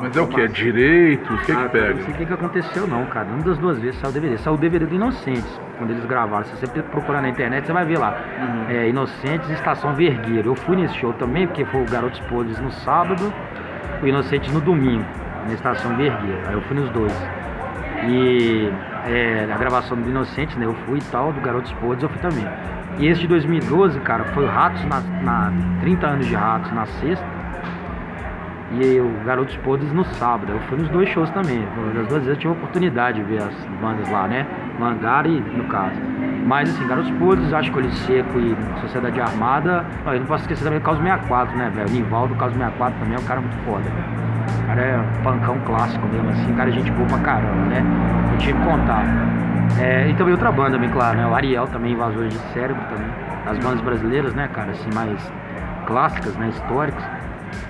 Mas 0.00 0.16
é 0.16 0.20
o 0.20 0.26
que? 0.26 0.40
É 0.40 0.46
direitos? 0.48 1.30
O 1.30 1.44
que 1.44 1.52
Ah, 1.52 1.54
que 1.56 1.62
Não 1.62 1.68
pega? 1.68 2.02
sei 2.02 2.12
o 2.14 2.16
que, 2.16 2.26
que 2.26 2.32
aconteceu 2.32 2.86
não, 2.86 3.06
cara. 3.06 3.26
Uma 3.28 3.42
das 3.42 3.58
duas 3.58 3.78
vezes 3.78 4.00
saiu 4.00 4.10
o 4.10 4.12
DVD. 4.14 4.38
Saiu 4.38 4.54
o 4.54 4.58
DVD 4.58 4.86
do 4.86 4.94
Inocentes, 4.94 5.60
quando 5.78 5.90
eles 5.90 6.04
gravaram. 6.06 6.44
Se 6.44 6.56
você 6.56 6.66
procurar 6.82 7.22
na 7.22 7.28
internet, 7.28 7.66
você 7.66 7.72
vai 7.72 7.84
ver 7.84 7.98
lá. 7.98 8.16
É, 8.68 8.88
Inocentes 8.88 9.48
Estação 9.50 9.94
Vergueiro. 9.94 10.50
Eu 10.50 10.54
fui 10.56 10.76
nesse 10.76 10.94
show 10.96 11.12
também, 11.12 11.46
porque 11.46 11.64
foi 11.66 11.82
o 11.82 11.86
Garotos 11.90 12.18
Podres 12.20 12.58
no 12.58 12.70
sábado, 12.72 13.32
o 14.02 14.06
Inocentes 14.06 14.52
no 14.52 14.60
domingo, 14.60 15.04
na 15.46 15.54
Estação 15.54 15.96
Vergueiro. 15.96 16.40
Aí 16.48 16.54
eu 16.54 16.62
fui 16.62 16.76
nos 16.76 16.90
dois. 16.90 17.12
E 18.08 18.72
é, 19.06 19.48
a 19.52 19.56
gravação 19.58 19.96
do 19.96 20.08
Inocentes, 20.08 20.56
né? 20.56 20.66
Eu 20.66 20.74
fui 20.86 20.98
e 20.98 21.02
tal, 21.12 21.32
do 21.32 21.40
Garotos 21.40 21.72
Podres 21.74 22.02
eu 22.02 22.08
fui 22.08 22.18
também. 22.20 22.46
E 22.98 23.06
esse 23.06 23.20
de 23.22 23.28
2012, 23.28 24.00
cara, 24.00 24.24
foi 24.34 24.44
o 24.44 24.48
Ratos 24.48 24.84
na, 24.84 25.00
na 25.22 25.52
30 25.80 26.06
anos 26.06 26.26
de 26.26 26.34
Ratos 26.34 26.72
na 26.72 26.86
sexta. 26.86 27.24
E 28.80 29.00
o 29.00 29.24
Garotos 29.24 29.56
Podres 29.58 29.92
no 29.92 30.04
sábado. 30.04 30.52
Eu 30.52 30.60
fui 30.60 30.78
nos 30.78 30.88
dois 30.88 31.08
shows 31.10 31.28
também. 31.30 31.66
Das 31.94 32.06
duas 32.08 32.24
vezes 32.24 32.28
eu 32.28 32.36
tive 32.36 32.48
a 32.48 32.52
oportunidade 32.52 33.18
de 33.18 33.24
ver 33.24 33.42
as 33.42 33.54
bandas 33.80 34.08
lá, 34.10 34.26
né? 34.26 34.46
No 34.78 34.86
hangar 34.86 35.26
e 35.26 35.40
no 35.40 35.64
caso. 35.64 36.00
Mas 36.46 36.70
assim, 36.70 36.86
Garotos 36.86 37.10
Podres, 37.12 37.52
acho 37.52 37.70
que 37.70 37.78
Olho 37.78 37.90
Seco 37.90 38.38
e 38.38 38.56
Sociedade 38.80 39.20
Armada. 39.20 39.84
Eu 40.06 40.20
não 40.20 40.26
posso 40.26 40.42
esquecer 40.44 40.64
também 40.64 40.78
do 40.78 40.84
Caos 40.84 40.98
64, 40.98 41.56
né, 41.56 41.70
velho? 41.74 41.88
O 41.88 41.92
Nivaldo, 41.92 42.34
Caos 42.34 42.52
64 42.52 42.98
também 42.98 43.14
é 43.14 43.18
um 43.18 43.24
cara 43.24 43.40
muito 43.40 43.56
foda. 43.64 43.84
O 43.84 44.66
cara 44.66 44.80
é 44.80 45.04
pancão 45.22 45.58
clássico 45.66 46.06
mesmo, 46.08 46.30
assim, 46.30 46.54
cara 46.54 46.70
é 46.70 46.72
gente 46.72 46.90
boa 46.92 47.06
pra 47.08 47.18
caramba, 47.18 47.66
né? 47.66 47.84
Eu 48.32 48.38
tive 48.38 48.58
contato. 48.64 49.06
É, 49.80 50.08
e 50.08 50.14
também 50.14 50.32
outra 50.32 50.50
banda, 50.50 50.78
bem 50.78 50.90
claro, 50.90 51.16
né? 51.16 51.26
O 51.26 51.34
Ariel 51.34 51.66
também, 51.66 51.92
Invasores 51.92 52.32
de 52.32 52.38
Cérebro 52.52 52.82
também. 52.88 53.08
As 53.46 53.58
bandas 53.58 53.80
brasileiras, 53.80 54.34
né, 54.34 54.48
cara, 54.52 54.70
assim, 54.70 54.88
mais 54.94 55.32
clássicas, 55.86 56.34
né, 56.36 56.48
históricas. 56.48 57.04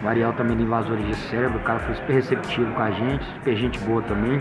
O 0.03 0.09
Ariel 0.09 0.33
também 0.33 0.57
de 0.57 0.63
Invasores 0.63 1.07
de 1.07 1.15
Cérebro, 1.15 1.59
o 1.59 1.63
cara 1.63 1.79
foi 1.81 1.95
super 1.95 2.13
receptivo 2.15 2.73
com 2.73 2.83
a 2.83 2.91
gente, 2.91 3.25
super 3.25 3.57
gente 3.57 3.79
boa 3.81 4.03
também. 4.03 4.41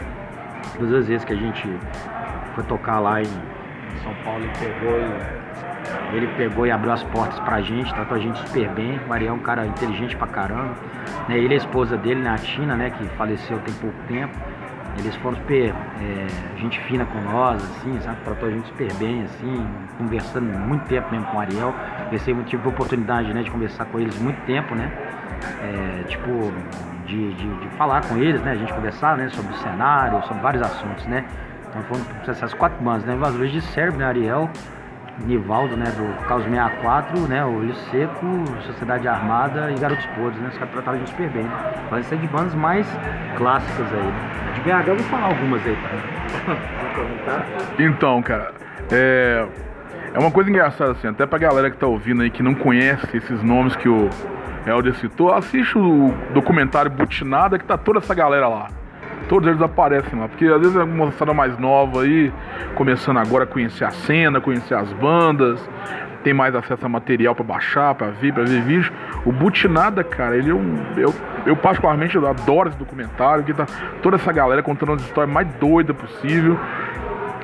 Todas 0.78 0.94
as 0.94 1.08
vezes 1.08 1.26
que 1.26 1.34
a 1.34 1.36
gente 1.36 1.68
foi 2.56 2.64
tocar 2.66 3.00
lá 3.00 3.22
em 3.22 3.26
São 4.04 4.14
Paulo, 4.24 4.44
ele 4.44 4.54
pegou 4.60 5.00
e, 5.00 6.16
ele 6.16 6.28
pegou 6.36 6.68
e 6.68 6.72
abriu 6.72 6.92
as 6.92 7.04
portas 7.04 7.40
pra 7.40 7.62
gente, 7.62 7.94
tratou 7.94 8.18
a 8.18 8.20
gente 8.20 8.40
super 8.40 8.70
bem. 8.70 9.00
O 9.08 9.14
Ariel 9.14 9.34
é 9.34 9.38
um 9.38 9.42
cara 9.42 9.66
inteligente 9.66 10.16
pra 10.16 10.28
caramba. 10.28 10.76
Né? 11.28 11.38
Ele 11.38 11.50
e 11.50 11.54
a 11.54 11.58
esposa 11.58 11.98
dele, 11.98 12.28
a 12.28 12.36
Tina, 12.36 12.76
né, 12.76 12.90
que 12.90 13.06
faleceu 13.18 13.60
tem 13.60 13.74
pouco 13.76 13.98
tempo. 14.08 14.34
Eles 14.98 15.16
foram 15.18 15.38
super 15.38 15.74
é, 16.02 16.58
gente 16.58 16.80
fina 16.82 17.06
com 17.06 17.20
nós, 17.22 17.64
assim, 17.64 18.00
sabe? 18.02 18.18
Tratou 18.24 18.50
a 18.50 18.52
gente 18.52 18.68
super 18.68 18.94
bem, 18.96 19.24
assim, 19.24 19.68
conversando 19.98 20.46
muito 20.60 20.86
tempo 20.86 21.10
mesmo 21.12 21.26
com 21.28 21.38
o 21.38 21.40
Ariel. 21.40 21.74
Eu 22.12 22.20
sempre 22.20 22.44
tive 22.44 22.66
a 22.66 22.70
oportunidade, 22.70 23.34
né, 23.34 23.42
de 23.42 23.50
conversar 23.50 23.86
com 23.86 24.00
eles 24.00 24.18
muito 24.20 24.40
tempo, 24.46 24.76
né? 24.76 24.92
É, 25.62 26.04
tipo, 26.04 26.52
de, 27.06 27.34
de, 27.34 27.56
de 27.56 27.68
falar 27.78 28.06
com 28.06 28.18
eles, 28.18 28.42
né? 28.42 28.52
A 28.52 28.56
gente 28.56 28.74
conversar, 28.74 29.18
né, 29.18 29.30
sobre 29.30 29.54
o 29.54 29.58
cenário, 29.58 30.22
sobre 30.24 30.42
vários 30.42 30.62
assuntos, 30.62 31.06
né? 31.08 31.26
Então 31.70 31.82
foram 31.84 32.04
essas 32.28 32.54
quatro 32.54 32.84
bandas, 32.84 33.06
né? 33.06 33.16
Invasores 33.16 33.52
de 33.52 33.62
Cérebro, 33.62 34.00
né? 34.00 34.06
Ariel, 34.06 34.50
Nivaldo, 35.26 35.78
né? 35.78 35.86
Do 35.86 36.28
Caos 36.28 36.44
64, 36.44 37.20
né? 37.28 37.46
O 37.46 37.60
Olho 37.60 37.74
Seco, 37.74 38.26
Sociedade 38.66 39.08
Armada 39.08 39.72
e 39.72 39.80
Garotos 39.80 40.06
Podres, 40.08 40.42
né? 40.42 40.50
Os 40.50 40.58
caras 40.58 40.74
trataram 40.74 40.98
a 40.98 41.00
gente 41.00 41.12
super 41.12 41.30
bem. 41.30 41.44
Né? 41.44 41.74
Mas 41.90 42.06
isso 42.06 42.14
é 42.14 42.18
de 42.18 42.28
bandas 42.28 42.54
mais 42.56 42.88
clássicas 43.38 43.88
aí, 43.94 44.04
né? 44.04 44.54
De 44.56 44.62
BH 44.62 44.88
eu 44.88 44.96
vou 44.96 45.06
falar 45.06 45.28
algumas 45.28 45.66
aí, 45.66 45.76
tá? 45.76 46.58
Então, 47.80 48.22
cara, 48.22 48.52
é. 48.92 49.48
É 50.14 50.20
uma 50.20 50.32
coisa 50.32 50.50
engraçada, 50.50 50.92
assim, 50.92 51.08
até 51.08 51.26
pra 51.26 51.40
galera 51.40 51.72
que 51.72 51.78
tá 51.78 51.88
ouvindo 51.88 52.22
aí 52.22 52.30
que 52.30 52.44
não 52.44 52.54
conhece 52.54 53.16
esses 53.16 53.42
nomes 53.42 53.76
que 53.78 53.88
o 53.88 54.10
Helder 54.66 54.94
citou, 54.96 55.34
assiste 55.34 55.78
o 55.78 56.14
documentário 56.34 56.92
Butinada 56.92 57.58
que 57.58 57.64
tá 57.64 57.78
toda 57.78 58.00
essa 58.00 58.14
galera 58.14 58.48
lá. 58.48 58.68
Todos 59.30 59.48
eles 59.48 59.62
aparecem 59.62 60.20
lá, 60.20 60.28
porque 60.28 60.46
às 60.46 60.60
vezes 60.60 60.76
é 60.76 60.84
uma 60.84 61.06
moçada 61.06 61.34
mais 61.34 61.58
nova 61.58 62.02
aí, 62.02 62.32
começando 62.76 63.18
agora 63.18 63.46
a 63.46 63.48
conhecer 63.48 63.86
a 63.86 63.92
cena, 63.92 64.42
conhecer 64.42 64.74
as 64.74 64.92
bandas, 64.94 65.66
tem 66.24 66.34
mais 66.34 66.54
acesso 66.56 66.86
a 66.86 66.90
material 66.90 67.34
pra 67.34 67.44
baixar, 67.44 67.96
pra 67.96 68.08
ver, 68.08 68.34
pra 68.34 68.44
ver 68.44 68.62
vídeo. 68.62 68.92
O 69.26 69.32
Butinada, 69.32 70.04
cara, 70.04 70.36
ele 70.36 70.50
é 70.50 70.54
um. 70.54 70.78
Eu, 70.98 71.14
eu 71.46 71.56
particularmente 71.56 72.18
adoro 72.18 72.70
esse 72.70 72.78
documentário, 72.78 73.44
que 73.44 73.54
tá 73.54 73.66
toda 74.02 74.18
essa 74.18 74.32
galera 74.32 74.62
contando 74.62 74.94
as 74.94 75.02
histórias 75.02 75.34
mais 75.34 75.48
doidas 75.56 75.96
possível. 75.96 76.60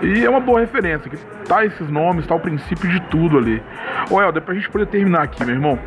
E 0.01 0.23
é 0.23 0.29
uma 0.29 0.39
boa 0.39 0.59
referência, 0.59 1.09
que 1.09 1.17
tá 1.47 1.65
esses 1.65 1.89
nomes, 1.89 2.27
tá 2.27 2.35
o 2.35 2.39
princípio 2.39 2.89
de 2.89 2.99
tudo 3.07 3.37
ali. 3.37 3.61
Ô 4.09 4.21
Helder, 4.21 4.43
pra 4.43 4.53
gente 4.53 4.69
poder 4.69 4.85
terminar 4.87 5.23
aqui, 5.23 5.43
meu 5.43 5.55
irmão, 5.55 5.79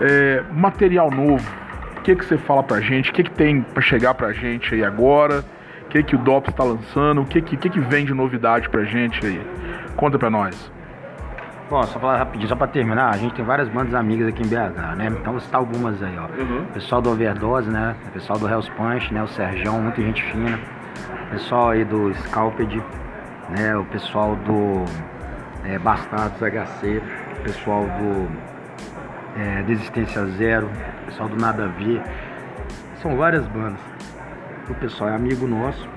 é, 0.00 0.42
material 0.52 1.10
novo, 1.10 1.48
o 1.96 2.00
que 2.02 2.16
que 2.16 2.24
você 2.24 2.36
fala 2.36 2.62
pra 2.62 2.80
gente? 2.80 3.10
O 3.10 3.12
que 3.12 3.22
que 3.24 3.30
tem 3.30 3.60
pra 3.62 3.82
chegar 3.82 4.14
pra 4.14 4.32
gente 4.32 4.74
aí 4.74 4.84
agora? 4.84 5.44
O 5.82 5.88
que 5.88 6.02
que 6.02 6.14
o 6.16 6.18
DOPS 6.18 6.52
tá 6.54 6.64
lançando? 6.64 7.22
O 7.22 7.24
que 7.24 7.40
que, 7.40 7.56
que 7.56 7.70
que 7.70 7.80
vem 7.80 8.04
de 8.04 8.12
novidade 8.12 8.68
pra 8.68 8.84
gente 8.84 9.24
aí? 9.24 9.40
Conta 9.96 10.18
pra 10.18 10.28
nós. 10.28 10.70
Bom, 11.70 11.82
só 11.82 11.98
falar 11.98 12.16
rapidinho, 12.16 12.48
só 12.48 12.56
pra 12.56 12.66
terminar, 12.66 13.10
a 13.10 13.16
gente 13.18 13.34
tem 13.34 13.44
várias 13.44 13.68
bandas 13.68 13.94
amigas 13.94 14.28
aqui 14.28 14.42
em 14.42 14.46
BH, 14.46 14.96
né? 14.96 15.08
Então 15.20 15.32
vou 15.32 15.40
citar 15.40 15.60
algumas 15.60 16.02
aí, 16.02 16.16
ó. 16.18 16.26
Pessoal 16.72 17.02
do 17.02 17.10
Overdose, 17.10 17.68
né? 17.68 17.94
Pessoal 18.14 18.38
do 18.38 18.48
Hell's 18.48 18.68
Punch, 18.70 19.12
né? 19.12 19.22
O 19.22 19.28
Serjão, 19.28 19.80
muita 19.82 20.00
gente 20.00 20.22
fina. 20.24 20.58
Pessoal 21.30 21.70
aí 21.70 21.84
do 21.84 22.14
Scalped, 22.14 22.82
né? 23.48 23.76
O 23.76 23.84
pessoal 23.84 24.36
do 24.36 24.84
é, 25.64 25.78
Bastardos 25.78 26.38
HC, 26.40 27.02
pessoal 27.42 27.84
do 27.84 28.28
é, 29.40 29.62
Desistência 29.62 30.24
Zero, 30.26 30.70
pessoal 31.06 31.28
do 31.28 31.36
Nada 31.36 31.64
a 31.64 31.68
Ver. 31.68 32.02
São 33.02 33.16
várias 33.16 33.46
bandas. 33.46 33.80
O 34.68 34.74
pessoal 34.74 35.10
é 35.10 35.14
amigo 35.14 35.46
nosso. 35.46 35.88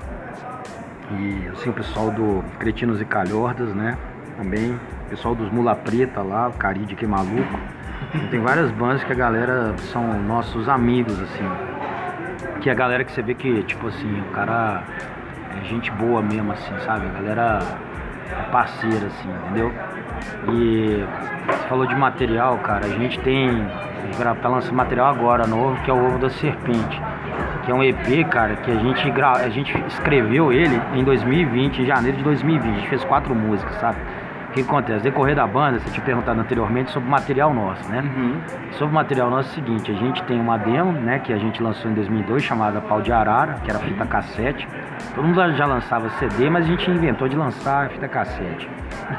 E 1.10 1.48
assim, 1.48 1.70
o 1.70 1.72
pessoal 1.72 2.10
do 2.10 2.42
Cretinos 2.58 3.00
e 3.00 3.04
Calhordas, 3.04 3.74
né? 3.74 3.98
Também. 4.36 4.74
O 5.06 5.10
pessoal 5.10 5.34
dos 5.34 5.50
Mula 5.50 5.74
Preta 5.74 6.22
lá, 6.22 6.48
o 6.48 6.52
Caride 6.52 6.94
que 6.94 7.04
é 7.04 7.08
maluco. 7.08 7.58
Então, 8.14 8.28
tem 8.28 8.40
várias 8.40 8.70
bandas 8.72 9.04
que 9.04 9.12
a 9.12 9.16
galera 9.16 9.74
são 9.92 10.22
nossos 10.22 10.68
amigos, 10.68 11.20
assim. 11.20 11.48
Que 12.60 12.68
é 12.68 12.72
a 12.72 12.74
galera 12.74 13.04
que 13.04 13.12
você 13.12 13.22
vê 13.22 13.34
que, 13.34 13.62
tipo 13.64 13.88
assim, 13.88 14.20
o 14.20 14.24
cara 14.32 14.84
é 15.60 15.64
gente 15.64 15.90
boa 15.92 16.22
mesmo, 16.22 16.52
assim, 16.52 16.72
sabe? 16.84 17.06
A 17.06 17.20
galera 17.20 17.58
é 18.30 18.50
parceira, 18.50 19.06
assim, 19.06 19.28
entendeu? 19.30 19.72
E 20.48 21.04
você 21.46 21.68
falou 21.68 21.86
de 21.86 21.94
material, 21.94 22.58
cara, 22.58 22.86
a 22.86 22.88
gente 22.88 23.18
tem. 23.20 23.66
Tá 24.42 24.48
lançando 24.48 24.74
material 24.74 25.06
agora 25.06 25.46
novo, 25.46 25.80
que 25.82 25.90
é 25.90 25.94
o 25.94 26.06
ovo 26.06 26.18
da 26.18 26.28
serpente. 26.28 27.00
que 27.64 27.70
é 27.70 27.74
um 27.74 27.82
EP, 27.82 28.28
cara, 28.28 28.56
que 28.56 28.70
a 28.70 28.74
gente, 28.74 29.10
gra... 29.10 29.32
a 29.32 29.48
gente 29.48 29.76
escreveu 29.88 30.52
ele 30.52 30.80
em 30.94 31.02
2020, 31.02 31.82
em 31.82 31.86
janeiro 31.86 32.18
de 32.18 32.24
2020. 32.24 32.72
A 32.72 32.78
gente 32.78 32.88
fez 32.88 33.04
quatro 33.04 33.34
músicas, 33.34 33.74
sabe? 33.76 33.98
O 34.52 34.54
que 34.54 34.60
acontece? 34.60 35.02
Decorrer 35.02 35.34
da 35.34 35.46
banda, 35.46 35.78
você 35.78 35.88
tinha 35.88 36.04
perguntado 36.04 36.38
anteriormente 36.38 36.90
sobre 36.90 37.08
o 37.08 37.10
material 37.10 37.54
nosso, 37.54 37.88
né? 37.88 38.02
Uhum. 38.02 38.38
Sobre 38.72 38.92
o 38.92 38.94
material 38.94 39.30
nosso 39.30 39.48
é 39.48 39.52
o 39.52 39.54
seguinte, 39.54 39.90
a 39.90 39.94
gente 39.94 40.22
tem 40.24 40.38
uma 40.38 40.58
demo, 40.58 40.92
né, 40.92 41.20
que 41.20 41.32
a 41.32 41.38
gente 41.38 41.62
lançou 41.62 41.90
em 41.90 41.94
2002, 41.94 42.42
chamada 42.42 42.78
Pau 42.82 43.00
de 43.00 43.10
Arara, 43.10 43.54
que 43.64 43.70
era 43.70 43.80
fita 43.80 44.04
cassete. 44.04 44.68
Todo 45.14 45.26
mundo 45.26 45.54
já 45.54 45.64
lançava 45.64 46.10
CD, 46.10 46.50
mas 46.50 46.66
a 46.66 46.68
gente 46.68 46.90
inventou 46.90 47.28
de 47.28 47.34
lançar 47.34 47.88
fita 47.88 48.06
cassete. 48.06 48.68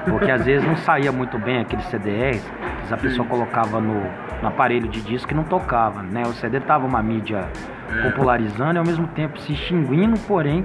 Porque 0.07 0.29
às 0.29 0.45
vezes 0.45 0.67
não 0.67 0.77
saía 0.77 1.11
muito 1.11 1.39
bem 1.39 1.61
aqueles 1.61 1.85
CDRs, 1.85 2.47
a 2.91 2.97
pessoa 2.97 3.27
colocava 3.27 3.81
no, 3.81 4.03
no 4.39 4.47
aparelho 4.47 4.87
de 4.87 5.01
disco 5.01 5.31
e 5.31 5.35
não 5.35 5.43
tocava, 5.43 6.03
né? 6.03 6.21
O 6.27 6.33
CD 6.33 6.59
tava 6.59 6.85
uma 6.85 7.01
mídia 7.01 7.49
é. 7.89 8.01
popularizando 8.03 8.75
e 8.75 8.77
ao 8.77 8.85
mesmo 8.85 9.07
tempo 9.07 9.39
se 9.39 9.53
extinguindo, 9.53 10.15
porém 10.27 10.63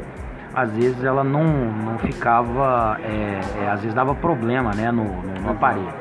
às 0.60 0.72
vezes 0.72 1.04
ela 1.04 1.22
não, 1.22 1.44
não 1.44 1.98
ficava, 1.98 2.98
é, 3.02 3.40
é, 3.62 3.70
às 3.70 3.80
vezes 3.80 3.94
dava 3.94 4.14
problema 4.14 4.72
né, 4.74 4.90
no, 4.90 5.04
no, 5.04 5.40
no, 5.40 5.50
aparelho. 5.50 5.94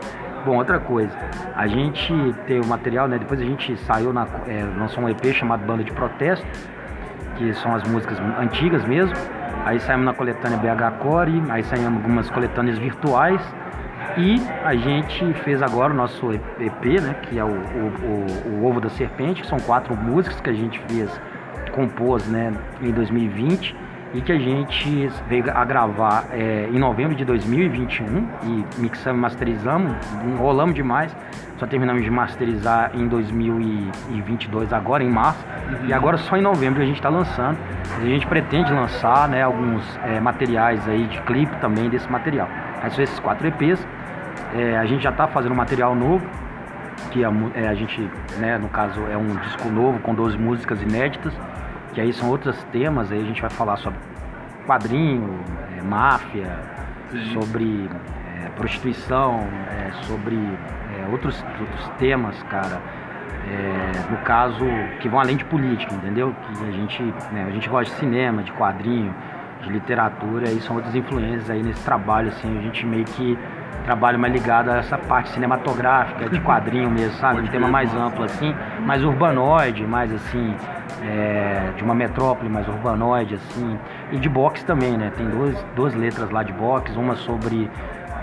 Bom, 0.43 0.57
outra 0.57 0.79
coisa, 0.79 1.15
a 1.55 1.67
gente 1.67 2.11
tem 2.47 2.59
o 2.59 2.65
material, 2.65 3.07
né, 3.07 3.19
depois 3.19 3.39
a 3.39 3.43
gente 3.43 3.75
saiu, 3.77 4.11
na, 4.11 4.25
é, 4.47 4.63
lançou 4.77 5.03
um 5.03 5.09
EP 5.09 5.23
chamado 5.33 5.65
Banda 5.65 5.83
de 5.83 5.91
Protesto, 5.91 6.45
que 7.37 7.53
são 7.53 7.75
as 7.75 7.87
músicas 7.87 8.17
antigas 8.39 8.83
mesmo, 8.85 9.13
aí 9.63 9.79
saímos 9.79 10.05
na 10.05 10.13
coletânea 10.13 10.57
BH 10.57 11.03
Core, 11.03 11.43
aí 11.49 11.63
saímos 11.63 11.93
algumas 11.97 12.29
coletâneas 12.29 12.79
virtuais, 12.79 13.41
e 14.17 14.41
a 14.63 14.75
gente 14.75 15.33
fez 15.43 15.61
agora 15.61 15.93
o 15.93 15.95
nosso 15.95 16.31
EP, 16.31 16.85
né, 17.01 17.15
que 17.23 17.37
é 17.37 17.43
o, 17.43 17.49
o, 17.49 17.51
o, 17.51 18.63
o 18.63 18.65
Ovo 18.65 18.81
da 18.81 18.89
Serpente, 18.89 19.43
que 19.43 19.47
são 19.47 19.59
quatro 19.59 19.95
músicas 19.95 20.41
que 20.41 20.49
a 20.49 20.53
gente 20.53 20.79
fez, 20.87 21.21
compôs 21.75 22.25
né, 22.27 22.51
em 22.81 22.91
2020 22.91 23.86
e 24.13 24.21
que 24.21 24.31
a 24.31 24.39
gente 24.39 25.09
veio 25.27 25.45
a 25.53 25.65
gravar 25.65 26.27
é, 26.31 26.69
em 26.71 26.79
novembro 26.79 27.15
de 27.15 27.25
2021 27.25 28.27
e 28.43 28.65
mixamos, 28.77 29.19
masterizamos, 29.19 29.95
enrolamos 30.25 30.73
demais, 30.73 31.15
só 31.57 31.65
terminamos 31.65 32.03
de 32.03 32.11
masterizar 32.11 32.91
em 32.93 33.07
2022 33.07 34.71
agora 34.71 35.03
em 35.03 35.09
março 35.09 35.43
uhum. 35.43 35.87
e 35.87 35.93
agora 35.93 36.17
só 36.17 36.37
em 36.37 36.41
novembro 36.41 36.81
a 36.81 36.85
gente 36.85 36.97
está 36.97 37.09
lançando. 37.09 37.57
A 37.97 38.05
gente 38.05 38.27
pretende 38.27 38.71
lançar 38.71 39.27
né, 39.27 39.41
alguns 39.41 39.83
é, 40.03 40.19
materiais 40.19 40.87
aí 40.87 41.05
de 41.07 41.19
clipe 41.21 41.55
também 41.57 41.89
desse 41.89 42.09
material. 42.11 42.47
Aí 42.81 42.91
são 42.91 43.03
esses 43.03 43.19
quatro 43.19 43.47
EPs. 43.47 43.85
É, 44.55 44.77
a 44.77 44.85
gente 44.85 45.03
já 45.03 45.09
está 45.09 45.27
fazendo 45.27 45.55
material 45.55 45.95
novo, 45.95 46.23
que 47.11 47.25
a, 47.25 47.31
é, 47.55 47.67
a 47.67 47.73
gente, 47.73 48.07
né, 48.37 48.57
no 48.57 48.69
caso, 48.69 49.01
é 49.11 49.17
um 49.17 49.35
disco 49.37 49.67
novo 49.69 49.99
com 49.99 50.13
12 50.13 50.37
músicas 50.37 50.81
inéditas 50.81 51.33
que 51.97 52.01
aí 52.01 52.13
são 52.13 52.29
outros 52.29 52.55
temas, 52.65 53.11
aí 53.11 53.19
a 53.19 53.23
gente 53.23 53.41
vai 53.41 53.49
falar 53.49 53.75
sobre 53.77 53.97
quadrinho, 54.67 55.43
é, 55.75 55.81
máfia, 55.81 56.59
Sim. 57.09 57.33
sobre 57.33 57.89
é, 58.35 58.49
prostituição, 58.49 59.39
é, 59.71 59.91
sobre 60.03 60.35
é, 60.35 61.07
outros, 61.11 61.43
outros 61.59 61.89
temas, 61.97 62.43
cara. 62.43 62.79
É, 63.49 64.11
no 64.11 64.17
caso, 64.17 64.63
que 64.99 65.09
vão 65.09 65.19
além 65.19 65.37
de 65.37 65.45
política, 65.45 65.91
entendeu? 65.95 66.35
Que 66.43 66.67
a 66.67 66.71
gente, 66.71 67.01
né, 67.31 67.45
a 67.47 67.51
gente 67.51 67.67
gosta 67.67 67.91
de 67.91 67.99
cinema, 67.99 68.43
de 68.43 68.51
quadrinho, 68.51 69.15
de 69.63 69.69
literatura, 69.71 70.51
e 70.51 70.61
são 70.61 70.75
outras 70.75 70.93
influências 70.93 71.49
aí 71.49 71.63
nesse 71.63 71.83
trabalho, 71.83 72.27
assim, 72.27 72.59
a 72.59 72.61
gente 72.61 72.85
meio 72.85 73.05
que 73.05 73.35
trabalho 73.83 74.19
mais 74.19 74.33
ligado 74.33 74.69
a 74.69 74.77
essa 74.77 74.97
parte 74.97 75.29
cinematográfica, 75.29 76.29
de 76.29 76.39
quadrinho 76.41 76.89
mesmo, 76.89 77.17
sabe? 77.19 77.41
Um 77.41 77.47
tema 77.47 77.67
mais 77.67 77.93
amplo, 77.95 78.25
assim, 78.25 78.53
mais 78.81 79.03
urbanoide, 79.03 79.87
mais 79.87 80.11
assim, 80.13 80.53
é, 81.01 81.71
de 81.75 81.83
uma 81.83 81.95
metrópole 81.95 82.49
mais 82.49 82.67
urbanoide, 82.67 83.35
assim, 83.35 83.79
e 84.11 84.17
de 84.17 84.27
boxe 84.27 84.65
também, 84.65 84.97
né? 84.97 85.11
Tem 85.15 85.25
duas, 85.25 85.55
duas 85.75 85.93
letras 85.95 86.29
lá 86.29 86.43
de 86.43 86.51
boxe, 86.51 86.91
uma 86.97 87.15
sobre 87.15 87.69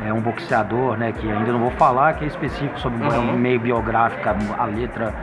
é, 0.05 0.13
um 0.13 0.21
boxeador, 0.21 0.97
né? 0.97 1.13
Que 1.13 1.31
ainda 1.31 1.53
não 1.53 1.61
vou 1.61 1.71
falar, 1.73 2.15
que 2.15 2.25
é 2.25 2.29
específico 2.29 2.79
sobre 2.79 3.03
uhum. 3.03 3.37
meio 3.39 3.59
biográfica, 3.59 4.37
a 4.59 4.65
letra 4.67 5.15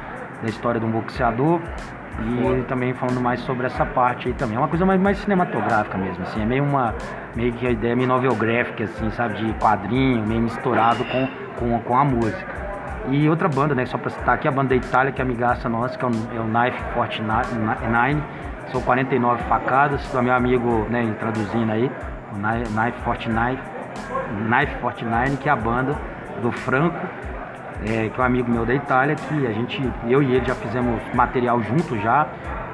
da 0.41 0.49
história 0.49 0.79
de 0.79 0.85
um 0.85 0.91
boxeador. 0.91 1.59
E 2.21 2.63
também 2.63 2.93
falando 2.93 3.19
mais 3.19 3.39
sobre 3.41 3.65
essa 3.65 3.85
parte 3.85 4.27
aí 4.27 4.33
também. 4.33 4.55
É 4.55 4.59
uma 4.59 4.67
coisa 4.67 4.85
mais, 4.85 4.99
mais 4.99 5.17
cinematográfica 5.17 5.97
mesmo, 5.97 6.23
assim. 6.23 6.41
É 6.41 6.45
meio 6.45 6.63
uma. 6.63 6.93
Meio 7.35 7.53
que 7.53 7.65
a 7.65 7.71
ideia 7.71 7.95
meio 7.95 8.07
novelgráfica, 8.07 8.83
assim, 8.83 9.09
sabe? 9.11 9.35
De 9.35 9.53
quadrinho, 9.53 10.25
meio 10.27 10.41
misturado 10.41 11.03
com, 11.05 11.27
com, 11.57 11.79
com 11.79 11.97
a 11.97 12.03
música. 12.03 12.61
E 13.09 13.27
outra 13.27 13.47
banda, 13.49 13.73
né? 13.73 13.85
Só 13.85 13.97
pra 13.97 14.09
citar 14.09 14.35
aqui, 14.35 14.47
a 14.47 14.51
banda 14.51 14.69
da 14.69 14.75
Itália, 14.75 15.11
que 15.11 15.21
é 15.21 15.25
amigaça 15.25 15.67
nossa, 15.67 15.97
que 15.97 16.05
é 16.05 16.07
o, 16.07 16.11
é 16.11 16.39
o 16.39 16.43
Knife 16.43 16.83
49. 16.93 18.21
São 18.71 18.81
49 18.81 19.43
facadas, 19.43 20.07
do 20.07 20.21
meu 20.21 20.33
amigo, 20.33 20.87
né, 20.89 21.13
traduzindo 21.19 21.71
aí, 21.71 21.91
o 22.31 22.35
Knife 22.35 23.01
49. 23.03 23.57
Knife 24.47 24.75
49, 24.79 25.37
que 25.37 25.49
é 25.49 25.51
a 25.51 25.55
banda 25.55 25.95
do 26.41 26.51
Franco 26.51 26.97
é, 27.85 28.09
que 28.09 28.19
é 28.19 28.23
um 28.23 28.25
amigo 28.25 28.51
meu 28.51 28.65
da 28.65 28.73
Itália, 28.73 29.15
que 29.15 29.47
a 29.47 29.51
gente, 29.51 29.81
eu 30.07 30.21
e 30.21 30.35
ele 30.35 30.45
já 30.45 30.55
fizemos 30.55 31.01
material 31.13 31.61
junto 31.63 31.97
já, 31.99 32.27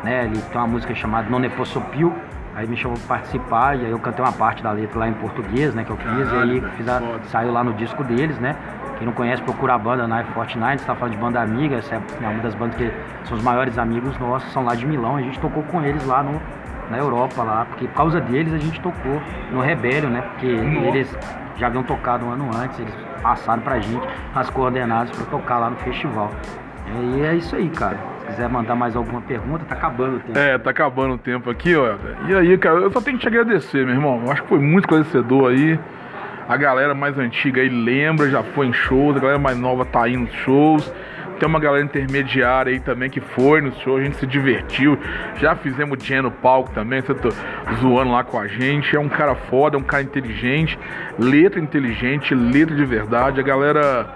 né? 0.03 0.25
Ele 0.25 0.41
tem 0.41 0.61
uma 0.61 0.67
música 0.67 0.93
chamada 0.93 1.29
Non 1.29 1.39
ne 1.39 1.49
posso 1.49 1.79
più, 1.81 2.13
aí 2.55 2.67
me 2.67 2.75
chamou 2.75 2.97
para 2.97 3.17
participar 3.17 3.77
e 3.77 3.85
aí 3.85 3.91
eu 3.91 3.99
cantei 3.99 4.23
uma 4.23 4.33
parte 4.33 4.61
da 4.61 4.71
letra 4.71 4.99
lá 4.99 5.07
em 5.07 5.13
português, 5.13 5.73
né? 5.73 5.83
Que 5.83 5.91
eu 5.91 5.97
fiz, 5.97 6.29
Caralho, 6.29 6.57
e 6.57 6.65
aí 6.65 6.71
fiz 6.75 6.87
a, 6.87 7.01
saiu 7.25 7.51
lá 7.51 7.63
no 7.63 7.73
disco 7.73 8.03
deles, 8.03 8.37
né? 8.39 8.55
Quem 8.97 9.05
não 9.05 9.13
conhece, 9.13 9.41
procura 9.43 9.75
a 9.75 9.77
banda 9.77 10.07
Knife 10.07 10.31
Fortnite, 10.33 10.77
está 10.77 10.95
falando 10.95 11.13
de 11.13 11.19
banda 11.19 11.39
amiga, 11.39 11.75
essa 11.75 11.95
é 11.95 11.99
uma 12.19 12.41
das 12.41 12.55
bandas 12.55 12.75
que 12.75 12.91
são 13.25 13.37
os 13.37 13.43
maiores 13.43 13.77
amigos 13.77 14.17
nossos, 14.17 14.51
são 14.51 14.65
lá 14.65 14.73
de 14.73 14.87
Milão, 14.87 15.17
a 15.17 15.21
gente 15.21 15.39
tocou 15.39 15.61
com 15.63 15.83
eles 15.83 16.03
lá 16.05 16.23
no, 16.23 16.41
na 16.89 16.97
Europa 16.97 17.43
lá, 17.43 17.65
porque 17.65 17.87
por 17.87 17.93
causa 17.93 18.19
deles 18.19 18.51
a 18.53 18.57
gente 18.57 18.81
tocou 18.81 19.21
no 19.51 19.61
Rebellion, 19.61 20.09
né? 20.09 20.21
Porque 20.21 20.47
eles 20.47 21.15
já 21.57 21.67
haviam 21.67 21.83
tocado 21.83 22.25
um 22.25 22.31
ano 22.31 22.49
antes, 22.55 22.79
eles 22.79 22.93
passaram 23.21 23.61
pra 23.61 23.79
gente 23.79 24.07
as 24.33 24.49
coordenadas 24.49 25.15
para 25.15 25.25
tocar 25.25 25.57
lá 25.57 25.69
no 25.69 25.75
festival. 25.77 26.31
E 27.15 27.21
é 27.21 27.35
isso 27.35 27.55
aí, 27.55 27.69
cara. 27.69 27.97
Se 28.21 28.27
quiser 28.27 28.49
mandar 28.49 28.75
mais 28.75 28.95
alguma 28.95 29.21
pergunta, 29.21 29.65
tá 29.65 29.75
acabando 29.75 30.17
o 30.17 30.19
tempo. 30.19 30.37
É, 30.37 30.57
tá 30.57 30.69
acabando 30.69 31.13
o 31.15 31.17
tempo 31.17 31.49
aqui, 31.49 31.75
ó. 31.75 31.95
E 32.27 32.35
aí, 32.35 32.57
cara, 32.57 32.79
eu 32.79 32.91
só 32.91 33.01
tenho 33.01 33.17
que 33.17 33.23
te 33.23 33.27
agradecer, 33.27 33.85
meu 33.85 33.95
irmão. 33.95 34.21
Eu 34.25 34.31
acho 34.31 34.43
que 34.43 34.49
foi 34.49 34.59
muito 34.59 34.85
esclarecedor 34.85 35.51
aí. 35.51 35.79
A 36.47 36.55
galera 36.55 36.95
mais 36.95 37.17
antiga 37.19 37.61
aí 37.61 37.67
lembra, 37.67 38.29
já 38.29 38.41
foi 38.41 38.67
em 38.67 38.73
shows, 38.73 39.17
a 39.17 39.19
galera 39.19 39.39
mais 39.39 39.57
nova 39.57 39.83
tá 39.83 40.07
indo 40.07 40.21
nos 40.21 40.33
shows. 40.33 40.93
Tem 41.39 41.47
uma 41.47 41.59
galera 41.59 41.83
intermediária 41.83 42.71
aí 42.73 42.79
também 42.79 43.09
que 43.09 43.21
foi 43.21 43.61
no 43.61 43.71
show, 43.81 43.97
a 43.97 44.03
gente 44.03 44.17
se 44.17 44.25
divertiu. 44.25 44.97
Já 45.39 45.55
fizemos 45.55 45.97
dia 45.99 46.21
no 46.21 46.31
palco 46.31 46.71
também, 46.71 47.01
você 47.01 47.13
tá 47.13 47.29
zoando 47.79 48.11
lá 48.11 48.23
com 48.23 48.39
a 48.39 48.47
gente. 48.47 48.95
É 48.95 48.99
um 48.99 49.09
cara 49.09 49.35
foda, 49.35 49.77
é 49.77 49.79
um 49.79 49.83
cara 49.83 50.01
inteligente, 50.01 50.77
letra 51.19 51.59
inteligente, 51.59 52.33
letra 52.33 52.75
de 52.75 52.85
verdade. 52.85 53.39
A 53.39 53.43
galera. 53.43 54.15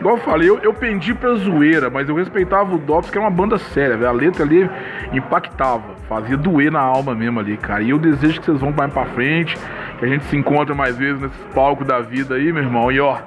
Igual 0.00 0.16
eu 0.16 0.22
falei, 0.22 0.48
eu, 0.48 0.58
eu 0.58 0.74
pendi 0.74 1.14
pra 1.14 1.34
zoeira, 1.36 1.88
mas 1.88 2.06
eu 2.08 2.14
respeitava 2.14 2.74
o 2.74 2.78
Dops, 2.78 3.10
que 3.10 3.16
é 3.16 3.20
uma 3.20 3.30
banda 3.30 3.56
séria, 3.56 3.96
velho. 3.96 4.08
A 4.08 4.12
letra 4.12 4.44
ali 4.44 4.68
impactava, 5.12 5.94
fazia 6.06 6.36
doer 6.36 6.70
na 6.70 6.80
alma 6.80 7.14
mesmo 7.14 7.40
ali, 7.40 7.56
cara. 7.56 7.82
E 7.82 7.90
eu 7.90 7.98
desejo 7.98 8.40
que 8.40 8.44
vocês 8.44 8.60
vão 8.60 8.74
mais 8.76 8.92
pra 8.92 9.06
frente, 9.06 9.56
que 9.98 10.04
a 10.04 10.08
gente 10.08 10.24
se 10.24 10.36
encontre 10.36 10.74
mais 10.74 10.98
vezes 10.98 11.22
nesses 11.22 11.44
palcos 11.54 11.86
da 11.86 12.00
vida 12.00 12.34
aí, 12.34 12.52
meu 12.52 12.62
irmão. 12.62 12.92
E 12.92 13.00
ó, 13.00 13.18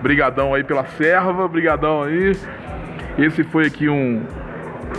brigadão 0.00 0.54
aí 0.54 0.62
pela 0.62 0.84
serva, 0.84 1.48
brigadão 1.48 2.04
aí. 2.04 2.36
Esse 3.18 3.44
foi 3.44 3.66
aqui 3.66 3.88
um 3.88 4.22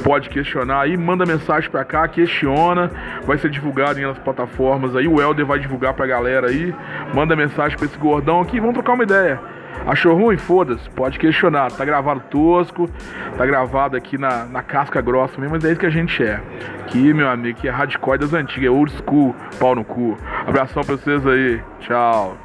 pode 0.04 0.30
questionar 0.30 0.82
aí, 0.82 0.98
manda 0.98 1.26
mensagem 1.26 1.70
pra 1.70 1.84
cá, 1.86 2.08
questiona, 2.08 2.92
vai 3.26 3.38
ser 3.38 3.50
divulgado 3.50 4.00
em 4.00 4.06
outras 4.06 4.24
plataformas 4.24 4.96
aí, 4.96 5.08
o 5.08 5.22
Helder 5.22 5.46
vai 5.46 5.60
divulgar 5.60 5.94
pra 5.94 6.08
galera 6.08 6.48
aí, 6.48 6.74
manda 7.14 7.36
mensagem 7.36 7.78
pra 7.78 7.86
esse 7.86 7.98
gordão 7.98 8.42
aqui, 8.42 8.60
vamos 8.60 8.74
trocar 8.74 8.94
uma 8.94 9.04
ideia. 9.04 9.40
Achou 9.86 10.16
ruim? 10.16 10.38
Foda-se, 10.38 10.90
pode 10.92 11.20
questionar. 11.20 11.72
Tá 11.72 11.84
gravado 11.84 12.22
tosco, 12.30 12.90
tá 13.38 13.46
gravado 13.46 13.98
aqui 13.98 14.18
na, 14.18 14.46
na 14.46 14.62
casca 14.62 15.02
grossa 15.02 15.40
mesmo, 15.40 15.56
mas 15.56 15.66
é 15.66 15.72
isso 15.72 15.80
que 15.80 15.86
a 15.86 15.90
gente 15.90 16.24
é. 16.24 16.40
Aqui, 16.82 17.14
meu 17.14 17.28
amigo, 17.28 17.60
que 17.60 17.68
é 17.68 17.72
hardcore 17.72 18.20
das 18.20 18.34
antigas, 18.34 18.68
é 18.68 18.70
old 18.70 18.92
school, 18.92 19.36
pau 19.60 19.76
no 19.76 19.84
cu. 19.84 20.18
Abração 20.48 20.84
pra 20.84 20.96
vocês 20.96 21.26
aí, 21.26 21.62
tchau. 21.82 22.38